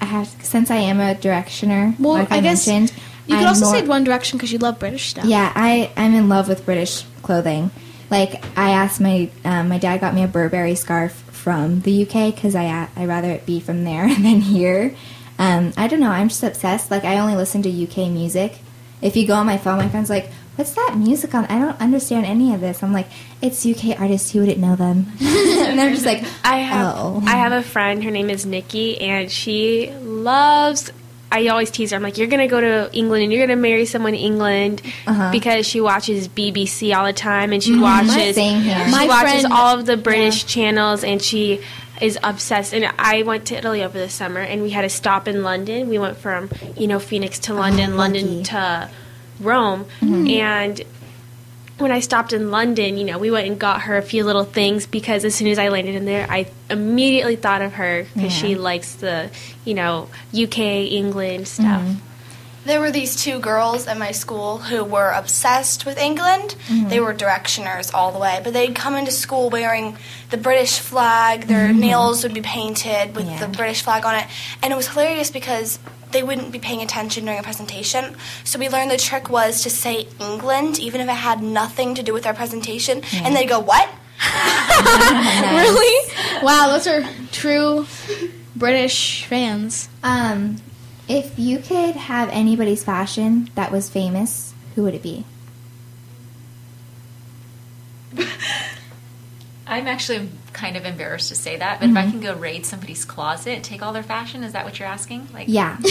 I 0.00 0.04
have 0.04 0.28
since 0.42 0.70
I 0.70 0.76
am 0.76 1.00
a 1.00 1.14
directioner. 1.14 1.98
Well, 1.98 2.14
like 2.14 2.30
I, 2.30 2.36
I 2.36 2.40
guess 2.40 2.66
mentioned, 2.66 2.96
You 3.26 3.36
could 3.36 3.42
I'm 3.42 3.48
also 3.48 3.64
more- 3.66 3.74
say 3.74 3.86
One 3.86 4.04
Direction 4.04 4.36
because 4.38 4.52
you 4.52 4.58
love 4.58 4.78
British 4.78 5.08
stuff. 5.10 5.24
Yeah, 5.24 5.52
I 5.54 5.90
I'm 5.96 6.14
in 6.14 6.28
love 6.28 6.48
with 6.48 6.64
British 6.64 7.04
clothing. 7.22 7.70
Like 8.10 8.44
I 8.56 8.70
asked 8.70 9.00
my 9.00 9.30
um, 9.44 9.68
my 9.68 9.78
dad 9.78 10.00
got 10.00 10.14
me 10.14 10.22
a 10.22 10.28
Burberry 10.28 10.74
scarf 10.74 11.12
from 11.12 11.80
the 11.80 12.02
UK 12.06 12.34
because 12.34 12.54
I 12.54 12.88
I 12.96 13.04
rather 13.06 13.30
it 13.30 13.46
be 13.46 13.60
from 13.60 13.84
there 13.84 14.08
than 14.14 14.40
here. 14.40 14.94
Um, 15.38 15.72
I 15.76 15.86
don't 15.88 16.00
know. 16.00 16.10
I'm 16.10 16.28
just 16.28 16.42
obsessed. 16.42 16.90
Like 16.90 17.04
I 17.04 17.18
only 17.18 17.34
listen 17.36 17.62
to 17.62 17.68
UK 17.70 18.10
music. 18.10 18.58
If 19.02 19.16
you 19.16 19.26
go 19.26 19.34
on 19.34 19.44
my 19.46 19.58
phone, 19.58 19.76
my 19.78 19.88
friend's 19.88 20.08
like, 20.08 20.30
"What's 20.56 20.72
that 20.72 20.94
music 20.96 21.34
on?" 21.34 21.44
I 21.46 21.58
don't 21.58 21.80
understand 21.80 22.26
any 22.26 22.52
of 22.54 22.60
this. 22.60 22.82
I'm 22.82 22.92
like, 22.92 23.06
"It's 23.40 23.64
UK 23.64 23.98
artists. 24.00 24.34
You 24.34 24.40
wouldn't 24.42 24.58
know 24.58 24.74
them." 24.76 25.06
and 25.20 25.78
they're 25.78 25.90
just 25.90 26.06
like, 26.06 26.24
I 26.44 26.58
have 26.58 26.94
"Oh." 26.96 27.22
I 27.26 27.36
have 27.36 27.52
a 27.52 27.62
friend. 27.62 28.02
Her 28.04 28.10
name 28.10 28.28
is 28.30 28.44
Nikki, 28.46 29.00
and 29.00 29.30
she 29.30 29.90
loves. 30.02 30.90
I 31.30 31.48
always 31.48 31.70
tease 31.72 31.90
her. 31.90 31.96
I'm 31.96 32.02
like, 32.04 32.18
you're 32.18 32.28
gonna 32.28 32.46
go 32.46 32.60
to 32.60 32.88
England 32.92 33.24
and 33.24 33.32
you're 33.32 33.44
gonna 33.46 33.60
marry 33.60 33.84
someone 33.84 34.14
in 34.14 34.20
England 34.20 34.80
Uh-huh. 35.08 35.30
because 35.32 35.66
she 35.66 35.80
watches 35.80 36.28
BBC 36.28 36.94
all 36.96 37.04
the 37.04 37.12
time 37.12 37.52
and 37.52 37.60
she 37.62 37.72
Mhm. 37.72 37.82
watches 37.82 38.36
she 38.36 38.90
My 38.92 39.06
watches 39.08 39.40
friend- 39.42 39.52
all 39.52 39.76
of 39.76 39.86
the 39.86 39.96
British 39.96 40.46
channels 40.46 41.02
and 41.02 41.20
she 41.20 41.60
is 42.00 42.16
obsessed. 42.22 42.72
And 42.72 42.88
I 42.96 43.22
went 43.24 43.44
to 43.46 43.56
Italy 43.56 43.82
over 43.82 43.98
the 43.98 44.08
summer 44.08 44.38
and 44.40 44.62
we 44.62 44.70
had 44.70 44.84
a 44.84 44.88
stop 44.88 45.26
in 45.26 45.42
London. 45.42 45.88
We 45.88 45.98
went 45.98 46.16
from 46.16 46.48
you 46.76 46.86
know 46.86 47.00
Phoenix 47.00 47.40
to 47.40 47.54
London, 47.54 47.96
London 47.96 48.44
to 48.44 48.88
Rome, 49.40 49.86
Mhm. 50.00 50.38
and 50.40 50.80
when 51.78 51.92
I 51.92 52.00
stopped 52.00 52.32
in 52.32 52.50
London, 52.50 52.96
you 52.96 53.04
know, 53.04 53.18
we 53.18 53.30
went 53.30 53.46
and 53.46 53.58
got 53.58 53.82
her 53.82 53.98
a 53.98 54.02
few 54.02 54.24
little 54.24 54.44
things 54.44 54.86
because 54.86 55.24
as 55.26 55.34
soon 55.34 55.48
as 55.48 55.58
I 55.58 55.68
landed 55.68 55.94
in 55.94 56.06
there, 56.06 56.26
I 56.30 56.46
immediately 56.70 57.36
thought 57.36 57.60
of 57.60 57.74
her 57.74 58.06
because 58.14 58.32
she 58.32 58.54
likes 58.54 58.92
the, 58.94 59.28
you 59.66 59.74
know, 59.74 60.08
UK, 60.32 60.86
England 60.86 61.46
stuff. 61.48 61.82
There 62.64 62.80
were 62.80 62.90
these 62.90 63.14
two 63.14 63.38
girls 63.38 63.86
at 63.86 63.96
my 63.96 64.10
school 64.10 64.58
who 64.58 64.82
were 64.82 65.12
obsessed 65.12 65.84
with 65.86 65.98
England. 65.98 66.56
Mhm. 66.68 66.88
They 66.88 66.98
were 66.98 67.14
directioners 67.14 67.94
all 67.94 68.10
the 68.10 68.18
way, 68.18 68.40
but 68.42 68.54
they'd 68.54 68.74
come 68.74 68.96
into 68.96 69.12
school 69.12 69.50
wearing 69.50 69.96
the 70.30 70.36
British 70.36 70.78
flag. 70.80 71.46
Their 71.46 71.68
Mhm. 71.68 71.76
nails 71.78 72.22
would 72.24 72.34
be 72.34 72.40
painted 72.40 73.14
with 73.14 73.28
Yeah. 73.28 73.38
the 73.38 73.46
British 73.48 73.82
flag 73.82 74.04
on 74.04 74.16
it, 74.16 74.24
and 74.62 74.72
it 74.72 74.76
was 74.76 74.88
hilarious 74.88 75.30
because 75.30 75.78
they 76.12 76.22
wouldn't 76.22 76.52
be 76.52 76.58
paying 76.58 76.82
attention 76.82 77.24
during 77.24 77.38
a 77.40 77.42
presentation. 77.42 78.16
So 78.44 78.58
we 78.58 78.68
learned 78.68 78.90
the 78.90 78.96
trick 78.96 79.28
was 79.28 79.62
to 79.62 79.70
say 79.70 80.06
England, 80.20 80.78
even 80.78 81.00
if 81.00 81.08
it 81.08 81.12
had 81.12 81.42
nothing 81.42 81.94
to 81.96 82.02
do 82.02 82.12
with 82.12 82.26
our 82.26 82.34
presentation, 82.34 83.02
Yeah. 83.12 83.22
and 83.26 83.34
they'd 83.36 83.46
go, 83.48 83.58
"What?" 83.60 83.88
Really? 85.52 86.12
Wow, 86.42 86.68
those 86.68 86.86
are 86.86 87.02
true 87.32 87.86
British 88.54 89.24
fans. 89.24 89.88
Um, 90.02 90.56
if 91.08 91.38
you 91.38 91.58
could 91.58 91.94
have 91.96 92.28
anybody's 92.30 92.82
fashion 92.84 93.50
that 93.54 93.70
was 93.70 93.88
famous, 93.90 94.54
who 94.74 94.82
would 94.84 94.94
it 94.94 95.02
be? 95.02 95.24
I'm 99.66 99.86
actually 99.88 100.28
kind 100.56 100.76
of 100.78 100.86
embarrassed 100.86 101.28
to 101.28 101.34
say 101.34 101.56
that, 101.58 101.80
but 101.80 101.90
if 101.90 101.96
I 101.96 102.04
Mhm. 102.06 102.10
can 102.12 102.20
go 102.20 102.34
raid 102.34 102.64
somebody's 102.64 103.04
closet, 103.04 103.50
and 103.56 103.62
take 103.62 103.82
all 103.82 103.92
their 103.92 104.02
fashion, 104.02 104.42
is 104.42 104.52
that 104.54 104.64
what 104.64 104.78
you're 104.78 104.88
asking? 104.88 105.28
Like, 105.34 105.48
Yeah. 105.48 105.76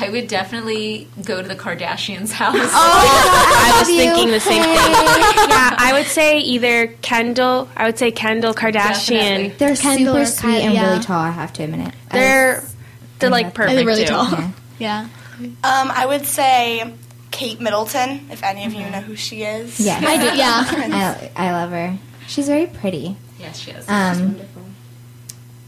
I 0.00 0.08
would 0.12 0.28
definitely 0.28 1.08
go 1.24 1.40
to 1.40 1.48
the 1.48 1.56
Kardashians' 1.56 2.30
house. 2.42 2.54
Oh, 2.56 2.60
I 2.62 3.78
was 3.78 3.88
thinking 3.88 4.28
the 4.30 4.40
same 4.40 4.62
thing. 4.62 4.74
yeah, 4.74 5.74
I 5.78 5.92
would 5.94 6.06
say 6.06 6.38
either 6.40 6.88
Kendall. 7.02 7.68
I 7.76 7.86
would 7.86 7.98
say 7.98 8.10
Kendall 8.10 8.52
Kardashian. 8.54 9.56
They're 9.58 9.74
Kendall 9.76 10.14
super 10.14 10.20
or 10.20 10.26
sweet 10.26 10.48
Kylie, 10.50 10.60
and 10.64 10.74
yeah. 10.74 10.90
really 10.90 11.02
tall. 11.02 11.18
I 11.20 11.30
have 11.30 11.52
to 11.54 11.62
admit. 11.64 11.94
I 12.10 12.18
They're 12.18 12.54
was- 12.56 12.76
they're 13.18 13.30
like 13.30 13.46
have- 13.46 13.54
perfect. 13.54 13.76
They're 13.76 13.86
really 13.86 14.04
too. 14.04 14.12
tall. 14.12 14.28
Yeah. 14.30 14.50
Yeah. 14.78 15.46
Um, 15.64 15.90
I 15.90 16.04
would 16.06 16.26
say 16.26 16.92
Kate 17.30 17.60
Middleton, 17.60 18.26
if 18.30 18.42
any 18.42 18.66
of 18.66 18.74
you 18.74 18.80
know 18.90 19.00
who 19.00 19.16
she 19.16 19.42
is. 19.42 19.80
Yes. 19.80 20.04
I 20.06 20.16
do, 20.18 20.36
yeah. 20.36 21.30
I, 21.36 21.48
I 21.48 21.52
love 21.52 21.70
her. 21.70 21.98
She's 22.26 22.46
very 22.46 22.66
pretty. 22.66 23.16
Yes, 23.44 23.58
she 23.58 23.70
is. 23.72 23.88
Um, 23.88 24.36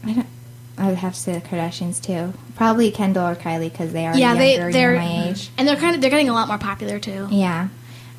I 0.03 0.13
don't. 0.13 0.27
I 0.79 0.89
would 0.89 0.97
have 0.99 1.13
to 1.15 1.19
say 1.19 1.33
the 1.33 1.41
Kardashians 1.41 2.01
too. 2.01 2.33
Probably 2.55 2.91
Kendall 2.91 3.27
or 3.27 3.35
Kylie 3.35 3.71
because 3.71 3.93
they 3.93 4.05
are 4.05 4.15
yeah, 4.15 4.33
younger, 4.33 4.65
they, 4.65 4.71
they're, 4.71 4.95
my 4.95 5.29
age. 5.29 5.49
and 5.57 5.67
they're 5.67 5.75
kind 5.75 5.95
of 5.95 6.01
they're 6.01 6.11
getting 6.11 6.29
a 6.29 6.33
lot 6.33 6.47
more 6.47 6.59
popular 6.59 6.99
too. 6.99 7.27
Yeah. 7.31 7.69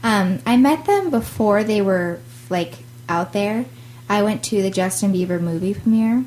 Um, 0.03 0.41
I 0.45 0.57
met 0.57 0.85
them 0.85 1.11
before 1.11 1.63
they 1.63 1.81
were 1.83 2.21
like 2.51 2.75
out 3.09 3.33
there. 3.33 3.65
I 4.09 4.23
went 4.23 4.43
to 4.45 4.61
the 4.63 4.71
Justin 4.71 5.13
Bieber 5.13 5.41
movie 5.41 5.75
premiere. 5.75 6.25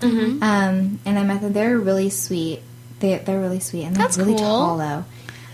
Mhm. 0.00 0.42
Um, 0.42 1.00
and 1.04 1.18
I 1.18 1.24
met 1.24 1.40
them. 1.42 1.52
They're 1.52 1.78
really 1.78 2.08
sweet. 2.10 2.62
They 3.00 3.18
they're 3.18 3.40
really 3.40 3.60
sweet 3.60 3.84
and 3.84 3.94
they're 3.96 4.04
That's 4.04 4.16
really 4.16 4.34
cool. 4.34 4.40
tall 4.40 4.78
though. 4.78 5.04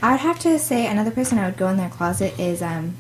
I 0.03 0.13
would 0.13 0.21
have 0.21 0.39
to 0.41 0.59
say 0.59 0.87
another 0.87 1.11
person 1.11 1.39
I 1.39 1.47
would 1.47 1.57
go 1.57 1.69
in 1.69 1.77
their 1.77 1.89
closet 1.89 2.39
is 2.39 2.63
um, 2.63 2.95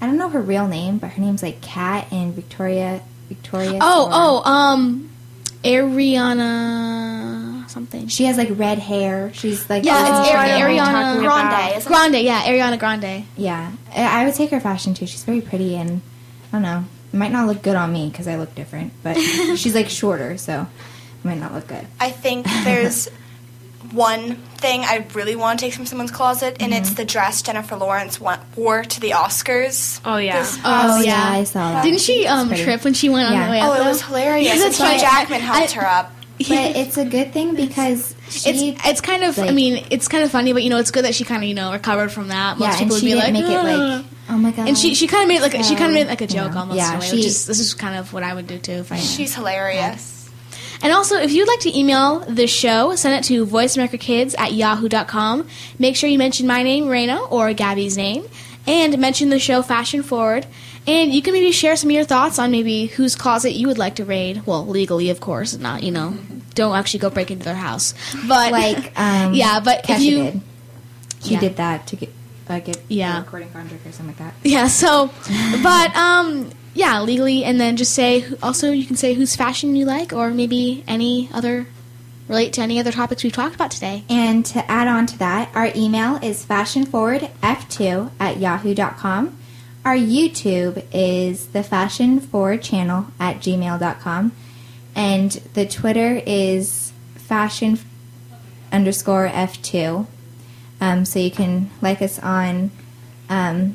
I 0.00 0.06
don't 0.06 0.18
know 0.18 0.28
her 0.28 0.40
real 0.42 0.68
name, 0.68 0.98
but 0.98 1.10
her 1.12 1.20
name's 1.22 1.42
like 1.42 1.60
Kat 1.62 2.06
and 2.10 2.34
Victoria 2.34 3.02
Victoria. 3.28 3.78
Oh, 3.80 4.42
oh, 4.44 4.50
um, 4.50 5.10
Ariana 5.64 7.56
something. 7.76 8.08
She 8.08 8.24
has 8.24 8.38
like 8.38 8.48
red 8.52 8.78
hair. 8.78 9.30
She's 9.34 9.68
like 9.68 9.84
Yeah, 9.84 9.96
oh, 9.98 10.22
it's 10.22 10.30
Ari- 10.30 10.38
I 10.38 10.58
know 10.58 10.66
who 11.16 11.22
you're 11.22 11.30
Ariana 11.30 11.60
Grande, 11.84 11.84
Grande, 11.84 12.24
yeah, 12.24 12.42
Ariana 12.42 12.78
Grande. 12.78 13.24
Yeah, 13.36 13.72
I 13.94 14.22
I 14.22 14.24
would 14.24 14.34
take 14.34 14.50
her 14.50 14.60
fashion 14.60 14.94
too. 14.94 15.06
She's 15.06 15.24
very 15.24 15.40
pretty 15.40 15.76
and 15.76 16.00
I 16.48 16.52
don't 16.52 16.62
know. 16.62 16.84
It 17.12 17.16
might 17.16 17.32
not 17.32 17.46
look 17.46 17.62
good 17.62 17.76
on 17.76 17.92
me 17.92 18.08
because 18.08 18.28
I 18.28 18.36
look 18.36 18.54
different, 18.54 18.92
but 19.02 19.14
she's 19.56 19.74
like 19.74 19.88
shorter, 19.88 20.38
so 20.38 20.62
it 20.62 21.24
might 21.24 21.38
not 21.38 21.52
look 21.52 21.66
good. 21.66 21.86
I 22.00 22.10
think 22.10 22.46
there's 22.64 23.08
one 23.96 24.36
thing 24.58 24.82
I 24.84 25.06
really 25.14 25.34
want 25.36 25.58
to 25.58 25.66
take 25.66 25.74
from 25.74 25.86
someone's 25.86 26.10
closet, 26.10 26.58
and 26.60 26.72
it's 26.72 26.94
the 26.94 27.04
dress 27.04 27.42
Jennifer 27.42 27.76
Lawrence 27.76 28.20
wa- 28.20 28.38
wore 28.54 28.84
to 28.84 29.00
the 29.00 29.10
Oscars. 29.10 30.00
Oh 30.04 30.18
yeah. 30.18 30.38
This 30.40 30.58
Oh, 30.58 30.62
past- 30.62 31.06
yeah. 31.06 31.28
I 31.30 31.44
saw 31.44 31.72
that. 31.72 31.82
Didn't 31.84 32.00
she 32.00 32.26
um 32.26 32.54
trip 32.54 32.84
when 32.84 32.94
she 32.94 33.08
went 33.08 33.28
on 33.28 33.44
the 33.46 33.50
way 33.50 33.60
Oh, 33.62 33.72
up? 33.72 33.80
it 33.80 33.84
was 33.88 34.02
hilarious. 34.02 34.46
Yeah, 34.46 34.52
That's 34.58 34.64
that's 34.64 34.78
Hugh 34.78 34.86
right. 34.86 35.00
Jackman 35.00 35.40
I- 35.40 35.44
helped 35.44 35.72
her 35.72 35.86
up. 35.86 36.12
But 36.38 36.76
it's 36.76 36.98
a 36.98 37.04
good 37.06 37.32
thing 37.32 37.54
because 37.54 38.14
she, 38.28 38.50
It's 38.50 38.86
it's 38.86 39.00
kind 39.00 39.24
of 39.24 39.38
I 39.38 39.52
mean 39.52 39.86
it's 39.90 40.06
kind 40.06 40.22
of 40.22 40.30
funny, 40.30 40.52
but 40.52 40.62
you 40.62 40.68
know 40.68 40.76
it's 40.76 40.90
good 40.90 41.06
that 41.06 41.14
she 41.14 41.24
kind 41.24 41.42
of 41.42 41.48
you 41.48 41.54
know 41.54 41.72
recovered 41.72 42.12
from 42.12 42.28
that. 42.28 42.58
Most 42.58 42.66
yeah, 42.74 42.78
people 42.78 42.94
would 42.96 43.00
she 43.00 43.06
be 43.06 43.12
didn't 43.18 43.24
like, 43.24 43.32
make 43.32 43.50
it 43.50 43.62
like, 43.64 44.04
oh 44.28 44.36
my 44.36 44.50
god. 44.50 44.68
and 44.68 44.76
she 44.76 44.94
she 44.94 45.06
kind 45.06 45.22
of 45.22 45.28
made 45.28 45.36
it 45.36 45.40
like 45.42 45.64
she 45.64 45.74
kind 45.76 45.86
of 45.88 45.94
made 45.94 46.08
like 46.08 46.20
a 46.20 46.26
joke 46.26 46.48
you 46.48 46.54
know, 46.54 46.60
almost. 46.60 46.76
Yeah, 46.76 46.90
in 46.90 46.96
a 46.96 47.00
way, 47.00 47.06
she. 47.06 47.16
which 47.16 47.24
is, 47.24 47.46
this 47.46 47.58
is 47.58 47.72
kind 47.72 47.96
of 47.96 48.12
what 48.12 48.22
I 48.22 48.34
would 48.34 48.46
do 48.46 48.58
too 48.58 48.72
if 48.72 48.92
I. 48.92 48.96
She's 48.98 49.34
hilarious. 49.34 50.12
And 50.82 50.92
also, 50.92 51.16
if 51.16 51.32
you'd 51.32 51.48
like 51.48 51.60
to 51.60 51.78
email 51.78 52.20
the 52.20 52.46
show, 52.46 52.94
send 52.94 53.14
it 53.14 53.24
to 53.28 53.46
voiceamericakids 53.46 54.38
at 54.38 54.52
yahoo.com. 54.52 55.48
Make 55.78 55.96
sure 55.96 56.08
you 56.08 56.18
mention 56.18 56.46
my 56.46 56.62
name, 56.62 56.84
Raina, 56.86 57.30
or 57.30 57.52
Gabby's 57.52 57.96
name, 57.96 58.26
and 58.66 58.98
mention 58.98 59.30
the 59.30 59.38
show 59.38 59.62
Fashion 59.62 60.02
Forward. 60.02 60.46
And 60.86 61.12
you 61.12 61.20
can 61.20 61.32
maybe 61.32 61.50
share 61.50 61.74
some 61.74 61.90
of 61.90 61.94
your 61.94 62.04
thoughts 62.04 62.38
on 62.38 62.52
maybe 62.52 62.86
whose 62.86 63.16
closet 63.16 63.52
you 63.52 63.66
would 63.66 63.78
like 63.78 63.96
to 63.96 64.04
raid. 64.04 64.46
Well, 64.46 64.64
legally, 64.66 65.10
of 65.10 65.20
course, 65.20 65.56
not, 65.58 65.82
you 65.82 65.90
know, 65.90 66.16
don't 66.54 66.76
actually 66.76 67.00
go 67.00 67.10
break 67.10 67.30
into 67.30 67.44
their 67.44 67.56
house. 67.56 67.94
But, 68.28 68.52
like, 68.52 68.92
um, 68.98 69.34
yeah, 69.34 69.58
but 69.60 69.80
if 69.80 69.86
Kesha 69.86 70.00
you. 70.00 70.16
did. 70.16 70.40
Yeah. 71.22 71.40
did 71.40 71.56
that 71.56 71.88
to 71.88 71.96
get 71.96 72.10
uh, 72.48 72.60
get 72.60 72.78
Yeah. 72.88 73.18
a 73.18 73.20
recording 73.22 73.50
contract 73.50 73.86
or 73.86 73.92
something 73.92 74.16
like 74.18 74.18
that. 74.18 74.34
Yeah, 74.48 74.68
so, 74.68 75.10
but, 75.62 75.94
um, 75.96 76.50
yeah, 76.74 77.00
legally, 77.00 77.44
and 77.44 77.60
then 77.60 77.76
just 77.76 77.94
say, 77.94 78.24
also, 78.42 78.70
you 78.70 78.84
can 78.84 78.96
say 78.96 79.14
whose 79.14 79.34
fashion 79.36 79.74
you 79.76 79.84
like, 79.86 80.12
or 80.12 80.30
maybe 80.30 80.84
any 80.86 81.28
other, 81.32 81.66
relate 82.28 82.52
to 82.54 82.60
any 82.60 82.78
other 82.78 82.92
topics 82.92 83.22
we've 83.24 83.32
talked 83.32 83.54
about 83.54 83.70
today. 83.70 84.04
And 84.08 84.44
to 84.46 84.70
add 84.70 84.86
on 84.88 85.06
to 85.06 85.18
that, 85.18 85.50
our 85.54 85.70
email 85.74 86.16
is 86.16 86.44
fashionforwardf2 86.44 88.10
at 88.20 88.38
yahoo.com. 88.38 89.36
Our 89.84 89.96
YouTube 89.96 90.84
is 90.92 91.46
the 91.48 91.62
Fashion 91.62 92.18
Forward 92.20 92.60
channel 92.62 93.06
at 93.20 93.36
gmail.com. 93.36 94.32
And 94.96 95.30
the 95.54 95.66
Twitter 95.66 96.20
is 96.26 96.92
fashion 97.14 97.78
underscore 98.72 99.28
F2. 99.28 100.06
Um, 100.80 101.04
so 101.04 101.18
you 101.18 101.30
can 101.30 101.70
like 101.80 102.02
us 102.02 102.18
on 102.18 102.70
um, 103.28 103.74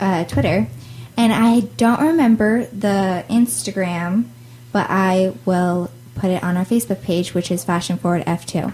uh, 0.00 0.24
Twitter. 0.24 0.68
And 1.16 1.32
I 1.32 1.60
don't 1.60 2.00
remember 2.00 2.66
the 2.66 3.24
Instagram, 3.30 4.26
but 4.72 4.86
I 4.90 5.34
will 5.44 5.90
put 6.14 6.30
it 6.30 6.42
on 6.42 6.56
our 6.56 6.64
Facebook 6.64 7.02
page, 7.02 7.34
which 7.34 7.50
is 7.50 7.64
Fashion 7.64 7.96
Forward 7.96 8.24
F2. 8.26 8.72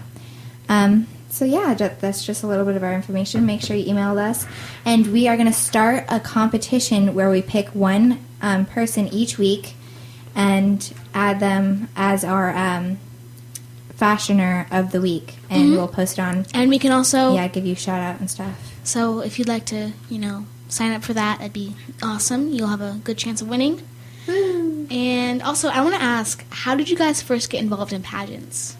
Um, 0.67 1.07
so 1.29 1.45
yeah, 1.45 1.73
that's 1.73 2.25
just 2.25 2.43
a 2.43 2.47
little 2.47 2.65
bit 2.65 2.75
of 2.75 2.83
our 2.83 2.93
information. 2.93 3.45
Make 3.45 3.61
sure 3.61 3.75
you 3.75 3.89
email 3.89 4.19
us, 4.19 4.45
and 4.85 5.07
we 5.07 5.27
are 5.27 5.35
going 5.35 5.47
to 5.47 5.53
start 5.53 6.05
a 6.07 6.19
competition 6.19 7.15
where 7.15 7.29
we 7.29 7.41
pick 7.41 7.69
one 7.69 8.19
um, 8.41 8.65
person 8.65 9.07
each 9.07 9.37
week 9.37 9.73
and 10.35 10.93
add 11.13 11.39
them 11.39 11.89
as 11.95 12.23
our 12.23 12.55
um, 12.55 12.99
fashioner 14.03 14.67
of 14.69 14.91
the 14.91 14.99
week, 14.99 15.35
and 15.49 15.69
Mhm. 15.69 15.71
we'll 15.77 15.87
post 15.87 16.17
it 16.17 16.21
on. 16.21 16.45
And 16.53 16.69
we 16.69 16.77
can 16.77 16.91
also 16.91 17.33
Yeah, 17.35 17.47
give 17.47 17.65
you 17.65 17.73
shout 17.75 18.01
out 18.01 18.19
and 18.19 18.29
stuff. 18.29 18.55
So 18.83 19.21
if 19.21 19.39
you'd 19.39 19.47
like 19.47 19.65
to, 19.67 19.93
you 20.09 20.19
know, 20.19 20.45
sign 20.67 20.91
up 20.91 21.03
for 21.03 21.13
that, 21.13 21.37
that'd 21.39 21.53
be 21.53 21.75
awesome. 22.01 22.51
You'll 22.51 22.67
have 22.67 22.81
a 22.81 22.99
good 23.05 23.17
chance 23.17 23.41
of 23.41 23.47
winning. 23.47 23.81
And 24.27 25.41
also, 25.41 25.69
I 25.69 25.79
want 25.81 25.95
to 25.95 26.01
ask, 26.01 26.43
how 26.49 26.75
did 26.75 26.89
you 26.89 26.97
guys 26.97 27.21
first 27.21 27.49
get 27.49 27.61
involved 27.61 27.93
in 27.93 28.01
pageants? 28.03 28.75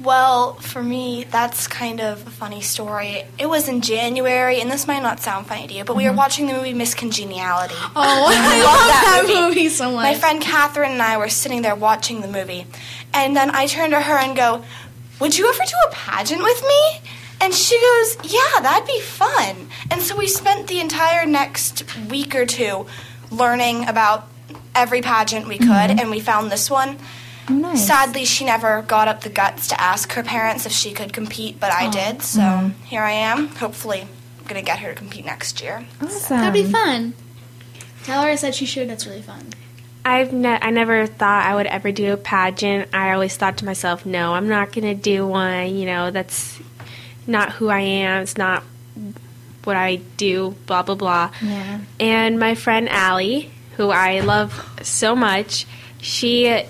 Well, 0.00 0.54
for 0.54 0.82
me, 0.82 1.24
that's 1.30 1.66
kind 1.68 2.00
of 2.00 2.26
a 2.26 2.30
funny 2.30 2.60
story. 2.60 3.24
It 3.38 3.48
was 3.48 3.68
in 3.68 3.80
January, 3.80 4.60
and 4.60 4.70
this 4.70 4.86
might 4.88 5.02
not 5.02 5.20
sound 5.20 5.46
funny 5.46 5.66
to 5.68 5.72
you, 5.72 5.84
but 5.84 5.96
we 5.96 6.04
were 6.04 6.12
watching 6.12 6.46
the 6.46 6.52
movie 6.52 6.74
Miss 6.74 6.94
Congeniality. 6.94 7.74
Mm-hmm. 7.74 7.92
Oh, 7.96 8.26
I 8.28 8.58
love 8.58 8.64
love 8.64 8.86
that 8.88 9.22
that 9.24 9.28
movie. 9.28 9.40
movie 9.62 9.68
so 9.70 9.92
much. 9.92 10.02
My 10.02 10.14
friend 10.14 10.42
Catherine 10.42 10.92
and 10.92 11.00
I 11.02 11.16
were 11.16 11.28
sitting 11.30 11.62
there 11.62 11.76
watching 11.76 12.20
the 12.22 12.28
movie, 12.28 12.66
and 13.14 13.36
then 13.36 13.50
I 13.54 13.66
turn 13.66 13.90
to 13.92 14.00
her 14.00 14.18
and 14.18 14.36
go, 14.36 14.62
"Would 15.20 15.38
you 15.38 15.48
ever 15.48 15.64
do 15.64 15.76
a 15.88 15.90
pageant 15.94 16.42
with 16.42 16.62
me?" 16.62 17.00
And 17.40 17.54
she 17.54 17.78
goes, 17.80 18.16
"Yeah, 18.32 18.60
that'd 18.60 18.86
be 18.86 19.00
fun." 19.00 19.68
And 19.90 20.02
so 20.02 20.16
we 20.16 20.26
spent 20.28 20.66
the 20.66 20.80
entire 20.80 21.24
next 21.26 21.84
week 22.08 22.34
or 22.34 22.46
two 22.46 22.86
learning 23.30 23.88
about 23.88 24.28
every 24.74 25.02
pageant 25.02 25.46
we 25.46 25.58
could, 25.58 25.66
Mhm. 25.68 26.00
and 26.00 26.10
we 26.10 26.20
found 26.20 26.50
this 26.50 26.68
one. 26.70 26.98
Nice. 27.48 27.86
Sadly, 27.86 28.24
she 28.24 28.44
never 28.44 28.82
got 28.82 29.06
up 29.06 29.20
the 29.22 29.28
guts 29.28 29.68
to 29.68 29.80
ask 29.80 30.12
her 30.12 30.22
parents 30.22 30.64
if 30.64 30.72
she 30.72 30.92
could 30.92 31.12
compete, 31.12 31.60
but 31.60 31.70
I 31.72 31.86
Aw. 31.86 31.90
did. 31.90 32.22
So 32.22 32.40
Mhm. 32.40 32.72
here 32.84 33.02
I 33.02 33.12
am. 33.12 33.48
Hopefully, 33.56 34.02
I'm 34.40 34.46
gonna 34.48 34.62
get 34.62 34.78
her 34.78 34.88
to 34.88 34.94
compete 34.94 35.26
next 35.26 35.60
year. 35.60 35.84
Awesome. 36.02 36.38
That'd 36.38 36.54
be 36.54 36.64
fun. 36.70 37.12
Tell 38.04 38.22
her 38.22 38.30
I 38.30 38.34
said 38.36 38.54
she 38.54 38.64
should. 38.66 38.88
That's 38.88 39.06
really 39.06 39.22
fun. 39.22 39.52
I've 40.04 40.32
ne- 40.32 40.58
I 40.60 40.70
never 40.70 41.06
thought 41.06 41.46
I 41.46 41.54
would 41.54 41.66
ever 41.66 41.90
do 41.92 42.12
a 42.12 42.16
pageant. 42.16 42.90
I 42.94 43.12
always 43.12 43.36
thought 43.36 43.58
to 43.58 43.64
myself, 43.64 44.04
no, 44.04 44.34
I'm 44.34 44.48
not 44.48 44.72
going 44.72 44.84
to 44.84 44.94
do 44.94 45.26
one. 45.26 45.74
You 45.74 45.86
know, 45.86 46.10
that's 46.10 46.58
not 47.26 47.52
who 47.52 47.68
I 47.68 47.80
am. 47.80 48.22
It's 48.22 48.36
not 48.36 48.62
what 49.64 49.76
I 49.76 49.96
do, 50.18 50.54
blah, 50.66 50.82
blah, 50.82 50.94
blah. 50.94 51.30
Yeah. 51.42 51.80
And 51.98 52.38
my 52.38 52.54
friend 52.54 52.88
Allie, 52.88 53.50
who 53.76 53.88
I 53.90 54.20
love 54.20 54.52
so 54.82 55.16
much, 55.16 55.66
she 56.02 56.62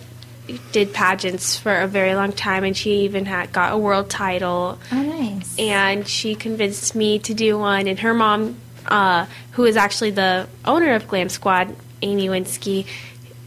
did 0.73 0.93
pageants 0.93 1.57
for 1.57 1.75
a 1.75 1.89
very 1.89 2.15
long 2.15 2.31
time 2.31 2.63
and 2.65 2.77
she 2.77 3.01
even 3.01 3.25
had 3.25 3.51
got 3.53 3.73
a 3.73 3.79
world 3.79 4.11
title 4.11 4.79
Oh, 4.93 5.03
nice. 5.03 5.59
and 5.59 6.07
she 6.07 6.35
convinced 6.35 6.95
me 6.95 7.19
to 7.21 7.35
do 7.35 7.59
one. 7.59 7.89
And 7.89 7.99
her 8.01 8.15
mom, 8.15 8.57
uh, 8.87 9.27
who 9.53 9.65
is 9.65 9.77
actually 9.77 10.11
the 10.13 10.47
owner 10.65 10.95
of 10.95 11.09
Glam 11.09 11.31
Squad, 11.31 11.75
Amy 12.03 12.29
Winsky, 12.29 12.87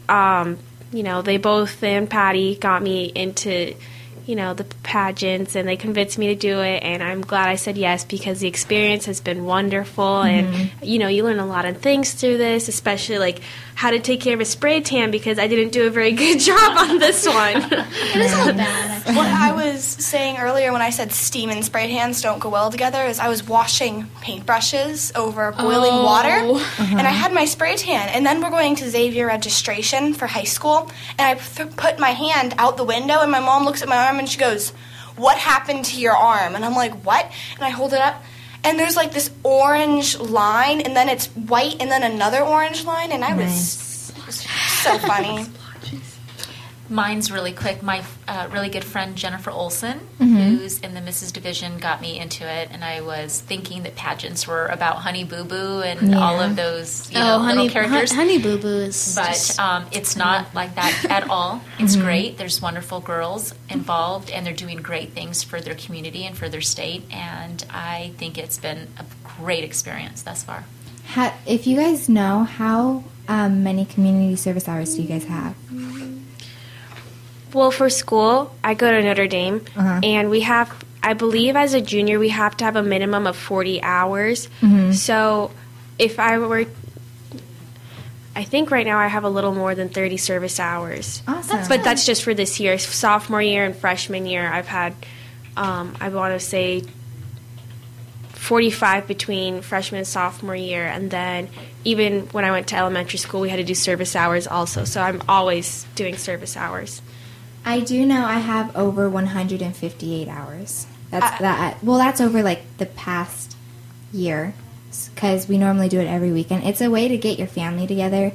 um, 0.08 0.58
you 0.92 1.02
know, 1.02 1.22
they 1.22 1.36
both 1.36 1.82
and 1.82 2.08
Patty 2.08 2.56
got 2.56 2.82
me 2.82 3.12
into, 3.14 3.74
you 4.26 4.36
know, 4.36 4.54
the 4.54 4.64
pageants, 4.82 5.54
and 5.54 5.68
they 5.68 5.76
convinced 5.76 6.18
me 6.18 6.28
to 6.28 6.34
do 6.34 6.60
it. 6.60 6.82
And 6.82 7.02
I'm 7.02 7.20
glad 7.20 7.48
I 7.48 7.56
said 7.56 7.76
yes 7.76 8.04
because 8.04 8.40
the 8.40 8.48
experience 8.48 9.06
has 9.06 9.20
been 9.20 9.44
wonderful, 9.44 10.22
and 10.22 10.70
you 10.82 10.98
know, 10.98 11.08
you 11.08 11.24
learn 11.24 11.38
a 11.38 11.46
lot 11.46 11.64
of 11.64 11.78
things 11.78 12.14
through 12.14 12.38
this, 12.38 12.68
especially 12.68 13.18
like 13.18 13.40
how 13.78 13.90
to 13.92 14.00
take 14.00 14.20
care 14.20 14.34
of 14.34 14.40
a 14.40 14.44
spray 14.44 14.80
tan 14.80 15.08
because 15.12 15.38
I 15.38 15.46
didn't 15.46 15.70
do 15.70 15.86
a 15.86 15.90
very 15.90 16.10
good 16.10 16.40
job 16.50 16.76
on 16.76 16.98
this 16.98 17.24
one. 17.28 17.62
It 18.08 18.16
is 18.16 18.32
not 18.32 18.56
bad. 18.56 19.14
what 19.14 19.26
I 19.28 19.52
was 19.52 19.84
saying 19.84 20.38
earlier 20.38 20.72
when 20.72 20.82
I 20.82 20.90
said 20.90 21.12
steam 21.12 21.48
and 21.50 21.64
spray 21.64 21.86
tans 21.86 22.20
don't 22.20 22.40
go 22.40 22.48
well 22.48 22.70
together 22.72 23.04
is 23.04 23.20
I 23.20 23.28
was 23.28 23.46
washing 23.46 24.06
paintbrushes 24.24 25.16
over 25.16 25.52
boiling 25.52 25.92
Oh. 25.92 26.04
water, 26.04 26.28
and 26.28 26.58
I 27.00 27.10
uh-huh. 27.10 27.22
had 27.22 27.32
my 27.32 27.44
spray 27.44 27.76
tan. 27.76 28.08
And 28.08 28.26
then 28.26 28.42
we're 28.42 28.50
going 28.50 28.74
to 28.76 28.90
Xavier 28.90 29.26
registration 29.28 30.12
for 30.12 30.26
high 30.26 30.50
school, 30.56 30.90
and 31.16 31.26
I 31.28 31.34
th- 31.34 31.76
put 31.76 32.00
my 32.00 32.10
hand 32.10 32.54
out 32.58 32.76
the 32.78 32.84
window, 32.84 33.20
and 33.20 33.30
my 33.30 33.40
mom 33.40 33.64
looks 33.64 33.82
at 33.82 33.88
my 33.88 34.06
arm 34.06 34.18
and 34.18 34.28
she 34.28 34.38
goes, 34.40 34.70
"What 35.16 35.38
happened 35.38 35.84
to 35.90 36.00
your 36.00 36.16
arm?" 36.16 36.56
And 36.56 36.64
I'm 36.64 36.74
like, 36.74 36.94
"What?" 37.04 37.24
And 37.56 37.64
I 37.64 37.70
hold 37.70 37.92
it 37.92 38.00
up. 38.00 38.16
And 38.64 38.78
there's 38.78 38.96
like 38.96 39.12
this 39.12 39.30
orange 39.44 40.18
line, 40.18 40.80
and 40.80 40.96
then 40.96 41.08
it's 41.08 41.26
white, 41.28 41.76
and 41.80 41.90
then 41.90 42.02
another 42.02 42.40
orange 42.40 42.84
line, 42.84 43.12
and 43.12 43.24
I 43.24 43.34
was, 43.34 44.12
so 44.82 44.98
funny. 44.98 45.46
Mine's 46.90 47.30
really 47.30 47.52
quick. 47.52 47.82
My 47.82 48.02
uh, 48.26 48.48
really 48.52 48.68
good 48.70 48.84
friend 48.84 49.14
Jennifer 49.14 49.50
Olson, 49.50 50.00
Mhm. 50.20 50.58
who's 50.58 50.78
in 50.80 50.94
the 50.94 51.00
Mrs. 51.00 51.32
Division, 51.32 51.78
got 51.78 52.00
me 52.00 52.18
into 52.18 52.44
it, 52.50 52.68
and 52.72 52.82
I 52.82 53.00
was 53.02 53.40
thinking 53.40 53.82
that 53.82 53.94
pageants 53.94 54.46
were 54.46 54.66
about 54.66 54.96
Honey 54.96 55.24
Boo 55.24 55.44
Boo 55.44 55.80
and 55.80 56.14
all 56.14 56.40
of 56.40 56.56
those 56.56 57.10
you 57.10 57.18
oh, 57.18 57.20
know, 57.20 57.38
honey, 57.40 57.62
little 57.62 57.72
characters. 57.72 58.10
Hon- 58.10 58.18
honey 58.18 58.38
Boo 58.38 58.58
Boo 58.58 58.68
is. 58.68 59.14
but 59.14 59.56
um, 59.58 59.86
it's 59.92 60.16
not 60.16 60.54
like 60.54 60.74
that 60.76 61.06
at 61.10 61.28
all. 61.28 61.60
It's 61.78 61.96
Mhm. 61.96 62.00
great. 62.02 62.38
There's 62.38 62.62
wonderful 62.62 63.00
girls 63.00 63.54
involved, 63.68 64.30
and 64.30 64.46
they're 64.46 64.54
doing 64.54 64.78
great 64.78 65.12
things 65.12 65.42
for 65.42 65.60
their 65.60 65.74
community 65.74 66.24
and 66.24 66.36
for 66.36 66.48
their 66.48 66.62
state. 66.62 67.02
And 67.10 67.64
I 67.70 68.12
think 68.16 68.38
it's 68.38 68.56
been 68.58 68.88
a 68.98 69.04
great 69.40 69.62
experience 69.64 70.22
thus 70.22 70.42
far. 70.42 70.64
Ha- 71.14 71.34
if 71.46 71.66
you 71.66 71.76
guys 71.76 72.08
know, 72.08 72.44
how 72.44 73.04
um, 73.28 73.62
many 73.62 73.84
community 73.84 74.36
service 74.36 74.68
hours 74.68 74.94
do 74.94 75.02
you 75.02 75.08
guys 75.08 75.24
have? 75.24 75.54
Well, 77.52 77.70
for 77.70 77.88
school, 77.90 78.54
I 78.62 78.74
go 78.74 78.90
to 78.90 79.02
Notre 79.02 79.26
Dame, 79.26 79.64
Uh-huh. 79.76 80.00
and 80.02 80.30
we 80.30 80.40
have, 80.40 80.70
I 81.02 81.14
believe, 81.14 81.56
as 81.56 81.72
a 81.74 81.80
junior, 81.80 82.18
we 82.18 82.28
have 82.28 82.56
to 82.58 82.64
have 82.64 82.76
a 82.76 82.82
minimum 82.82 83.26
of 83.26 83.36
40 83.36 83.82
hours. 83.82 84.48
Mhm. 84.62 84.94
So 84.94 85.50
if 85.98 86.18
I 86.18 86.38
were, 86.38 86.66
I 88.36 88.44
think 88.44 88.70
right 88.70 88.86
now 88.86 88.98
I 88.98 89.08
have 89.08 89.24
a 89.24 89.28
little 89.30 89.54
more 89.54 89.74
than 89.74 89.88
30 89.88 90.16
service 90.16 90.60
hours. 90.60 91.22
Awesome. 91.26 91.60
but 91.68 91.82
that's 91.82 92.04
just 92.06 92.22
for 92.22 92.34
this 92.34 92.60
year. 92.60 92.78
Sophomore 92.78 93.42
year 93.42 93.64
and 93.64 93.74
freshman 93.74 94.26
year, 94.26 94.46
I've 94.52 94.68
had, 94.68 94.94
um, 95.56 95.96
I 96.00 96.08
want 96.10 96.34
to 96.38 96.40
say, 96.40 96.84
45 98.34 99.06
between 99.08 99.60
freshman 99.62 99.98
and 99.98 100.06
sophomore 100.06 100.54
year, 100.56 100.86
and 100.86 101.10
then 101.10 101.48
even 101.84 102.22
when 102.32 102.44
I 102.44 102.50
went 102.50 102.68
to 102.68 102.76
elementary 102.76 103.18
school, 103.18 103.40
we 103.40 103.48
had 103.48 103.56
to 103.56 103.64
do 103.64 103.74
service 103.74 104.14
hours 104.14 104.46
also. 104.46 104.84
So 104.84 105.02
I'm 105.02 105.20
always 105.28 105.84
doing 105.96 106.16
service 106.16 106.56
hours. 106.56 107.02
I 107.64 107.80
do 107.80 108.06
know 108.06 108.24
I 108.24 108.38
have 108.38 108.74
over 108.76 109.08
158 109.08 110.28
hours. 110.28 110.86
That's 111.10 111.26
Uh, 111.36 111.38
that. 111.40 111.84
Well, 111.84 111.98
that's 111.98 112.20
over 112.20 112.42
like 112.42 112.62
the 112.78 112.86
past 112.86 113.56
year 114.12 114.54
because 115.14 115.48
we 115.48 115.58
normally 115.58 115.88
do 115.88 116.00
it 116.00 116.06
every 116.06 116.32
weekend. 116.32 116.64
It's 116.64 116.80
a 116.80 116.90
way 116.90 117.08
to 117.08 117.16
get 117.16 117.38
your 117.38 117.48
family 117.48 117.86
together, 117.86 118.32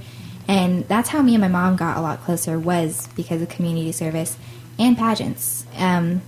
and 0.48 0.88
that's 0.88 1.10
how 1.10 1.22
me 1.22 1.34
and 1.36 1.42
my 1.42 1.48
mom 1.48 1.76
got 1.76 1.98
a 1.98 2.02
lot 2.02 2.24
closer. 2.24 2.60
Was 2.60 3.08
because 3.16 3.42
of 3.42 3.50
community 3.50 3.92
service 3.92 4.38
and 4.80 4.98
pageants. 4.98 5.66
Um, 5.78 6.22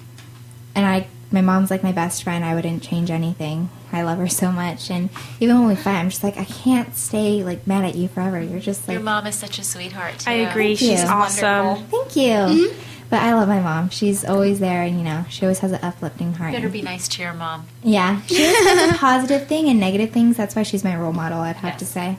and 0.76 0.86
I, 0.86 1.08
my 1.36 1.42
mom's 1.42 1.70
like 1.70 1.84
my 1.84 1.92
best 1.92 2.24
friend. 2.24 2.44
I 2.44 2.56
wouldn't 2.56 2.82
change 2.82 3.12
anything. 3.12 3.70
I 3.92 4.02
love 4.02 4.18
her 4.18 4.28
so 4.28 4.52
much, 4.52 4.90
and 4.90 5.10
even 5.40 5.60
when 5.60 5.68
we 5.68 5.76
fight, 5.76 6.00
I'm 6.00 6.10
just 6.10 6.24
like 6.24 6.38
I 6.38 6.46
can't 6.46 6.96
stay 6.96 7.44
like 7.44 7.68
mad 7.68 7.86
at 7.86 7.96
you 7.96 8.08
forever. 8.08 8.42
You're 8.42 8.60
just 8.60 8.88
like 8.88 8.96
Your 8.96 9.04
mom 9.04 9.28
is 9.28 9.36
such 9.36 9.60
a 9.60 9.64
sweetheart. 9.64 10.20
Too. 10.20 10.32
I 10.32 10.34
agree. 10.34 10.76
Thank 10.76 10.80
She's 10.80 11.04
you. 11.04 11.10
awesome. 11.10 11.86
Thank 11.86 12.16
you. 12.16 12.74
But 13.08 13.22
I 13.22 13.36
love 13.36 13.48
my 13.48 13.60
mom. 13.60 13.90
She's 13.92 14.26
always 14.26 14.60
there, 14.60 14.82
and 14.82 14.98
you 14.98 15.04
know, 15.04 15.26
she 15.30 15.44
always 15.44 15.60
has 15.60 15.72
an 15.72 15.80
uplifting 15.84 16.34
heart. 16.34 16.52
You 16.54 16.58
better 16.58 16.70
be 16.70 16.82
nice 16.82 17.08
to 17.10 17.22
your 17.22 17.34
mom. 17.34 17.68
Yeah, 17.84 18.22
she 18.24 18.44
always 18.44 18.66
has 18.66 18.92
a 18.92 18.98
positive 18.98 19.48
thing 19.48 19.70
and 19.70 19.80
negative 19.80 20.12
things. 20.12 20.38
That's 20.38 20.56
why 20.56 20.64
she's 20.64 20.84
my 20.84 20.96
role 20.98 21.14
model. 21.14 21.40
I'd 21.40 21.58
have 21.58 21.78
to 21.78 21.86
say. 21.86 22.18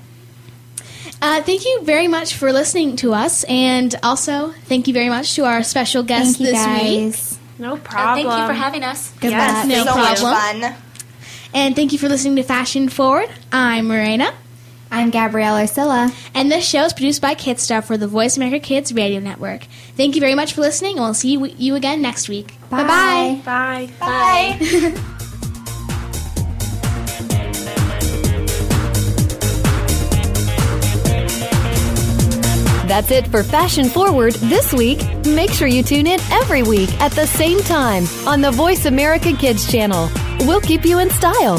Uh, 1.22 1.42
thank 1.42 1.64
you 1.64 1.80
very 1.82 2.08
much 2.08 2.34
for 2.34 2.52
listening 2.52 2.96
to 2.96 3.12
us, 3.14 3.44
and 3.44 3.94
also 4.02 4.52
thank 4.66 4.86
you 4.86 4.92
very 4.94 5.08
much 5.08 5.34
to 5.34 5.44
our 5.44 5.62
special 5.62 6.02
guest 6.02 6.36
Thank 6.36 6.40
you, 6.40 6.46
this 6.46 6.64
guys. 6.64 7.30
week. 7.32 7.35
No 7.58 7.76
problem. 7.76 8.26
thank 8.26 8.40
you 8.40 8.46
for 8.46 8.52
having 8.52 8.82
us. 8.84 9.10
Good 9.20 9.30
Yes, 9.30 9.66
luck. 9.66 9.68
No 9.68 9.84
so 9.92 9.96
much 9.96 10.20
fun. 10.20 10.74
And 11.54 11.74
thank 11.74 11.92
you 11.92 11.98
for 11.98 12.08
listening 12.08 12.36
to 12.36 12.42
Fashion 12.42 12.88
Forward. 12.88 13.30
I'm 13.50 13.86
Morena, 13.88 14.34
I'm 14.90 15.10
Gabrielle 15.10 15.54
Arcilla. 15.56 16.12
and 16.34 16.50
this 16.52 16.66
show 16.68 16.84
is 16.84 16.92
produced 16.92 17.22
by 17.22 17.34
Kidstar 17.34 17.82
for 17.82 17.96
the 17.96 18.06
Voice 18.08 18.36
America 18.36 18.58
Kids 18.60 18.92
Radio 18.92 19.20
Network. 19.20 19.64
Thank 19.96 20.14
you 20.16 20.20
very 20.20 20.34
much 20.34 20.52
for 20.52 20.60
listening, 20.60 20.96
and 20.96 21.00
we'll 21.04 21.14
see 21.14 21.32
you, 21.32 21.46
you 21.46 21.74
again 21.76 22.02
next 22.02 22.28
week. 22.28 22.54
Bye. 22.68 23.40
Bye-bye. 23.44 23.90
Bye. 23.98 24.58
Bye. 24.58 25.02
That's 32.86 33.10
it 33.10 33.26
for 33.28 33.42
Fashion 33.42 33.86
Forward 33.88 34.34
this 34.34 34.72
week. 34.72 35.00
Make 35.34 35.50
sure 35.50 35.66
you 35.66 35.82
tune 35.82 36.06
in 36.06 36.20
every 36.30 36.62
week 36.62 36.88
at 37.00 37.10
the 37.10 37.26
same 37.26 37.58
time 37.60 38.04
on 38.28 38.40
the 38.40 38.52
Voice 38.52 38.86
America 38.86 39.32
Kids 39.32 39.70
channel. 39.70 40.08
We'll 40.40 40.60
keep 40.60 40.84
you 40.84 41.00
in 41.00 41.10
style. 41.10 41.58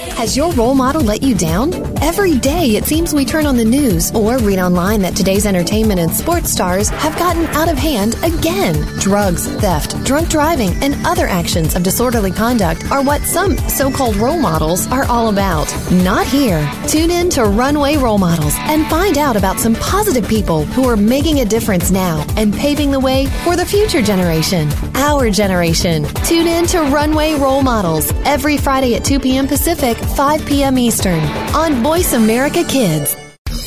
Has 0.17 0.37
your 0.37 0.51
role 0.53 0.75
model 0.75 1.01
let 1.01 1.23
you 1.23 1.33
down? 1.35 1.73
Every 2.01 2.37
day 2.37 2.75
it 2.75 2.85
seems 2.85 3.13
we 3.13 3.25
turn 3.25 3.47
on 3.47 3.57
the 3.57 3.65
news 3.65 4.11
or 4.11 4.37
read 4.37 4.59
online 4.59 5.01
that 5.01 5.15
today's 5.15 5.47
entertainment 5.47 5.99
and 5.99 6.11
sports 6.11 6.51
stars 6.51 6.89
have 6.89 7.17
gotten 7.17 7.45
out 7.47 7.69
of 7.69 7.77
hand 7.77 8.15
again. 8.23 8.75
Drugs, 8.99 9.47
theft, 9.61 10.03
drunk 10.03 10.29
driving, 10.29 10.71
and 10.83 10.95
other 11.07 11.25
actions 11.25 11.75
of 11.75 11.81
disorderly 11.81 12.31
conduct 12.31 12.89
are 12.91 13.03
what 13.03 13.21
some 13.21 13.57
so 13.69 13.91
called 13.91 14.15
role 14.17 14.37
models 14.37 14.87
are 14.87 15.05
all 15.05 15.29
about. 15.29 15.67
Not 15.91 16.27
here. 16.27 16.69
Tune 16.87 17.09
in 17.09 17.29
to 17.31 17.45
Runway 17.45 17.97
Role 17.97 18.19
Models 18.19 18.53
and 18.57 18.85
find 18.87 19.17
out 19.17 19.35
about 19.35 19.59
some 19.59 19.73
positive 19.75 20.27
people 20.27 20.65
who 20.65 20.87
are 20.87 20.97
making 20.97 21.39
a 21.39 21.45
difference 21.45 21.89
now 21.89 22.23
and 22.37 22.53
paving 22.53 22.91
the 22.91 22.99
way 22.99 23.25
for 23.43 23.55
the 23.55 23.65
future 23.65 24.03
generation, 24.03 24.69
our 24.95 25.31
generation. 25.31 26.03
Tune 26.25 26.47
in 26.47 26.67
to 26.67 26.81
Runway 26.81 27.35
Role 27.35 27.63
Models 27.63 28.11
every 28.25 28.57
Friday 28.57 28.95
at 28.95 29.03
2 29.03 29.19
p.m. 29.19 29.47
Pacific, 29.47 29.97
5 30.15 30.45
p.m. 30.45 30.77
Eastern 30.77 31.23
on 31.55 31.81
Voice 31.83 32.13
America 32.13 32.63
Kids. 32.63 33.15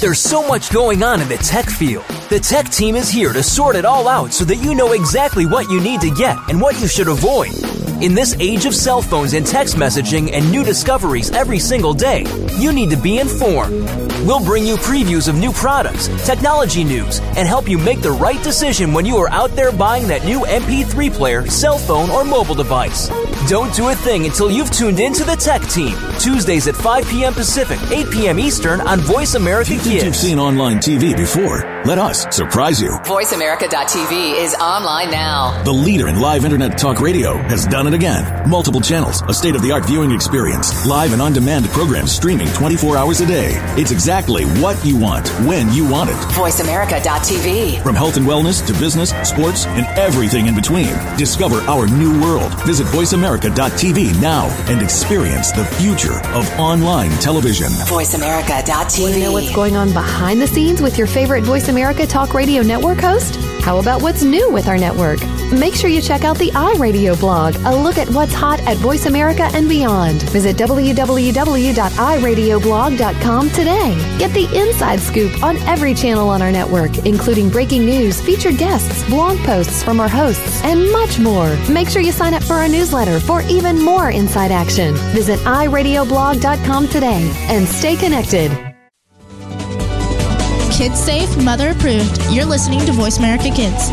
There's 0.00 0.20
so 0.20 0.46
much 0.46 0.70
going 0.72 1.02
on 1.02 1.20
in 1.20 1.28
the 1.28 1.36
tech 1.38 1.66
field. 1.66 2.04
The 2.28 2.40
tech 2.40 2.68
team 2.68 2.96
is 2.96 3.08
here 3.08 3.32
to 3.32 3.42
sort 3.42 3.76
it 3.76 3.84
all 3.84 4.08
out 4.08 4.32
so 4.32 4.44
that 4.44 4.56
you 4.56 4.74
know 4.74 4.92
exactly 4.92 5.46
what 5.46 5.70
you 5.70 5.80
need 5.80 6.00
to 6.02 6.10
get 6.10 6.36
and 6.48 6.60
what 6.60 6.80
you 6.80 6.88
should 6.88 7.08
avoid. 7.08 7.83
In 8.00 8.12
this 8.14 8.36
age 8.40 8.66
of 8.66 8.74
cell 8.74 9.00
phones 9.00 9.34
and 9.34 9.46
text 9.46 9.76
messaging 9.76 10.32
and 10.32 10.50
new 10.50 10.64
discoveries 10.64 11.30
every 11.30 11.58
single 11.58 11.94
day, 11.94 12.24
you 12.58 12.72
need 12.72 12.90
to 12.90 12.96
be 12.96 13.18
informed. 13.18 13.88
We'll 14.26 14.44
bring 14.44 14.66
you 14.66 14.76
previews 14.76 15.28
of 15.28 15.36
new 15.36 15.52
products, 15.52 16.08
technology 16.26 16.82
news, 16.82 17.20
and 17.36 17.46
help 17.46 17.68
you 17.68 17.78
make 17.78 18.00
the 18.00 18.10
right 18.10 18.42
decision 18.42 18.92
when 18.92 19.04
you 19.06 19.16
are 19.18 19.30
out 19.30 19.50
there 19.50 19.70
buying 19.70 20.08
that 20.08 20.24
new 20.24 20.40
MP3 20.40 21.12
player, 21.12 21.46
cell 21.46 21.78
phone, 21.78 22.10
or 22.10 22.24
mobile 22.24 22.54
device. 22.54 23.08
Don't 23.48 23.72
do 23.74 23.90
a 23.90 23.94
thing 23.94 24.24
until 24.24 24.50
you've 24.50 24.70
tuned 24.70 24.98
in 24.98 25.12
to 25.12 25.24
the 25.24 25.36
tech 25.36 25.62
team. 25.62 25.96
Tuesdays 26.18 26.66
at 26.66 26.74
5 26.74 27.06
p.m. 27.08 27.34
Pacific, 27.34 27.78
8 27.90 28.10
p.m. 28.10 28.38
Eastern 28.38 28.80
on 28.80 29.00
Voice 29.00 29.34
America 29.34 29.74
If 29.74 29.86
You 29.86 29.92
you've 30.00 30.16
seen 30.16 30.38
online 30.38 30.78
TV 30.78 31.16
before, 31.16 31.82
let 31.84 31.98
us 31.98 32.26
surprise 32.34 32.80
you. 32.80 32.90
VoiceAmerica.tv 33.04 34.42
is 34.42 34.54
online 34.54 35.10
now. 35.10 35.62
The 35.64 35.72
leader 35.72 36.08
in 36.08 36.20
live 36.20 36.44
internet 36.44 36.78
talk 36.78 37.00
radio 37.00 37.36
has 37.48 37.66
done 37.66 37.86
it 37.94 37.96
again. 37.96 38.48
Multiple 38.48 38.80
channels, 38.80 39.22
a 39.22 39.34
state 39.34 39.54
of 39.54 39.62
the 39.62 39.70
art 39.72 39.84
viewing 39.86 40.10
experience, 40.10 40.86
live 40.86 41.12
and 41.12 41.22
on 41.22 41.32
demand 41.32 41.66
programs 41.66 42.12
streaming 42.12 42.48
24 42.48 42.96
hours 42.96 43.20
a 43.20 43.26
day. 43.26 43.52
It's 43.76 43.90
exactly 43.90 44.44
what 44.60 44.82
you 44.84 44.96
want, 44.98 45.28
when 45.46 45.72
you 45.72 45.88
want 45.88 46.10
it. 46.10 46.16
VoiceAmerica.tv. 46.34 47.82
From 47.82 47.94
health 47.94 48.16
and 48.16 48.26
wellness 48.26 48.66
to 48.66 48.72
business, 48.74 49.10
sports, 49.28 49.66
and 49.66 49.86
everything 49.98 50.46
in 50.46 50.54
between. 50.54 50.92
Discover 51.16 51.56
our 51.62 51.86
new 51.86 52.20
world. 52.20 52.52
Visit 52.64 52.86
VoiceAmerica.tv 52.88 54.20
now 54.20 54.46
and 54.68 54.82
experience 54.82 55.52
the 55.52 55.64
future 55.64 56.18
of 56.34 56.48
online 56.58 57.10
television. 57.20 57.68
VoiceAmerica.tv. 57.68 59.02
Want 59.02 59.14
to 59.14 59.20
know 59.20 59.32
what's 59.32 59.54
going 59.54 59.76
on 59.76 59.92
behind 59.92 60.40
the 60.40 60.46
scenes 60.46 60.82
with 60.82 60.98
your 60.98 61.06
favorite 61.06 61.44
Voice 61.44 61.68
America 61.68 62.06
Talk 62.06 62.34
Radio 62.34 62.62
Network 62.62 62.98
host? 62.98 63.36
How 63.62 63.78
about 63.78 64.02
what's 64.02 64.22
new 64.22 64.50
with 64.50 64.68
our 64.68 64.78
network? 64.78 65.20
Make 65.58 65.74
sure 65.74 65.88
you 65.88 66.00
check 66.00 66.24
out 66.24 66.36
the 66.38 66.50
iRadio 66.50 67.18
blog, 67.20 67.54
a 67.64 67.74
look 67.74 67.96
at 67.96 68.08
what's 68.08 68.34
hot 68.34 68.58
at 68.60 68.76
Voice 68.78 69.06
America 69.06 69.48
and 69.54 69.68
beyond. 69.68 70.22
Visit 70.30 70.56
www.iradioblog.com 70.56 73.50
today. 73.50 74.16
Get 74.18 74.32
the 74.32 74.48
inside 74.58 74.98
scoop 74.98 75.44
on 75.44 75.56
every 75.58 75.94
channel 75.94 76.28
on 76.28 76.42
our 76.42 76.50
network, 76.50 77.06
including 77.06 77.50
breaking 77.50 77.86
news, 77.86 78.20
featured 78.20 78.58
guests, 78.58 79.08
blog 79.08 79.38
posts 79.38 79.84
from 79.84 80.00
our 80.00 80.08
hosts, 80.08 80.62
and 80.64 80.90
much 80.90 81.20
more. 81.20 81.56
Make 81.68 81.88
sure 81.88 82.02
you 82.02 82.12
sign 82.12 82.34
up 82.34 82.42
for 82.42 82.54
our 82.54 82.68
newsletter 82.68 83.20
for 83.20 83.42
even 83.42 83.80
more 83.80 84.10
inside 84.10 84.50
action. 84.50 84.94
Visit 85.12 85.38
iradioblog.com 85.40 86.88
today 86.88 87.30
and 87.48 87.68
stay 87.68 87.94
connected. 87.96 88.50
Kids 90.72 90.98
safe, 90.98 91.36
mother 91.44 91.68
approved. 91.70 92.20
You're 92.30 92.44
listening 92.44 92.80
to 92.86 92.92
Voice 92.92 93.18
America 93.18 93.50
Kids. 93.54 93.92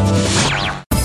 Yeah. 0.00 0.49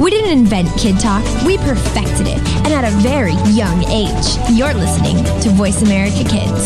We 0.00 0.10
didn't 0.10 0.30
invent 0.30 0.66
Kid 0.78 0.98
Talk, 0.98 1.22
we 1.44 1.58
perfected 1.58 2.26
it, 2.26 2.38
and 2.64 2.68
at 2.68 2.90
a 2.90 2.96
very 3.02 3.34
young 3.52 3.84
age. 3.84 4.38
You're 4.50 4.72
listening 4.72 5.22
to 5.42 5.50
Voice 5.50 5.82
America 5.82 6.24
Kids. 6.24 6.64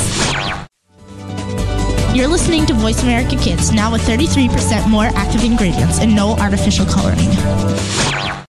You're 2.14 2.28
listening 2.28 2.64
to 2.66 2.74
Voice 2.74 3.02
America 3.02 3.34
Kids, 3.34 3.72
now 3.72 3.90
with 3.90 4.02
33% 4.02 4.88
more 4.88 5.06
active 5.16 5.42
ingredients 5.42 5.98
and 5.98 6.14
no 6.14 6.36
artificial 6.36 6.86
coloring. 6.86 7.28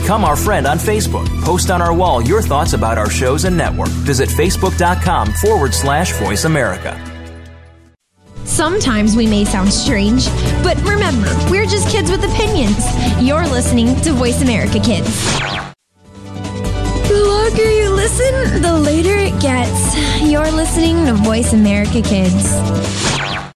Become 0.00 0.26
our 0.26 0.36
friend 0.36 0.66
on 0.66 0.76
Facebook. 0.76 1.26
Post 1.42 1.70
on 1.70 1.80
our 1.80 1.94
wall 1.94 2.20
your 2.20 2.42
thoughts 2.42 2.74
about 2.74 2.98
our 2.98 3.08
shows 3.08 3.46
and 3.46 3.56
network. 3.56 3.88
Visit 3.88 4.28
facebook.com 4.28 5.32
forward 5.32 5.72
slash 5.72 6.12
voice 6.18 6.44
America. 6.44 6.92
Sometimes 8.44 9.16
we 9.16 9.26
may 9.26 9.46
sound 9.46 9.72
strange, 9.72 10.26
but 10.62 10.76
remember, 10.82 11.34
we're 11.50 11.64
just 11.64 11.88
kids 11.88 12.10
with 12.10 12.22
opinions. 12.24 12.76
You're 13.22 13.46
listening 13.46 13.98
to 14.02 14.12
Voice 14.12 14.42
America 14.42 14.80
Kids. 14.80 15.08
The 17.08 17.24
longer 17.26 17.70
you 17.70 17.88
listen, 17.88 18.60
the 18.60 18.78
later 18.78 19.16
it 19.16 19.40
gets. 19.40 19.96
You're 20.20 20.50
listening 20.50 21.06
to 21.06 21.14
Voice 21.14 21.54
America 21.54 22.02
Kids. 22.02 23.15